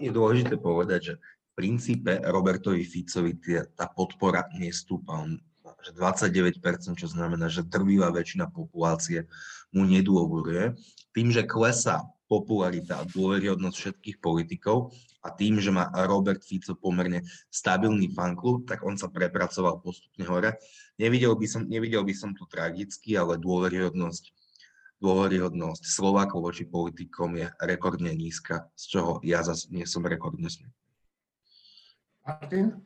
Je 0.00 0.10
dôležité 0.10 0.58
povedať, 0.58 1.00
že 1.02 1.14
princípe 1.52 2.20
Robertovi 2.24 2.84
Ficovi 2.84 3.36
tá 3.76 3.88
podpora 3.88 4.48
nestúpa. 4.56 5.20
On, 5.20 5.36
že 5.82 5.92
29%, 5.94 6.58
čo 6.94 7.08
znamená, 7.10 7.50
že 7.50 7.66
drvivá 7.66 8.14
väčšina 8.14 8.48
populácie 8.48 9.26
mu 9.74 9.82
nedôveruje. 9.84 10.78
Tým, 11.12 11.28
že 11.34 11.44
klesá 11.44 12.00
popularita 12.30 13.04
a 13.04 13.08
dôveryhodnosť 13.08 13.76
všetkých 13.76 14.16
politikov 14.24 14.96
a 15.20 15.28
tým, 15.28 15.60
že 15.60 15.68
má 15.68 15.92
Robert 16.08 16.40
Fico 16.40 16.72
pomerne 16.72 17.28
stabilný 17.52 18.08
fanklub, 18.16 18.64
tak 18.64 18.80
on 18.88 18.96
sa 18.96 19.12
prepracoval 19.12 19.84
postupne 19.84 20.24
hore. 20.24 20.56
Nevidel 20.96 21.36
by 21.36 21.46
som, 21.46 21.62
nevidel 21.68 22.00
by 22.00 22.14
som 22.16 22.32
tu 22.32 22.48
tragicky, 22.48 23.12
ale 23.20 23.36
dôveryhodnosť 23.36 24.32
dôveryhodnosť 25.02 25.82
Slovákov 25.82 26.46
voči 26.46 26.62
politikom 26.62 27.34
je 27.34 27.50
rekordne 27.58 28.14
nízka, 28.14 28.70
z 28.78 28.84
čoho 28.96 29.12
ja 29.26 29.42
zase 29.42 29.66
nie 29.74 29.82
som 29.82 30.06
rekordne 30.06 30.46
smutný. 30.46 30.81
Martin? 32.22 32.78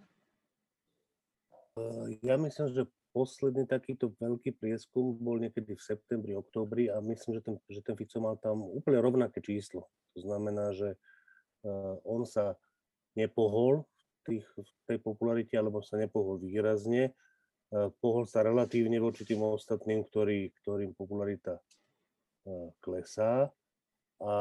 Ja 2.24 2.40
myslím, 2.40 2.72
že 2.72 2.88
posledný 3.12 3.68
takýto 3.68 4.12
veľký 4.16 4.56
prieskum 4.56 5.16
bol 5.16 5.36
niekedy 5.36 5.76
v 5.76 5.82
septembri, 5.84 6.32
októbri 6.32 6.88
a 6.88 7.00
myslím, 7.04 7.40
že 7.40 7.42
ten, 7.44 7.56
že 7.68 7.80
ten 7.84 7.96
Fico 7.96 8.16
mal 8.20 8.40
tam 8.40 8.64
úplne 8.64 9.00
rovnaké 9.00 9.44
číslo. 9.44 9.88
To 10.16 10.24
znamená, 10.24 10.72
že 10.72 10.96
eh, 10.96 11.94
on 12.08 12.24
sa 12.24 12.56
nepohol 13.16 13.84
v, 13.84 14.20
tých, 14.24 14.46
v 14.56 14.82
tej 14.88 14.98
popularite, 15.04 15.52
alebo 15.56 15.84
sa 15.84 16.00
nepohol 16.00 16.40
výrazne. 16.40 17.12
Eh, 17.12 17.88
pohol 18.00 18.24
sa 18.24 18.40
relatívne 18.40 18.96
voči 18.96 19.28
tým 19.28 19.44
ostatným, 19.44 20.04
ktorý, 20.08 20.52
ktorým 20.64 20.96
popularita 20.96 21.60
klesá. 22.78 23.50
A 24.22 24.32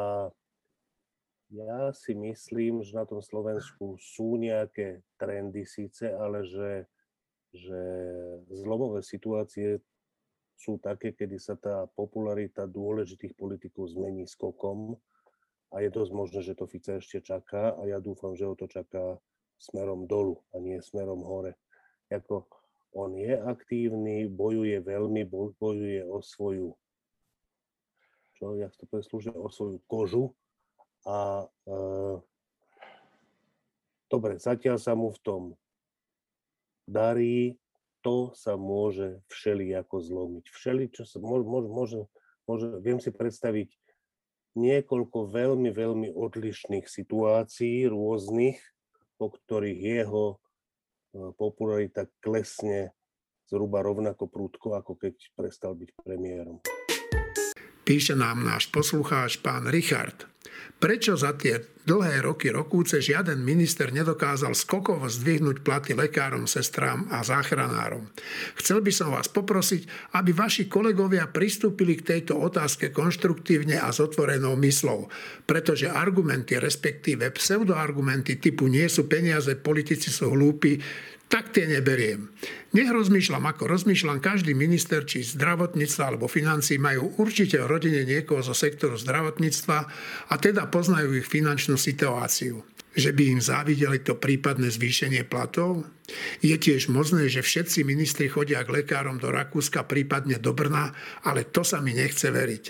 ja 1.54 1.94
si 1.94 2.18
myslím, 2.18 2.82
že 2.82 2.98
na 2.98 3.06
tom 3.06 3.22
Slovensku 3.22 4.02
sú 4.02 4.38
nejaké 4.42 5.06
trendy 5.22 5.66
síce, 5.68 6.10
ale 6.10 6.42
že, 6.46 6.90
že 7.54 7.82
zlomové 8.50 9.06
situácie 9.06 9.82
sú 10.56 10.80
také, 10.80 11.12
kedy 11.12 11.38
sa 11.38 11.60
tá 11.60 11.86
popularita 11.94 12.66
dôležitých 12.66 13.36
politikov 13.36 13.92
zmení 13.92 14.26
skokom 14.26 14.96
a 15.76 15.84
je 15.84 15.90
dosť 15.92 16.12
možné, 16.16 16.40
že 16.42 16.56
to 16.56 16.66
Fica 16.66 16.98
ešte 16.98 17.20
čaká 17.20 17.76
a 17.76 17.82
ja 17.86 18.00
dúfam, 18.00 18.34
že 18.34 18.48
ho 18.48 18.56
to 18.56 18.66
čaká 18.66 19.20
smerom 19.60 20.08
dolu 20.08 20.40
a 20.56 20.64
nie 20.64 20.80
smerom 20.80 21.22
hore. 21.22 21.60
Jako 22.08 22.48
on 22.96 23.20
je 23.20 23.36
aktívny, 23.36 24.32
bojuje 24.32 24.80
veľmi, 24.80 25.28
bojuje 25.60 26.08
o 26.08 26.24
svoju, 26.24 26.72
čo 28.40 28.56
ja 28.56 28.72
to 28.72 28.88
poviem 28.88 29.36
o 29.36 29.52
svoju 29.52 29.78
kožu, 29.84 30.32
a 31.06 31.46
e, 31.46 31.78
dobre, 34.10 34.42
zatiaľ 34.42 34.82
sa 34.82 34.98
mu 34.98 35.14
v 35.14 35.20
tom 35.22 35.42
darí, 36.90 37.58
to 38.02 38.34
sa 38.38 38.54
môže 38.54 39.22
všelijako 39.30 39.98
zlomiť. 40.02 40.46
Všeli, 40.50 40.86
čo 40.94 41.06
sa 41.10 41.18
môže, 41.18 41.46
môže, 41.46 42.00
môže, 42.46 42.68
viem 42.82 43.02
si 43.02 43.10
predstaviť 43.10 43.74
niekoľko 44.58 45.30
veľmi, 45.30 45.70
veľmi 45.74 46.10
odlišných 46.14 46.86
situácií 46.86 47.90
rôznych, 47.90 48.62
po 49.18 49.34
ktorých 49.34 49.82
jeho 49.82 50.26
e, 50.34 50.36
popularita 51.34 52.10
klesne 52.22 52.94
zhruba 53.46 53.86
rovnako 53.86 54.26
prúdko, 54.26 54.74
ako 54.78 54.98
keď 54.98 55.14
prestal 55.38 55.78
byť 55.78 55.90
premiérom. 56.02 56.62
Píše 57.86 58.18
nám 58.18 58.42
náš 58.42 58.74
poslucháč 58.74 59.38
pán 59.38 59.70
Richard. 59.70 60.35
Prečo 60.76 61.16
za 61.16 61.32
tie 61.40 61.64
dlhé 61.88 62.26
roky 62.26 62.52
rokúce 62.52 63.00
žiaden 63.00 63.40
minister 63.40 63.94
nedokázal 63.94 64.52
skokovo 64.58 65.08
zdvihnúť 65.08 65.64
platy 65.64 65.96
lekárom, 65.96 66.50
sestrám 66.50 67.08
a 67.14 67.24
záchranárom? 67.24 68.12
Chcel 68.60 68.84
by 68.84 68.92
som 68.92 69.16
vás 69.16 69.32
poprosiť, 69.32 70.14
aby 70.20 70.36
vaši 70.36 70.68
kolegovia 70.68 71.32
pristúpili 71.32 71.96
k 71.96 72.18
tejto 72.18 72.36
otázke 72.42 72.92
konštruktívne 72.92 73.80
a 73.80 73.88
s 73.94 74.04
otvorenou 74.04 74.60
myslou, 74.60 75.08
pretože 75.48 75.88
argumenty, 75.88 76.60
respektíve 76.60 77.32
pseudoargumenty 77.32 78.38
typu 78.42 78.68
nie 78.68 78.86
sú 78.92 79.08
peniaze, 79.08 79.56
politici 79.56 80.12
sú 80.12 80.36
hlúpi, 80.36 80.82
tak 81.28 81.52
tie 81.52 81.66
neberiem. 81.66 82.30
Nech 82.76 82.92
rozmýšľam, 82.92 83.44
ako 83.50 83.72
rozmýšľam, 83.72 84.20
každý 84.22 84.52
minister, 84.52 85.08
či 85.08 85.24
zdravotníctva 85.24 86.04
alebo 86.12 86.30
financí 86.30 86.78
majú 86.78 87.16
určite 87.18 87.58
v 87.64 87.70
rodine 87.72 88.02
niekoho 88.04 88.44
zo 88.44 88.54
sektoru 88.54 89.00
zdravotníctva 89.00 89.78
a 90.30 90.34
teda 90.36 90.68
poznajú 90.70 91.16
ich 91.18 91.28
finančnú 91.28 91.80
situáciu. 91.80 92.62
Že 92.96 93.12
by 93.12 93.24
im 93.28 93.42
závideli 93.44 94.00
to 94.00 94.16
prípadné 94.16 94.72
zvýšenie 94.72 95.28
platov? 95.28 95.84
Je 96.40 96.56
tiež 96.56 96.88
možné, 96.88 97.28
že 97.28 97.44
všetci 97.44 97.84
ministri 97.84 98.32
chodia 98.32 98.64
k 98.64 98.72
lekárom 98.84 99.20
do 99.20 99.34
Rakúska, 99.34 99.84
prípadne 99.84 100.40
do 100.40 100.56
Brna, 100.56 100.96
ale 101.28 101.44
to 101.44 101.68
sa 101.68 101.84
mi 101.84 101.92
nechce 101.92 102.32
veriť. 102.32 102.64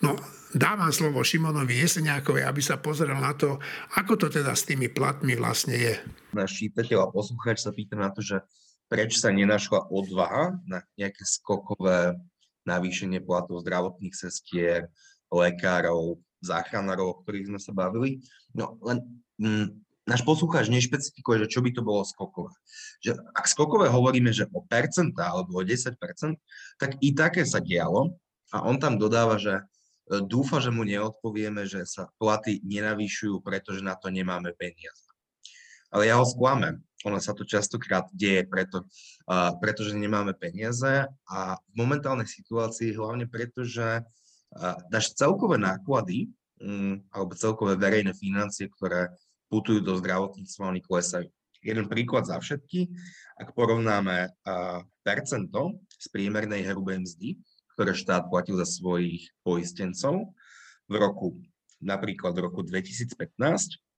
No, 0.00 0.16
dávam 0.54 0.90
slovo 0.90 1.22
Šimonovi 1.22 1.78
Jeseniakovi, 1.82 2.42
aby 2.42 2.62
sa 2.62 2.78
pozrel 2.78 3.14
na 3.14 3.34
to, 3.34 3.58
ako 3.94 4.18
to 4.18 4.26
teda 4.30 4.54
s 4.54 4.66
tými 4.66 4.90
platmi 4.90 5.38
vlastne 5.38 5.76
je. 5.78 5.94
Náš 6.34 6.58
čítateľ 6.58 7.06
a 7.06 7.12
poslucháč 7.12 7.62
sa 7.62 7.70
pýta 7.70 7.94
na 7.94 8.10
to, 8.10 8.22
že 8.22 8.42
prečo 8.90 9.22
sa 9.22 9.30
nenašla 9.30 9.86
odvaha 9.90 10.58
na 10.66 10.82
nejaké 10.98 11.22
skokové 11.22 12.18
navýšenie 12.66 13.22
platov 13.22 13.62
zdravotných 13.62 14.14
sestier, 14.14 14.90
lekárov, 15.30 16.18
záchranárov, 16.42 17.06
o 17.06 17.18
ktorých 17.22 17.54
sme 17.54 17.60
sa 17.62 17.70
bavili. 17.70 18.18
No 18.50 18.74
len 18.82 19.06
mm, 19.38 19.66
náš 20.10 20.26
poslucháč 20.26 20.66
nešpecifikuje, 20.66 21.46
že 21.46 21.52
čo 21.54 21.62
by 21.62 21.70
to 21.70 21.86
bolo 21.86 22.02
skokové. 22.02 22.50
Že 23.06 23.14
ak 23.38 23.46
skokové 23.46 23.86
hovoríme, 23.86 24.34
že 24.34 24.50
o 24.50 24.66
percentá 24.66 25.30
alebo 25.30 25.60
o 25.60 25.62
10%, 25.62 25.94
tak 26.82 26.90
i 26.98 27.14
také 27.14 27.46
sa 27.46 27.62
dialo 27.62 28.18
a 28.50 28.66
on 28.66 28.76
tam 28.82 28.98
dodáva, 28.98 29.38
že 29.38 29.62
dúfa, 30.10 30.58
že 30.58 30.74
mu 30.74 30.82
neodpovieme, 30.82 31.62
že 31.70 31.86
sa 31.86 32.10
platy 32.18 32.58
nenavýšujú, 32.66 33.38
pretože 33.46 33.86
na 33.86 33.94
to 33.94 34.10
nemáme 34.10 34.50
peniaze. 34.58 35.06
Ale 35.94 36.10
ja 36.10 36.18
ho 36.18 36.26
sklamem. 36.26 36.82
Ono 37.06 37.16
sa 37.16 37.32
to 37.32 37.48
častokrát 37.48 38.10
deje, 38.12 38.44
preto, 38.44 38.84
uh, 38.84 39.56
pretože 39.56 39.96
nemáme 39.96 40.36
peniaze 40.36 41.08
a 41.08 41.38
v 41.56 41.74
momentálnej 41.74 42.28
situácii 42.28 42.92
hlavne 42.92 43.24
preto, 43.24 43.64
že 43.64 44.04
naše 44.90 45.14
celkové 45.14 45.62
náklady 45.62 46.30
mm, 46.58 47.14
alebo 47.14 47.38
celkové 47.38 47.78
verejné 47.78 48.12
financie, 48.18 48.66
ktoré 48.66 49.14
putujú 49.50 49.82
do 49.82 49.98
zdravotníctva, 49.98 50.70
oni 50.70 50.82
klesajú. 50.82 51.30
Jeden 51.60 51.86
príklad 51.92 52.24
za 52.24 52.40
všetky, 52.40 52.88
ak 53.36 53.52
porovnáme 53.52 54.32
percento 55.04 55.84
z 55.92 56.06
priemernej 56.08 56.64
hrubej 56.64 57.04
mzdy, 57.04 57.36
ktoré 57.80 57.96
štát 57.96 58.28
platil 58.28 58.60
za 58.60 58.68
svojich 58.68 59.32
poistencov 59.40 60.36
v 60.84 61.00
roku, 61.00 61.40
napríklad 61.80 62.36
v 62.36 62.44
roku 62.44 62.60
2015 62.60 63.16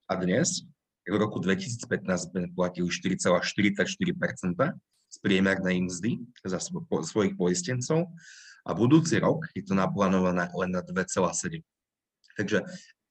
a 0.07 0.15
dnes, 0.23 0.63
v 1.03 1.19
roku 1.19 1.43
2015 1.43 1.91
sme 2.31 2.47
platili 2.55 2.87
4,44% 2.87 3.43
z 5.11 5.17
priemernej 5.19 5.83
mzdy 5.83 6.23
za 6.47 6.63
svojich 6.87 7.35
poistencov 7.35 8.07
a 8.63 8.71
budúci 8.71 9.19
rok 9.19 9.51
je 9.51 9.67
to 9.67 9.75
naplánované 9.75 10.47
len 10.47 10.71
na 10.71 10.87
2,7. 10.87 11.59
Takže 12.39 12.63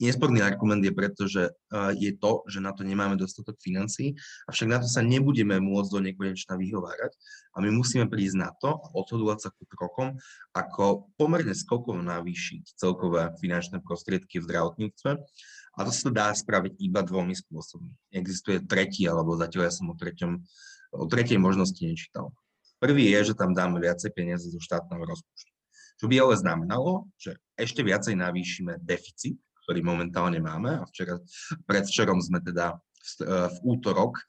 nesporný 0.02 0.42
argument 0.42 0.82
je 0.82 0.94
preto, 0.94 1.30
že 1.30 1.54
je 1.96 2.12
to, 2.18 2.42
že 2.50 2.60
na 2.60 2.74
to 2.74 2.82
nemáme 2.82 3.16
dostatok 3.16 3.62
financií, 3.62 4.18
avšak 4.50 4.68
na 4.68 4.82
to 4.82 4.88
sa 4.90 5.06
nebudeme 5.06 5.62
môcť 5.62 5.90
do 5.94 6.00
nekonečna 6.02 6.58
vyhovárať 6.58 7.14
a 7.54 7.62
my 7.62 7.70
musíme 7.70 8.10
prísť 8.10 8.38
na 8.42 8.50
to 8.58 8.82
a 8.82 8.88
odhodovať 8.98 9.38
sa 9.46 9.50
ku 9.54 9.64
krokom, 9.70 10.18
ako 10.52 11.14
pomerne 11.16 11.54
skokovo 11.54 12.02
navýšiť 12.02 12.76
celkové 12.76 13.32
finančné 13.38 13.80
prostriedky 13.86 14.42
v 14.42 14.48
zdravotníctve. 14.50 15.12
A 15.72 15.88
to 15.88 15.92
sa 15.96 16.12
dá 16.12 16.28
spraviť 16.36 16.84
iba 16.84 17.00
dvomi 17.00 17.32
spôsobmi. 17.32 17.96
Existuje 18.12 18.60
tretí, 18.60 19.08
alebo 19.08 19.40
zatiaľ 19.40 19.72
ja 19.72 19.74
som 19.74 19.88
o, 19.88 19.96
treťom, 19.96 20.36
o 21.00 21.08
tretej 21.08 21.40
možnosti 21.40 21.80
nečítal. 21.80 22.36
Prvý 22.76 23.08
je, 23.16 23.32
že 23.32 23.40
tam 23.40 23.56
dáme 23.56 23.80
viacej 23.80 24.12
peniazy 24.12 24.52
zo 24.52 24.60
štátneho 24.60 25.00
rozpočtu. 25.00 25.52
Čo 25.96 26.10
by 26.12 26.16
ale 26.18 26.36
znamenalo, 26.36 27.08
že 27.16 27.40
ešte 27.56 27.88
viacej 27.88 28.20
navýšime 28.20 28.84
deficit, 28.84 29.40
ktorý 29.66 29.80
momentálne 29.86 30.40
máme 30.42 30.82
a 30.82 30.84
včera, 30.90 31.22
predvčerom 31.66 32.20
sme 32.22 32.42
teda 32.42 32.78
v, 32.78 33.12
v 33.50 33.58
útorok 33.66 34.22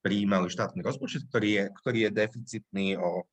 prijímali 0.00 0.48
štátny 0.48 0.80
rozpočet, 0.80 1.28
ktorý 1.28 1.48
je, 1.50 1.64
ktorý 1.82 1.98
je 2.08 2.10
deficitný 2.10 2.86
o 2.96 3.28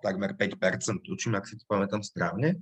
takmer 0.00 0.32
5%, 0.32 1.04
tučím, 1.04 1.36
ak 1.36 1.44
si 1.44 1.60
to 1.60 1.64
pamätám 1.68 2.00
správne. 2.00 2.56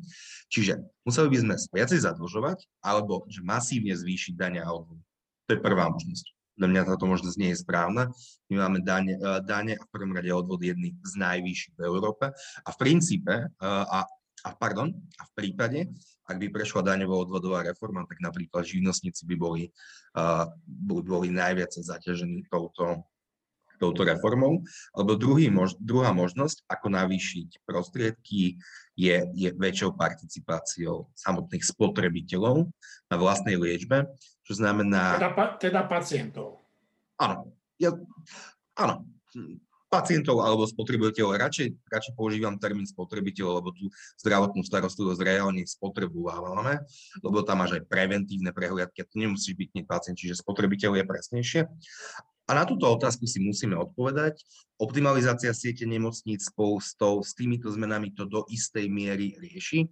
Čiže 0.50 0.82
museli 1.06 1.28
by 1.30 1.36
sme 1.38 1.54
viacej 1.54 2.02
zadlžovať, 2.02 2.66
alebo 2.82 3.22
že 3.30 3.46
masívne 3.46 3.94
zvýšiť 3.94 4.34
dane 4.34 4.58
a 4.58 4.66
odvody. 4.74 5.02
To 5.46 5.50
je 5.54 5.60
prvá 5.62 5.86
možnosť. 5.86 6.26
Pre 6.58 6.68
mňa 6.68 6.82
táto 6.84 7.06
možnosť 7.08 7.36
nie 7.38 7.50
je 7.54 7.62
správna. 7.62 8.12
My 8.50 8.66
máme 8.66 8.82
dane, 8.82 9.16
dane 9.46 9.78
a 9.78 9.82
v 9.82 9.90
prvom 9.90 10.12
rade 10.14 10.30
odvod 10.34 10.60
jedny 10.62 10.94
z 11.00 11.12
najvyšších 11.18 11.74
v 11.78 11.86
Európe. 11.86 12.24
A 12.62 12.68
v 12.70 12.76
princípe, 12.78 13.50
a 13.62 13.98
a 14.42 14.50
pardon, 14.58 14.90
a 14.90 15.22
v 15.28 15.32
prípade, 15.38 15.86
ak 16.26 16.36
by 16.38 16.46
prešla 16.50 16.82
daňová 16.82 17.14
odvodová 17.28 17.62
reforma, 17.62 18.02
tak 18.06 18.18
napríklad 18.18 18.66
živnostníci 18.66 19.22
by 19.26 19.36
boli, 19.38 19.62
uh, 20.18 20.50
boli, 20.66 21.30
najviac 21.30 21.70
zaťažení 21.70 22.50
touto, 22.50 23.06
touto 23.78 24.02
reformou. 24.02 24.66
Alebo 24.94 25.14
druhý 25.14 25.46
mož, 25.46 25.78
druhá 25.78 26.10
možnosť, 26.10 26.66
ako 26.66 26.86
navýšiť 26.90 27.62
prostriedky, 27.62 28.58
je, 28.98 29.16
je 29.34 29.48
väčšou 29.54 29.94
participáciou 29.94 31.10
samotných 31.14 31.62
spotrebiteľov 31.62 32.66
na 33.10 33.16
vlastnej 33.18 33.54
liečbe, 33.54 34.10
čo 34.42 34.58
znamená... 34.58 35.22
Teda, 35.22 35.30
teda 35.58 35.80
pacientov. 35.86 36.66
Áno. 37.18 37.54
Ja, 37.78 37.94
áno 38.78 39.06
pacientov 39.92 40.40
alebo 40.40 40.64
spotrebiteľov. 40.64 41.36
Radšej, 41.36 41.68
radšej 41.92 42.12
používam 42.16 42.56
termín 42.56 42.88
spotrebiteľ, 42.88 43.60
lebo 43.60 43.76
tú 43.76 43.92
zdravotnú 44.24 44.64
starostlivosť 44.64 45.20
reálne 45.20 45.68
spotrebovávame, 45.68 46.80
lebo 47.20 47.44
tam 47.44 47.60
máš 47.60 47.76
aj 47.76 47.84
preventívne 47.92 48.56
prehliadky, 48.56 49.04
to 49.04 49.20
nemusíš 49.20 49.52
byť 49.52 49.68
nie 49.76 49.84
pacient, 49.84 50.16
čiže 50.16 50.40
spotrebiteľ 50.40 50.96
je 50.96 51.04
presnejšie. 51.04 51.60
A 52.48 52.58
na 52.58 52.64
túto 52.66 52.88
otázku 52.90 53.28
si 53.28 53.38
musíme 53.38 53.78
odpovedať. 53.78 54.40
Optimalizácia 54.80 55.54
siete 55.54 55.86
nemocníc 55.86 56.50
spolu 56.50 56.82
s, 56.82 56.98
to, 56.98 57.22
s 57.22 57.38
týmito 57.38 57.70
zmenami 57.70 58.10
to 58.16 58.26
do 58.26 58.42
istej 58.50 58.90
miery 58.90 59.38
rieši 59.38 59.86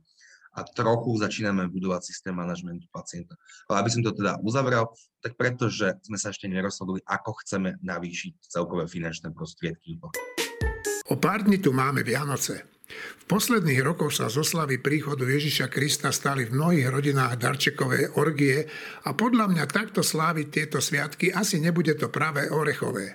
a 0.51 0.67
trochu 0.67 1.15
začíname 1.19 1.71
budovať 1.71 2.11
systém 2.11 2.35
manažmentu 2.35 2.91
pacienta. 2.91 3.39
Ale 3.71 3.87
aby 3.87 3.91
som 3.91 4.03
to 4.03 4.11
teda 4.11 4.39
uzavrel, 4.43 4.91
tak 5.23 5.39
pretože 5.39 5.95
sme 6.03 6.19
sa 6.19 6.35
ešte 6.35 6.51
nerozhodli, 6.51 6.99
ako 7.07 7.39
chceme 7.45 7.79
navýšiť 7.81 8.51
celkové 8.51 8.91
finančné 8.91 9.31
prostriedky. 9.31 10.03
O 11.11 11.15
pár 11.19 11.47
dní 11.47 11.63
tu 11.63 11.71
máme 11.71 12.03
Vianoce. 12.03 12.67
V 12.91 13.25
posledných 13.31 13.87
rokoch 13.87 14.19
sa 14.19 14.27
zo 14.27 14.43
slavy 14.43 14.83
príchodu 14.83 15.23
Ježiša 15.23 15.71
Krista 15.71 16.11
stali 16.11 16.51
v 16.51 16.59
mnohých 16.59 16.91
rodinách 16.91 17.39
darčekové 17.39 18.19
orgie 18.19 18.67
a 19.07 19.15
podľa 19.15 19.47
mňa 19.47 19.65
takto 19.71 20.03
sláviť 20.03 20.47
tieto 20.51 20.83
sviatky 20.83 21.31
asi 21.31 21.63
nebude 21.63 21.95
to 21.95 22.11
práve 22.11 22.51
orechové. 22.51 23.15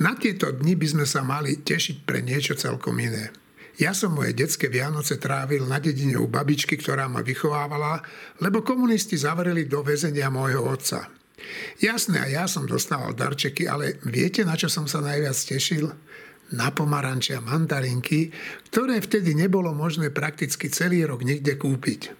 Na 0.00 0.16
tieto 0.16 0.48
dni 0.48 0.78
by 0.78 0.86
sme 0.88 1.04
sa 1.04 1.20
mali 1.20 1.60
tešiť 1.60 2.08
pre 2.08 2.24
niečo 2.24 2.56
celkom 2.56 2.96
iné. 2.96 3.34
Ja 3.76 3.92
som 3.92 4.16
moje 4.16 4.32
detské 4.32 4.72
Vianoce 4.72 5.20
trávil 5.20 5.68
na 5.68 5.76
dedine 5.76 6.16
u 6.16 6.24
babičky, 6.32 6.80
ktorá 6.80 7.12
ma 7.12 7.20
vychovávala, 7.20 8.00
lebo 8.40 8.64
komunisti 8.64 9.20
zavreli 9.20 9.68
do 9.68 9.84
väzenia 9.84 10.32
môjho 10.32 10.64
otca. 10.64 11.12
Jasné, 11.76 12.24
a 12.24 12.26
ja 12.26 12.44
som 12.48 12.64
dostával 12.64 13.12
darčeky, 13.12 13.68
ale 13.68 14.00
viete, 14.08 14.48
na 14.48 14.56
čo 14.56 14.72
som 14.72 14.88
sa 14.88 15.04
najviac 15.04 15.36
tešil? 15.36 15.92
Na 16.56 16.72
pomaranče 16.72 17.36
a 17.36 17.44
mandarinky, 17.44 18.32
ktoré 18.72 18.96
vtedy 19.02 19.36
nebolo 19.36 19.76
možné 19.76 20.08
prakticky 20.08 20.72
celý 20.72 21.04
rok 21.04 21.20
nikde 21.20 21.60
kúpiť. 21.60 22.16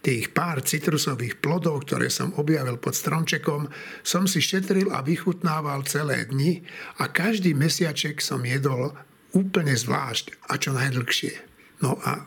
Tých 0.00 0.32
pár 0.36 0.64
citrusových 0.64 1.40
plodov, 1.40 1.84
ktoré 1.88 2.12
som 2.12 2.32
objavil 2.36 2.76
pod 2.76 2.96
stromčekom, 2.96 3.68
som 4.04 4.24
si 4.24 4.40
šetril 4.40 4.92
a 4.92 5.04
vychutnával 5.04 5.84
celé 5.84 6.28
dni 6.28 6.60
a 7.00 7.08
každý 7.08 7.52
mesiaček 7.56 8.20
som 8.20 8.44
jedol 8.44 8.96
úplne 9.34 9.74
zvlášť 9.74 10.50
a 10.50 10.58
čo 10.58 10.74
najdlhšie. 10.74 11.34
No 11.80 11.96
a 12.00 12.24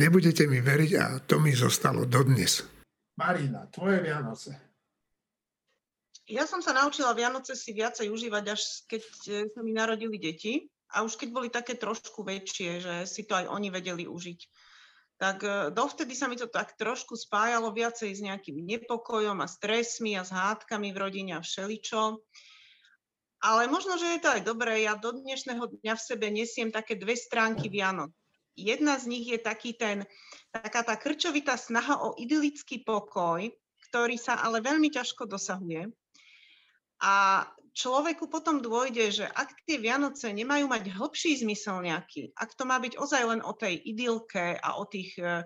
nebudete 0.00 0.48
mi 0.48 0.62
veriť 0.62 0.90
a 0.96 1.04
to 1.24 1.40
mi 1.42 1.52
zostalo 1.52 2.08
dodnes. 2.08 2.64
Marina, 3.16 3.64
tvoje 3.72 4.04
Vianoce. 4.04 4.66
Ja 6.26 6.42
som 6.42 6.58
sa 6.58 6.74
naučila 6.74 7.14
Vianoce 7.14 7.54
si 7.54 7.70
viacej 7.70 8.10
užívať, 8.10 8.44
až 8.50 8.62
keď 8.90 9.02
e, 9.30 9.32
sa 9.46 9.60
mi 9.62 9.70
narodili 9.70 10.18
deti. 10.18 10.66
A 10.90 11.02
už 11.02 11.18
keď 11.18 11.28
boli 11.30 11.48
také 11.50 11.74
trošku 11.78 12.22
väčšie, 12.22 12.70
že 12.82 12.94
si 13.06 13.26
to 13.26 13.34
aj 13.34 13.46
oni 13.50 13.70
vedeli 13.70 14.10
užiť. 14.10 14.40
Tak 15.16 15.38
e, 15.42 15.50
dovtedy 15.70 16.18
sa 16.18 16.26
mi 16.26 16.34
to 16.34 16.50
tak 16.50 16.74
trošku 16.74 17.14
spájalo 17.14 17.70
viacej 17.70 18.10
s 18.10 18.20
nejakým 18.20 18.58
nepokojom 18.58 19.38
a 19.38 19.46
stresmi 19.46 20.18
a 20.18 20.26
s 20.26 20.34
hádkami 20.34 20.90
v 20.90 20.98
rodine 20.98 21.32
a 21.38 21.40
všeličo. 21.46 22.20
Ale 23.44 23.68
možno, 23.68 24.00
že 24.00 24.16
je 24.16 24.20
to 24.24 24.32
aj 24.32 24.42
dobré. 24.42 24.84
Ja 24.84 24.96
do 24.96 25.12
dnešného 25.12 25.80
dňa 25.82 25.94
v 25.94 26.06
sebe 26.06 26.26
nesiem 26.32 26.72
také 26.72 26.96
dve 26.96 27.12
stránky 27.12 27.68
Vianoc. 27.68 28.12
Jedna 28.56 28.96
z 28.96 29.12
nich 29.12 29.28
je 29.28 29.36
taký 29.36 29.76
ten, 29.76 30.08
taká 30.48 30.80
tá 30.80 30.96
krčovitá 30.96 31.60
snaha 31.60 32.00
o 32.00 32.16
idylický 32.16 32.80
pokoj, 32.80 33.44
ktorý 33.92 34.16
sa 34.16 34.40
ale 34.40 34.64
veľmi 34.64 34.88
ťažko 34.88 35.28
dosahuje. 35.28 35.92
A 37.04 37.44
človeku 37.76 38.32
potom 38.32 38.64
dôjde, 38.64 39.12
že 39.12 39.26
ak 39.28 39.68
tie 39.68 39.76
Vianoce 39.76 40.32
nemajú 40.32 40.64
mať 40.72 40.96
hlbší 40.96 41.44
zmysel 41.44 41.84
nejaký, 41.84 42.32
ak 42.32 42.56
to 42.56 42.64
má 42.64 42.80
byť 42.80 42.96
ozaj 42.96 43.22
len 43.36 43.40
o 43.44 43.52
tej 43.52 43.76
idylke 43.76 44.56
a 44.56 44.80
o 44.80 44.88
tých 44.88 45.20
e, 45.20 45.44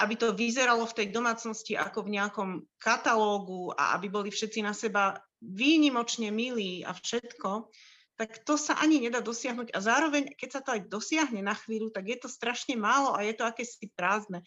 aby 0.00 0.14
to 0.16 0.32
vyzeralo 0.32 0.88
v 0.88 0.96
tej 0.96 1.06
domácnosti 1.12 1.76
ako 1.76 2.08
v 2.08 2.16
nejakom 2.16 2.50
katalógu 2.80 3.76
a 3.76 3.92
aby 4.00 4.08
boli 4.08 4.32
všetci 4.32 4.64
na 4.64 4.72
seba 4.72 5.20
výnimočne 5.40 6.28
milí 6.30 6.84
a 6.84 6.92
všetko, 6.92 7.72
tak 8.20 8.44
to 8.44 8.60
sa 8.60 8.76
ani 8.76 9.00
nedá 9.00 9.24
dosiahnuť. 9.24 9.72
A 9.72 9.78
zároveň, 9.80 10.36
keď 10.36 10.48
sa 10.52 10.60
to 10.60 10.76
aj 10.76 10.92
dosiahne 10.92 11.40
na 11.40 11.56
chvíľu, 11.56 11.88
tak 11.88 12.04
je 12.04 12.20
to 12.20 12.28
strašne 12.28 12.76
málo 12.76 13.16
a 13.16 13.24
je 13.24 13.32
to 13.32 13.48
akési 13.48 13.88
prázdne. 13.96 14.44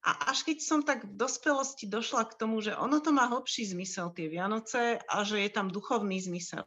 A 0.00 0.32
až 0.32 0.48
keď 0.48 0.64
som 0.64 0.80
tak 0.80 1.04
v 1.04 1.12
dospelosti 1.12 1.84
došla 1.84 2.24
k 2.32 2.36
tomu, 2.40 2.64
že 2.64 2.72
ono 2.72 3.04
to 3.04 3.12
má 3.12 3.28
hlbší 3.28 3.76
zmysel, 3.76 4.16
tie 4.16 4.32
Vianoce, 4.32 4.96
a 4.96 5.16
že 5.28 5.44
je 5.44 5.50
tam 5.52 5.68
duchovný 5.68 6.16
zmysel. 6.16 6.64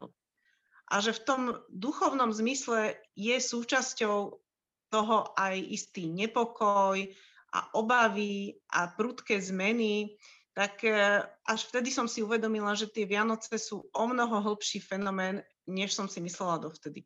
A 0.93 1.01
že 1.01 1.17
v 1.17 1.23
tom 1.25 1.41
duchovnom 1.73 2.29
zmysle 2.29 3.01
je 3.17 3.33
súčasťou 3.41 4.37
toho 4.93 5.17
aj 5.33 5.57
istý 5.57 6.05
nepokoj, 6.05 7.01
a 7.53 7.59
obavy 7.77 8.57
a 8.73 8.89
prudké 8.89 9.37
zmeny, 9.37 10.17
tak 10.53 10.85
e, 10.85 11.25
až 11.49 11.59
vtedy 11.65 11.89
som 11.89 12.05
si 12.05 12.21
uvedomila, 12.21 12.77
že 12.77 12.85
tie 12.85 13.09
Vianoce 13.09 13.57
sú 13.57 13.89
o 13.89 14.05
mnoho 14.05 14.37
hĺbší 14.37 14.85
fenomén, 14.85 15.41
než 15.65 15.97
som 15.97 16.05
si 16.05 16.21
myslela 16.21 16.61
dovtedy. 16.61 17.01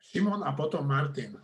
Šimon 0.00 0.40
a 0.42 0.56
potom 0.56 0.88
Martin. 0.88 1.36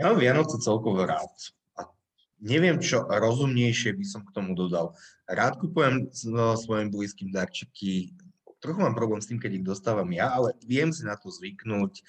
Ja 0.00 0.12
mám 0.12 0.18
Vianoce 0.20 0.56
celkovo 0.64 1.04
rád. 1.04 1.28
A 1.76 1.92
neviem, 2.40 2.80
čo 2.80 3.04
rozumnejšie 3.04 3.92
by 3.96 4.04
som 4.08 4.24
k 4.24 4.32
tomu 4.32 4.56
dodal. 4.56 4.96
Rád 5.28 5.60
kupujem 5.60 6.08
svojim 6.56 6.88
blízkym 6.88 7.28
darčeky. 7.28 8.16
Trochu 8.64 8.80
mám 8.80 8.96
problém 8.96 9.20
s 9.20 9.28
tým, 9.28 9.36
keď 9.36 9.60
ich 9.60 9.64
dostávam 9.68 10.08
ja, 10.16 10.32
ale 10.32 10.56
viem 10.64 10.88
si 10.88 11.04
na 11.04 11.20
to 11.20 11.28
zvyknúť. 11.28 12.00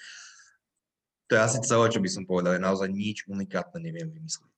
To 1.28 1.36
je 1.36 1.40
asi 1.44 1.60
celé, 1.60 1.92
čo 1.92 2.00
by 2.00 2.08
som 2.08 2.24
povedal. 2.24 2.56
Naozaj 2.56 2.88
nič 2.88 3.28
unikátne 3.28 3.84
neviem 3.84 4.08
vymyslieť. 4.08 4.56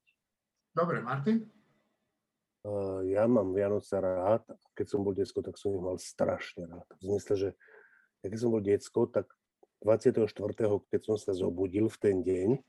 Dobre, 0.71 1.03
Martin? 1.03 1.51
Ja 3.09 3.25
mám 3.25 3.57
Vianoce 3.57 3.97
rád. 3.97 4.45
Keď 4.77 4.87
som 4.87 5.01
bol 5.01 5.17
detsko, 5.17 5.41
tak 5.41 5.57
som 5.57 5.73
ich 5.73 5.81
mal 5.81 5.97
strašne 5.97 6.69
rád. 6.69 6.89
V 7.01 7.09
zmysle, 7.09 7.35
že 7.37 7.51
keď 8.21 8.37
som 8.37 8.53
bol 8.53 8.61
detsko, 8.61 9.09
tak 9.09 9.33
24. 9.81 10.37
keď 10.93 11.01
som 11.01 11.17
sa 11.17 11.33
zobudil 11.33 11.89
v 11.89 11.97
ten 11.97 12.17
deň 12.21 12.61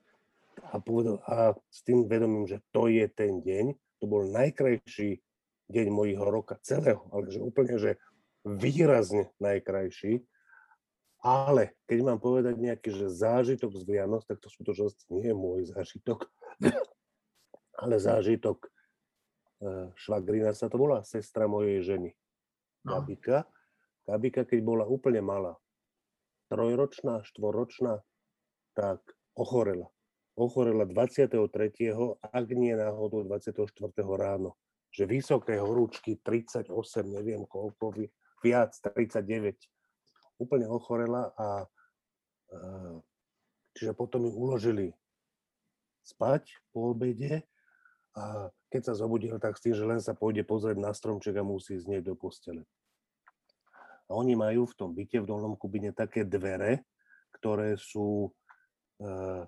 a, 0.71 0.79
povedal, 0.79 1.19
a 1.27 1.59
s 1.67 1.83
tým 1.83 2.07
vedomím, 2.07 2.47
že 2.47 2.63
to 2.71 2.87
je 2.87 3.03
ten 3.11 3.43
deň, 3.43 3.75
to 3.99 4.05
bol 4.07 4.23
najkrajší 4.31 5.19
deň 5.67 5.87
mojho 5.91 6.23
roka 6.23 6.55
celého, 6.63 7.03
ale 7.11 7.27
že 7.27 7.43
úplne, 7.43 7.75
že 7.75 7.99
výrazne 8.47 9.27
najkrajší. 9.43 10.23
Ale 11.21 11.77
keď 11.85 11.99
mám 12.01 12.19
povedať 12.23 12.57
nejaký 12.57 12.89
že 12.95 13.11
zážitok 13.11 13.77
z 13.77 13.83
Vianoc, 13.85 14.25
tak 14.25 14.41
to 14.41 14.49
skutočnosti 14.49 15.05
nie 15.13 15.29
je 15.29 15.35
môj 15.37 15.69
zážitok, 15.69 16.25
ale 17.81 18.01
zážitok 18.01 18.71
švagrina 19.95 20.51
sa 20.57 20.67
to 20.67 20.81
bola, 20.81 21.05
sestra 21.05 21.45
mojej 21.45 21.85
ženy. 21.85 22.09
No. 22.85 23.01
Gabika. 23.01 23.45
Gabika, 24.09 24.41
keď 24.43 24.59
bola 24.65 24.85
úplne 24.89 25.21
malá, 25.21 25.53
trojročná, 26.49 27.21
štvoročná, 27.21 28.01
tak 28.73 28.99
ochorela. 29.37 29.87
Ochorela 30.33 30.89
23. 30.89 31.37
ak 32.19 32.47
nie 32.57 32.73
náhodou 32.73 33.21
24. 33.23 33.69
ráno. 34.17 34.57
Že 34.91 35.03
vysoké 35.07 35.55
horúčky 35.61 36.19
38, 36.19 36.67
neviem 37.07 37.45
koľko, 37.47 38.09
viac, 38.41 38.73
39 38.75 39.55
úplne 40.41 40.65
ochorela 40.65 41.31
a 41.37 41.69
čiže 43.77 43.93
potom 43.93 44.25
ju 44.25 44.33
uložili 44.33 44.91
spať 46.01 46.49
po 46.73 46.91
obede 46.91 47.45
a 48.17 48.49
keď 48.71 48.81
sa 48.87 48.93
zobudil, 48.95 49.35
tak 49.37 49.59
s 49.59 49.63
tým, 49.67 49.75
že 49.75 49.83
len 49.83 49.99
sa 49.99 50.15
pôjde 50.15 50.47
pozrieť 50.47 50.79
na 50.79 50.95
stromček 50.95 51.35
a 51.35 51.43
musí 51.43 51.75
znieť 51.75 52.07
do 52.07 52.15
postele. 52.15 52.63
A 54.07 54.15
oni 54.15 54.39
majú 54.39 54.63
v 54.67 54.75
tom 54.79 54.95
byte 54.95 55.19
v 55.19 55.27
dolnom 55.27 55.59
Kubine 55.59 55.91
také 55.91 56.23
dvere, 56.23 56.87
ktoré 57.35 57.75
sú 57.75 58.31
e, 58.99 59.43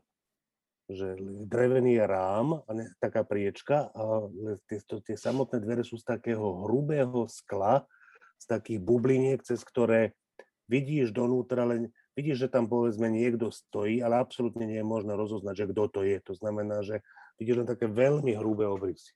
že 0.92 1.16
drevený 1.48 2.04
rám 2.04 2.64
a 2.68 2.72
ne, 2.76 2.92
taká 3.00 3.24
priečka 3.24 3.88
a 3.96 4.28
tie, 4.68 4.80
tie 4.84 5.16
samotné 5.16 5.64
dvere 5.64 5.84
sú 5.88 5.96
z 5.96 6.04
takého 6.04 6.68
hrubého 6.68 7.26
skla, 7.32 7.88
z 8.36 8.46
takých 8.52 8.80
bubliniek, 8.84 9.40
cez 9.40 9.64
ktoré 9.64 10.12
vidíš 10.68 11.16
donútra, 11.16 11.64
len 11.64 11.92
vidíš, 12.20 12.48
že 12.48 12.52
tam 12.52 12.68
povedzme 12.68 13.08
niekto 13.08 13.52
stojí, 13.52 14.04
ale 14.04 14.20
absolútne 14.20 14.68
nie 14.68 14.80
je 14.80 14.88
možné 14.88 15.16
rozoznať, 15.16 15.56
že 15.64 15.70
kto 15.72 15.84
to 15.88 16.00
je. 16.04 16.18
To 16.28 16.34
znamená, 16.36 16.84
že 16.84 17.00
vidíš 17.38 17.64
len 17.64 17.68
také 17.70 17.86
veľmi 17.90 18.34
hrubé 18.38 18.68
obrysy. 18.68 19.14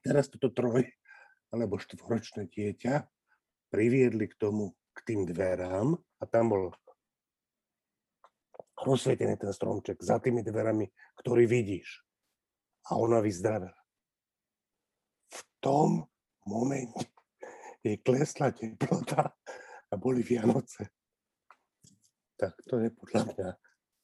Teraz 0.00 0.32
toto 0.32 0.48
troj 0.52 0.88
alebo 1.52 1.76
štvoročné 1.76 2.48
dieťa 2.48 3.04
priviedli 3.68 4.26
k 4.30 4.34
tomu, 4.38 4.72
k 4.96 4.98
tým 5.04 5.28
dverám 5.28 5.92
a 5.94 6.24
tam 6.24 6.44
bol 6.50 6.62
rozsvietený 8.80 9.36
ten 9.36 9.52
stromček 9.52 10.00
za 10.00 10.16
tými 10.18 10.40
dverami, 10.40 10.88
ktorý 11.20 11.44
vidíš. 11.44 12.00
A 12.88 12.96
ona 12.96 13.20
vyzdravela. 13.20 13.76
V 15.30 15.40
tom 15.60 16.08
momente 16.48 17.12
jej 17.84 18.00
klesla 18.00 18.56
teplota 18.56 19.36
a 19.90 19.94
boli 20.00 20.24
Vianoce. 20.24 20.88
Tak 22.40 22.56
to 22.64 22.80
je 22.80 22.88
podľa 22.88 23.22
mňa 23.36 23.48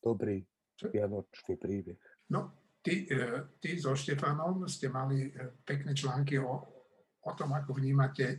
dobrý 0.04 0.44
vianočný 0.84 1.54
príbeh. 1.56 1.98
No, 2.30 2.52
ty, 2.84 3.08
e, 3.08 3.56
ty 3.58 3.78
so 3.80 3.96
Štefanom 3.96 4.68
ste 4.68 4.92
mali 4.92 5.26
e, 5.26 5.30
pekné 5.64 5.96
články 5.96 6.38
o, 6.38 6.52
o 7.24 7.32
tom, 7.34 7.56
ako 7.56 7.80
vnímate 7.80 8.26
e, 8.26 8.36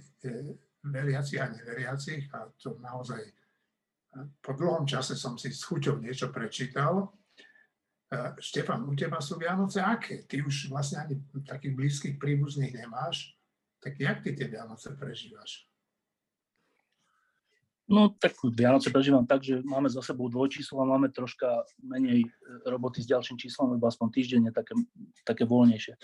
veriacich 0.88 1.42
a 1.42 1.52
neveriacich 1.52 2.32
a 2.32 2.48
to 2.56 2.80
naozaj 2.80 3.20
po 4.42 4.56
dlhom 4.56 4.88
čase 4.88 5.14
som 5.14 5.38
si 5.38 5.54
s 5.54 5.68
chuťou 5.68 6.02
niečo 6.02 6.32
prečítal. 6.34 7.12
Štefan, 8.40 8.88
u 8.88 8.96
teba 8.96 9.20
sú 9.20 9.36
Vianoce 9.36 9.84
aké? 9.84 10.24
Ty 10.24 10.48
už 10.48 10.72
vlastne 10.72 11.04
ani 11.04 11.16
takých 11.44 11.76
blízkych 11.76 12.16
príbuzných 12.16 12.74
nemáš. 12.74 13.36
Tak 13.84 14.00
jak 14.00 14.24
ty 14.24 14.32
tie 14.34 14.48
Vianoce 14.48 14.96
prežívaš? 14.96 15.67
No 17.88 18.12
tak 18.20 18.36
Vianoce 18.44 18.92
prežívam 18.92 19.24
tak, 19.24 19.48
že 19.48 19.64
máme 19.64 19.88
za 19.88 20.04
sebou 20.04 20.28
dvojčíslo 20.28 20.84
a 20.84 20.92
máme 20.92 21.08
troška 21.08 21.64
menej 21.80 22.28
e, 22.28 22.30
roboty 22.68 23.00
s 23.00 23.08
ďalším 23.08 23.40
číslom, 23.40 23.80
lebo 23.80 23.88
aspoň 23.88 24.08
týždeň 24.12 24.42
je 24.52 24.54
také, 24.54 24.74
také 25.24 25.44
voľnejšie. 25.48 25.96
E, 25.96 26.00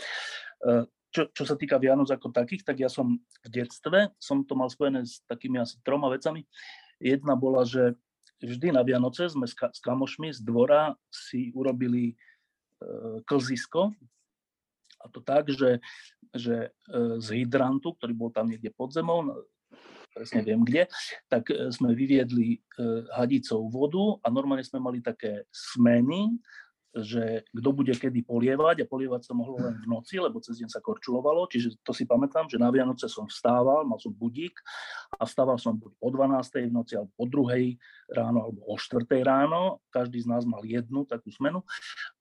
čo, 1.12 1.28
čo 1.36 1.44
sa 1.44 1.60
týka 1.60 1.76
Vianoc 1.84 2.08
ako 2.08 2.32
takých, 2.32 2.64
tak 2.64 2.80
ja 2.80 2.88
som 2.88 3.20
v 3.20 3.48
detstve, 3.52 4.16
som 4.16 4.48
to 4.48 4.56
mal 4.56 4.72
spojené 4.72 5.04
s 5.04 5.28
takými 5.28 5.60
asi 5.60 5.76
troma 5.84 6.08
vecami. 6.08 6.48
Jedna 7.04 7.36
bola, 7.36 7.68
že 7.68 8.00
vždy 8.40 8.72
na 8.72 8.88
Vianoce 8.88 9.28
sme 9.28 9.44
s, 9.44 9.52
ka- 9.52 9.76
s 9.76 9.84
kamošmi 9.84 10.32
z 10.32 10.40
dvora 10.40 10.96
si 11.12 11.52
urobili 11.52 12.16
e, 12.16 12.16
klzisko, 13.28 13.92
a 15.04 15.12
to 15.12 15.20
tak, 15.20 15.52
že, 15.52 15.84
že 16.32 16.72
e, 16.72 17.20
z 17.20 17.28
hydrantu, 17.44 17.92
ktorý 18.00 18.14
bol 18.16 18.32
tam 18.32 18.48
niekde 18.48 18.72
pod 18.72 18.96
zemou, 18.96 19.36
presne 20.14 20.46
viem 20.46 20.62
kde, 20.62 20.86
tak 21.28 21.50
e, 21.50 21.74
sme 21.74 21.98
vyviedli 21.98 22.56
e, 22.56 22.60
hadicou 23.18 23.68
vodu 23.68 24.22
a 24.22 24.30
normálne 24.30 24.64
sme 24.64 24.80
mali 24.80 25.02
také 25.02 25.50
smeny, 25.50 26.38
že 26.94 27.42
kto 27.50 27.70
bude 27.74 27.90
kedy 27.98 28.22
polievať 28.22 28.86
a 28.86 28.90
polievať 28.90 29.26
sa 29.26 29.34
mohlo 29.34 29.58
len 29.58 29.74
v 29.82 29.90
noci, 29.90 30.22
lebo 30.22 30.38
cez 30.38 30.62
deň 30.62 30.70
sa 30.70 30.78
korčulovalo, 30.78 31.50
čiže 31.50 31.82
to 31.82 31.90
si 31.90 32.06
pamätám, 32.06 32.46
že 32.46 32.62
na 32.62 32.70
Vianoce 32.70 33.10
som 33.10 33.26
vstával, 33.26 33.82
mal 33.90 33.98
som 33.98 34.14
budík 34.14 34.54
a 35.18 35.26
vstával 35.26 35.58
som 35.58 35.74
buď 35.74 35.90
o 35.98 36.10
12. 36.14 36.70
v 36.70 36.74
noci, 36.74 36.94
alebo 36.94 37.14
o 37.18 37.26
2. 37.26 38.14
ráno, 38.14 38.40
alebo 38.46 38.62
o 38.70 38.78
4. 38.78 39.10
ráno, 39.26 39.82
každý 39.90 40.22
z 40.22 40.30
nás 40.30 40.46
mal 40.46 40.62
jednu 40.62 41.02
takú 41.10 41.34
smenu 41.34 41.66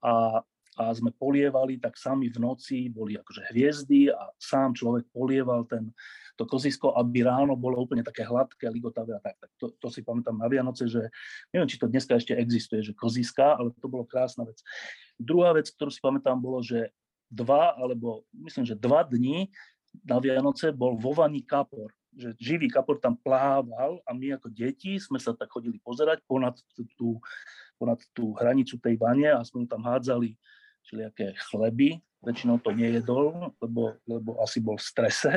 a 0.00 0.40
a 0.80 0.88
sme 0.96 1.12
polievali, 1.12 1.76
tak 1.76 2.00
sami 2.00 2.32
v 2.32 2.40
noci 2.40 2.88
boli 2.88 3.20
akože 3.20 3.52
hviezdy 3.52 4.08
a 4.08 4.32
sám 4.40 4.72
človek 4.72 5.04
polieval 5.12 5.68
ten, 5.68 5.92
to 6.40 6.48
kozisko, 6.48 6.96
aby 6.96 7.28
ráno 7.28 7.52
bolo 7.60 7.76
úplne 7.76 8.00
také 8.00 8.24
hladké, 8.24 8.72
ligotavé 8.72 9.16
a 9.16 9.20
tak. 9.20 9.36
tak 9.36 9.50
to, 9.60 9.66
to 9.76 9.88
si 9.92 10.00
pamätám 10.00 10.40
na 10.40 10.48
Vianoce, 10.48 10.88
že 10.88 11.12
neviem, 11.52 11.68
či 11.68 11.76
to 11.76 11.92
dneska 11.92 12.16
ešte 12.16 12.32
existuje, 12.32 12.80
že 12.80 12.96
koziska, 12.96 13.60
ale 13.60 13.76
to 13.76 13.88
bolo 13.88 14.08
krásna 14.08 14.48
vec. 14.48 14.64
Druhá 15.20 15.52
vec, 15.52 15.68
ktorú 15.68 15.92
si 15.92 16.00
pamätám, 16.00 16.40
bolo, 16.40 16.64
že 16.64 16.88
dva, 17.28 17.76
alebo 17.76 18.24
myslím, 18.32 18.64
že 18.64 18.76
dva 18.76 19.04
dní 19.04 19.52
na 20.08 20.16
Vianoce 20.24 20.72
bol 20.72 20.96
vo 20.96 21.12
vani 21.12 21.44
kapor 21.44 21.92
že 22.12 22.36
živý 22.36 22.68
kapor 22.68 23.00
tam 23.00 23.16
plával 23.16 24.04
a 24.04 24.12
my 24.12 24.36
ako 24.36 24.52
deti 24.52 25.00
sme 25.00 25.16
sa 25.16 25.32
tak 25.32 25.48
chodili 25.48 25.80
pozerať 25.80 26.20
ponad 26.28 26.52
tú, 26.76 27.16
ponad 27.80 27.96
tú 28.12 28.36
hranicu 28.36 28.76
tej 28.76 29.00
vane 29.00 29.32
a 29.32 29.40
sme 29.40 29.64
tam 29.64 29.80
hádzali 29.80 30.36
všelijaké 30.86 31.34
chleby, 31.50 32.02
väčšinou 32.22 32.62
to 32.62 32.70
nejedol, 32.70 33.54
lebo, 33.58 33.98
lebo 34.06 34.38
asi 34.42 34.62
bol 34.62 34.78
v 34.78 34.86
strese, 34.86 35.32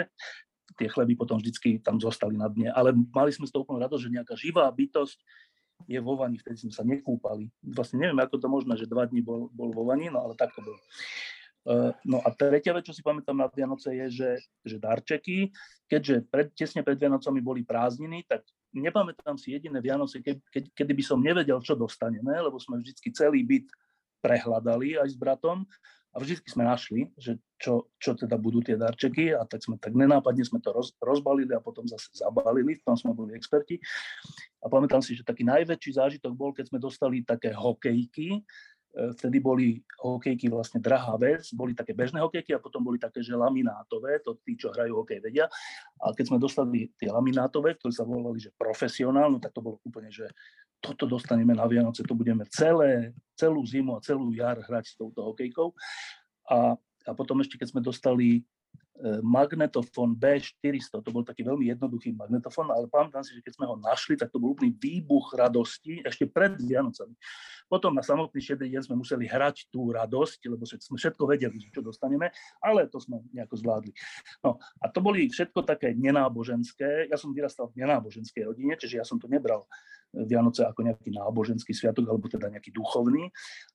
tie 0.78 0.88
chleby 0.90 1.18
potom 1.18 1.38
vždycky 1.38 1.82
tam 1.82 1.98
zostali 1.98 2.38
na 2.38 2.50
dne, 2.50 2.70
ale 2.74 2.94
mali 2.94 3.32
sme 3.34 3.48
z 3.48 3.54
toho 3.54 3.64
úplne 3.64 3.82
rado, 3.82 3.98
že 3.98 4.12
nejaká 4.12 4.38
živá 4.38 4.68
bytosť 4.70 5.18
je 5.86 6.00
vo 6.00 6.16
vani, 6.16 6.40
vtedy 6.40 6.68
sme 6.68 6.74
sa 6.74 6.88
nekúpali. 6.88 7.52
Vlastne 7.62 8.00
neviem, 8.00 8.18
ako 8.24 8.40
to 8.40 8.48
možné, 8.48 8.74
že 8.80 8.88
dva 8.88 9.06
dní 9.06 9.20
bol, 9.20 9.52
bol 9.52 9.76
vo 9.76 9.84
vani, 9.86 10.08
no 10.08 10.24
ale 10.24 10.34
tak 10.40 10.56
to 10.56 10.64
bolo. 10.64 10.80
Uh, 11.66 11.90
no 12.06 12.22
a 12.22 12.30
tretia 12.30 12.78
vec, 12.78 12.86
čo 12.86 12.94
si 12.94 13.02
pamätám 13.02 13.34
na 13.34 13.50
Vianoce, 13.50 13.90
je, 13.90 14.06
že, 14.14 14.32
že 14.62 14.78
darčeky, 14.78 15.50
keďže 15.90 16.30
pred, 16.30 16.48
tesne 16.54 16.86
pred 16.86 16.94
Vianocami 16.94 17.42
boli 17.42 17.66
prázdniny, 17.66 18.22
tak 18.30 18.46
nepamätám 18.70 19.34
si 19.36 19.58
jediné 19.58 19.82
Vianoce, 19.82 20.22
ke, 20.22 20.38
ke, 20.54 20.70
kedy 20.70 20.94
by 20.94 21.04
som 21.04 21.18
nevedel, 21.18 21.58
čo 21.66 21.74
dostaneme, 21.74 22.38
lebo 22.38 22.62
sme 22.62 22.78
vždycky 22.80 23.10
celý 23.10 23.42
byt 23.42 23.66
prehľadali 24.26 24.98
aj 24.98 25.14
s 25.14 25.18
bratom 25.22 25.62
a 26.16 26.24
vždy 26.24 26.48
sme 26.48 26.64
našli, 26.64 27.12
že 27.20 27.36
čo, 27.60 27.92
čo 28.00 28.16
teda 28.16 28.40
budú 28.40 28.64
tie 28.64 28.80
darčeky 28.80 29.36
a 29.36 29.44
tak 29.44 29.68
sme 29.68 29.76
tak 29.76 29.92
nenápadne 29.92 30.48
sme 30.48 30.64
to 30.64 30.72
roz, 30.72 30.96
rozbalili 31.04 31.52
a 31.52 31.60
potom 31.60 31.84
zase 31.84 32.08
zabalili, 32.16 32.80
v 32.80 32.84
tom 32.88 32.96
sme 32.96 33.12
boli 33.12 33.36
experti. 33.36 33.78
A 34.64 34.72
pamätám 34.72 35.04
si, 35.04 35.12
že 35.12 35.28
taký 35.28 35.44
najväčší 35.44 35.92
zážitok 36.00 36.32
bol, 36.32 36.56
keď 36.56 36.72
sme 36.72 36.80
dostali 36.80 37.20
také 37.22 37.52
hokejky, 37.52 38.42
vtedy 38.96 39.44
boli 39.44 39.84
hokejky 40.00 40.48
vlastne 40.48 40.80
drahá 40.80 41.20
vec, 41.20 41.52
boli 41.52 41.76
také 41.76 41.92
bežné 41.92 42.24
hokejky 42.24 42.56
a 42.56 42.64
potom 42.64 42.80
boli 42.80 42.96
také, 42.96 43.20
že 43.20 43.36
laminátové, 43.36 44.24
to 44.24 44.40
tí, 44.40 44.56
čo 44.56 44.72
hrajú 44.72 45.04
hokej, 45.04 45.20
vedia. 45.20 45.52
A 46.00 46.16
keď 46.16 46.32
sme 46.32 46.38
dostali 46.40 46.90
tie 46.96 47.12
laminátové, 47.12 47.76
ktoré 47.76 47.92
sa 47.92 48.08
volali, 48.08 48.40
že 48.40 48.56
profesionálne, 48.56 49.44
tak 49.44 49.52
to 49.52 49.60
bolo 49.60 49.84
úplne, 49.84 50.08
že 50.08 50.32
toto 50.80 51.10
dostaneme 51.10 51.52
na 51.52 51.68
Vianoce, 51.68 52.08
to 52.08 52.16
budeme 52.16 52.48
celé, 52.48 53.12
celú 53.36 53.66
zimu 53.66 54.00
a 54.00 54.04
celú 54.04 54.32
jar 54.32 54.62
hrať 54.64 54.94
s 54.94 54.96
touto 54.96 55.26
hokejkou. 55.28 55.74
A, 56.48 56.78
a 57.10 57.12
potom 57.18 57.42
ešte, 57.42 57.60
keď 57.60 57.76
sme 57.76 57.82
dostali 57.82 58.46
magnetofón 59.04 60.16
B400, 60.16 61.04
to 61.04 61.10
bol 61.12 61.20
taký 61.28 61.44
veľmi 61.44 61.68
jednoduchý 61.68 62.16
magnetofón, 62.16 62.72
ale 62.72 62.88
pamätám 62.88 63.28
si, 63.28 63.36
že 63.36 63.44
keď 63.44 63.54
sme 63.60 63.66
ho 63.68 63.76
našli, 63.76 64.16
tak 64.16 64.32
to 64.32 64.40
bol 64.40 64.56
úplný 64.56 64.72
výbuch 64.72 65.36
radosti 65.36 66.00
ešte 66.00 66.32
pred 66.32 66.56
Vianocami. 66.56 67.12
Potom 67.68 67.92
na 67.92 68.00
samotný 68.00 68.40
šedrý 68.40 68.72
deň 68.72 68.82
sme 68.88 68.96
museli 68.96 69.28
hrať 69.28 69.68
tú 69.68 69.92
radosť, 69.92 70.40
lebo 70.48 70.64
sme 70.64 70.96
všetko 70.96 71.24
vedeli, 71.28 71.60
čo 71.76 71.84
dostaneme, 71.84 72.32
ale 72.64 72.88
to 72.88 73.04
sme 73.04 73.20
nejako 73.36 73.56
zvládli. 73.60 73.92
No 74.40 74.64
a 74.80 74.86
to 74.88 75.04
boli 75.04 75.28
všetko 75.28 75.68
také 75.68 75.92
nenáboženské. 75.92 77.12
Ja 77.12 77.20
som 77.20 77.36
vyrastal 77.36 77.68
v 77.76 77.84
nenáboženskej 77.84 78.48
rodine, 78.48 78.80
čiže 78.80 79.04
ja 79.04 79.06
som 79.06 79.20
to 79.20 79.28
nebral 79.28 79.68
Vianoce 80.16 80.64
ako 80.64 80.88
nejaký 80.88 81.12
náboženský 81.12 81.76
sviatok, 81.76 82.08
alebo 82.08 82.32
teda 82.32 82.48
nejaký 82.48 82.72
duchovný, 82.72 83.28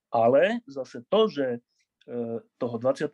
ale 0.09 0.65
zase 0.65 1.05
to, 1.13 1.29
že 1.29 1.61
E, 1.80 1.80
toho 2.57 2.77
24. 2.81 3.13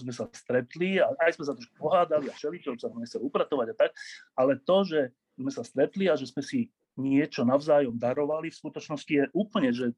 sme 0.00 0.12
sa 0.12 0.24
stretli 0.32 0.98
a 0.98 1.12
aj 1.20 1.36
sme 1.36 1.44
sa 1.46 1.54
trošku 1.54 1.74
pohádali 1.76 2.26
a 2.28 2.34
všeličo, 2.34 2.74
sa 2.80 2.88
sme 2.88 3.04
nechceli 3.04 3.22
upratovať 3.22 3.66
a 3.70 3.74
tak, 3.76 3.90
ale 4.34 4.58
to, 4.58 4.82
že 4.88 5.00
sme 5.36 5.50
sa 5.52 5.62
stretli 5.62 6.08
a 6.08 6.16
že 6.16 6.26
sme 6.26 6.42
si 6.42 6.72
niečo 6.96 7.44
navzájom 7.44 7.96
darovali, 7.96 8.52
v 8.52 8.60
skutočnosti 8.60 9.12
je 9.12 9.24
úplne, 9.32 9.70
že 9.72 9.92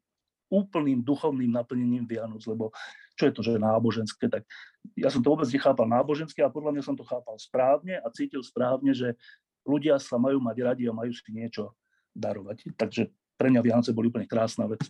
úplným 0.47 1.01
duchovným 1.01 1.49
naplnením 1.49 2.05
Vianoc, 2.05 2.45
lebo 2.45 2.69
čo 3.17 3.27
je 3.27 3.33
to, 3.33 3.41
že 3.41 3.57
náboženské, 3.57 4.29
tak 4.29 4.45
ja 4.93 5.09
som 5.09 5.23
to 5.23 5.33
vôbec 5.33 5.49
nechápal 5.49 5.89
náboženské 5.89 6.45
a 6.45 6.53
podľa 6.53 6.77
mňa 6.77 6.83
som 6.85 6.95
to 6.95 7.01
chápal 7.07 7.33
správne 7.41 7.97
a 7.97 8.07
cítil 8.13 8.45
správne, 8.45 8.93
že 8.93 9.17
ľudia 9.65 9.97
sa 9.97 10.21
majú 10.21 10.37
mať 10.37 10.57
radi 10.61 10.83
a 10.85 10.93
majú 10.93 11.09
si 11.11 11.25
niečo 11.33 11.73
darovať. 12.13 12.77
Takže 12.77 13.09
pre 13.35 13.49
mňa 13.49 13.61
Vianoce 13.65 13.91
boli 13.91 14.13
úplne 14.13 14.29
krásna 14.29 14.69
vec. 14.69 14.85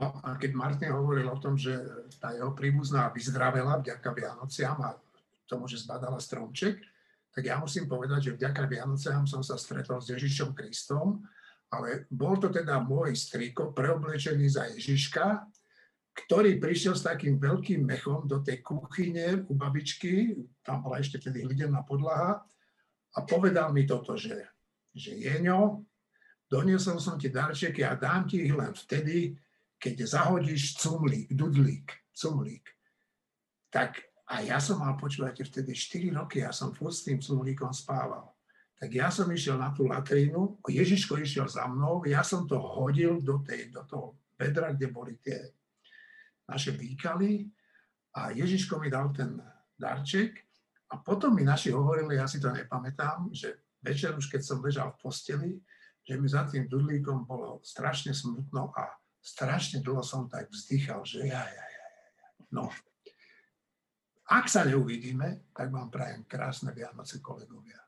No 0.00 0.16
a 0.24 0.40
keď 0.40 0.50
Martin 0.56 0.96
hovoril 0.96 1.28
o 1.28 1.42
tom, 1.42 1.60
že 1.60 1.76
tá 2.16 2.32
jeho 2.32 2.56
príbuzná 2.56 3.12
vyzdravela 3.12 3.84
vďaka 3.84 4.08
Vianociam 4.16 4.80
a 4.80 4.96
tomu, 5.44 5.68
že 5.68 5.82
zbadala 5.82 6.16
stromček, 6.16 6.80
tak 7.30 7.42
ja 7.46 7.60
musím 7.60 7.86
povedať, 7.86 8.32
že 8.32 8.36
vďaka 8.40 8.64
Vianociam 8.66 9.28
som 9.28 9.44
sa 9.44 9.60
stretol 9.60 10.02
s 10.02 10.10
Ježišom 10.10 10.56
Kristom, 10.56 11.22
ale 11.70 12.10
bol 12.10 12.40
to 12.40 12.50
teda 12.50 12.82
môj 12.82 13.14
striko 13.14 13.70
preoblečený 13.70 14.46
za 14.50 14.66
Ježiška, 14.74 15.46
ktorý 16.10 16.58
prišiel 16.58 16.98
s 16.98 17.06
takým 17.06 17.38
veľkým 17.38 17.86
mechom 17.86 18.26
do 18.26 18.42
tej 18.42 18.58
kuchyne 18.66 19.46
u 19.46 19.52
babičky, 19.54 20.34
tam 20.66 20.82
bola 20.82 20.98
ešte 20.98 21.22
tedy 21.22 21.46
hlidená 21.46 21.86
podlaha, 21.86 22.42
a 23.10 23.18
povedal 23.26 23.74
mi 23.74 23.86
toto, 23.86 24.14
že, 24.14 24.38
že 24.94 25.18
Jeňo, 25.18 25.82
doniesol 26.46 26.98
som 27.02 27.18
ti 27.18 27.30
darčeky 27.30 27.82
a 27.82 27.98
dám 27.98 28.26
ti 28.26 28.46
ich 28.46 28.54
len 28.54 28.70
vtedy, 28.74 29.34
keď 29.80 30.04
zahodíš 30.04 30.76
cumlík, 30.76 31.32
dudlík, 31.32 31.88
cumlík, 32.12 32.68
tak 33.72 34.04
a 34.30 34.46
ja 34.46 34.62
som 34.62 34.78
mal, 34.78 34.94
počúvate, 34.94 35.42
vtedy 35.42 35.74
4 35.74 36.14
roky, 36.14 36.44
ja 36.44 36.54
som 36.54 36.70
furt 36.70 36.94
s 36.94 37.02
tým 37.02 37.18
cumlíkom 37.18 37.74
spával. 37.74 38.30
Tak 38.78 38.92
ja 38.94 39.10
som 39.10 39.26
išiel 39.26 39.58
na 39.58 39.74
tú 39.74 39.90
latrínu, 39.90 40.62
Ježiško 40.70 41.18
išiel 41.18 41.50
za 41.50 41.66
mnou, 41.66 42.06
ja 42.06 42.22
som 42.22 42.46
to 42.46 42.54
hodil 42.54 43.18
do, 43.18 43.42
tej, 43.42 43.74
do 43.74 43.82
toho 43.90 44.14
bedra, 44.38 44.70
kde 44.70 44.86
boli 44.88 45.18
tie 45.18 45.50
naše 46.46 46.70
výkaly 46.72 47.50
a 48.14 48.30
Ježiško 48.30 48.78
mi 48.78 48.88
dal 48.88 49.10
ten 49.10 49.36
darček 49.74 50.46
a 50.94 51.02
potom 51.02 51.34
mi 51.34 51.42
naši 51.42 51.74
hovorili, 51.74 52.16
ja 52.16 52.30
si 52.30 52.38
to 52.38 52.54
nepamätám, 52.54 53.34
že 53.34 53.66
večer 53.82 54.14
už 54.14 54.30
keď 54.30 54.42
som 54.46 54.62
ležal 54.62 54.94
v 54.94 55.00
posteli, 55.02 55.50
že 56.06 56.14
mi 56.16 56.30
za 56.30 56.46
tým 56.46 56.70
dudlíkom 56.70 57.26
bolo 57.26 57.60
strašne 57.66 58.14
smutno 58.14 58.72
a 58.78 58.94
strašne 59.20 59.84
dlho 59.84 60.00
som 60.00 60.26
tak 60.28 60.48
vzdychal, 60.48 61.04
že 61.04 61.28
ja, 61.28 61.44
ja, 61.44 61.64
ja, 61.64 61.86
ja. 61.86 62.06
No. 62.56 62.72
Ak 64.30 64.46
sa 64.48 64.64
neuvidíme, 64.64 65.52
tak 65.52 65.68
vám 65.74 65.90
prajem 65.90 66.24
krásne 66.24 66.72
Vianoce, 66.72 67.18
kolegovia. 67.18 67.78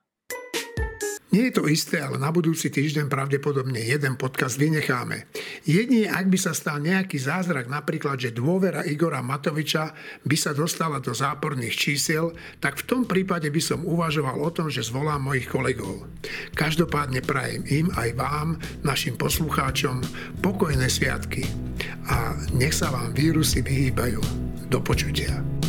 Nie 1.32 1.48
je 1.48 1.56
to 1.56 1.64
isté, 1.64 1.96
ale 1.96 2.20
na 2.20 2.28
budúci 2.28 2.68
týždeň 2.68 3.08
pravdepodobne 3.08 3.80
jeden 3.80 4.20
podcast 4.20 4.60
vynecháme. 4.60 5.24
Jedine, 5.64 6.12
ak 6.12 6.28
by 6.28 6.36
sa 6.36 6.52
stal 6.52 6.76
nejaký 6.84 7.16
zázrak, 7.16 7.72
napríklad, 7.72 8.20
že 8.20 8.36
dôvera 8.36 8.84
Igora 8.84 9.24
Matoviča 9.24 9.96
by 10.28 10.36
sa 10.36 10.52
dostala 10.52 11.00
do 11.00 11.16
záporných 11.16 11.72
čísiel, 11.72 12.36
tak 12.60 12.84
v 12.84 12.84
tom 12.84 13.02
prípade 13.08 13.48
by 13.48 13.62
som 13.64 13.80
uvažoval 13.80 14.44
o 14.44 14.52
tom, 14.52 14.68
že 14.68 14.84
zvolám 14.84 15.24
mojich 15.24 15.48
kolegov. 15.48 16.04
Každopádne 16.52 17.24
prajem 17.24 17.64
im 17.64 17.88
aj 17.96 18.12
vám, 18.12 18.60
našim 18.84 19.16
poslucháčom, 19.16 20.04
pokojné 20.44 20.84
sviatky 20.84 21.48
a 22.12 22.36
nech 22.52 22.76
sa 22.76 22.92
vám 22.92 23.16
vírusy 23.16 23.64
vyhýbajú. 23.64 24.20
Do 24.68 24.84
počutia. 24.84 25.61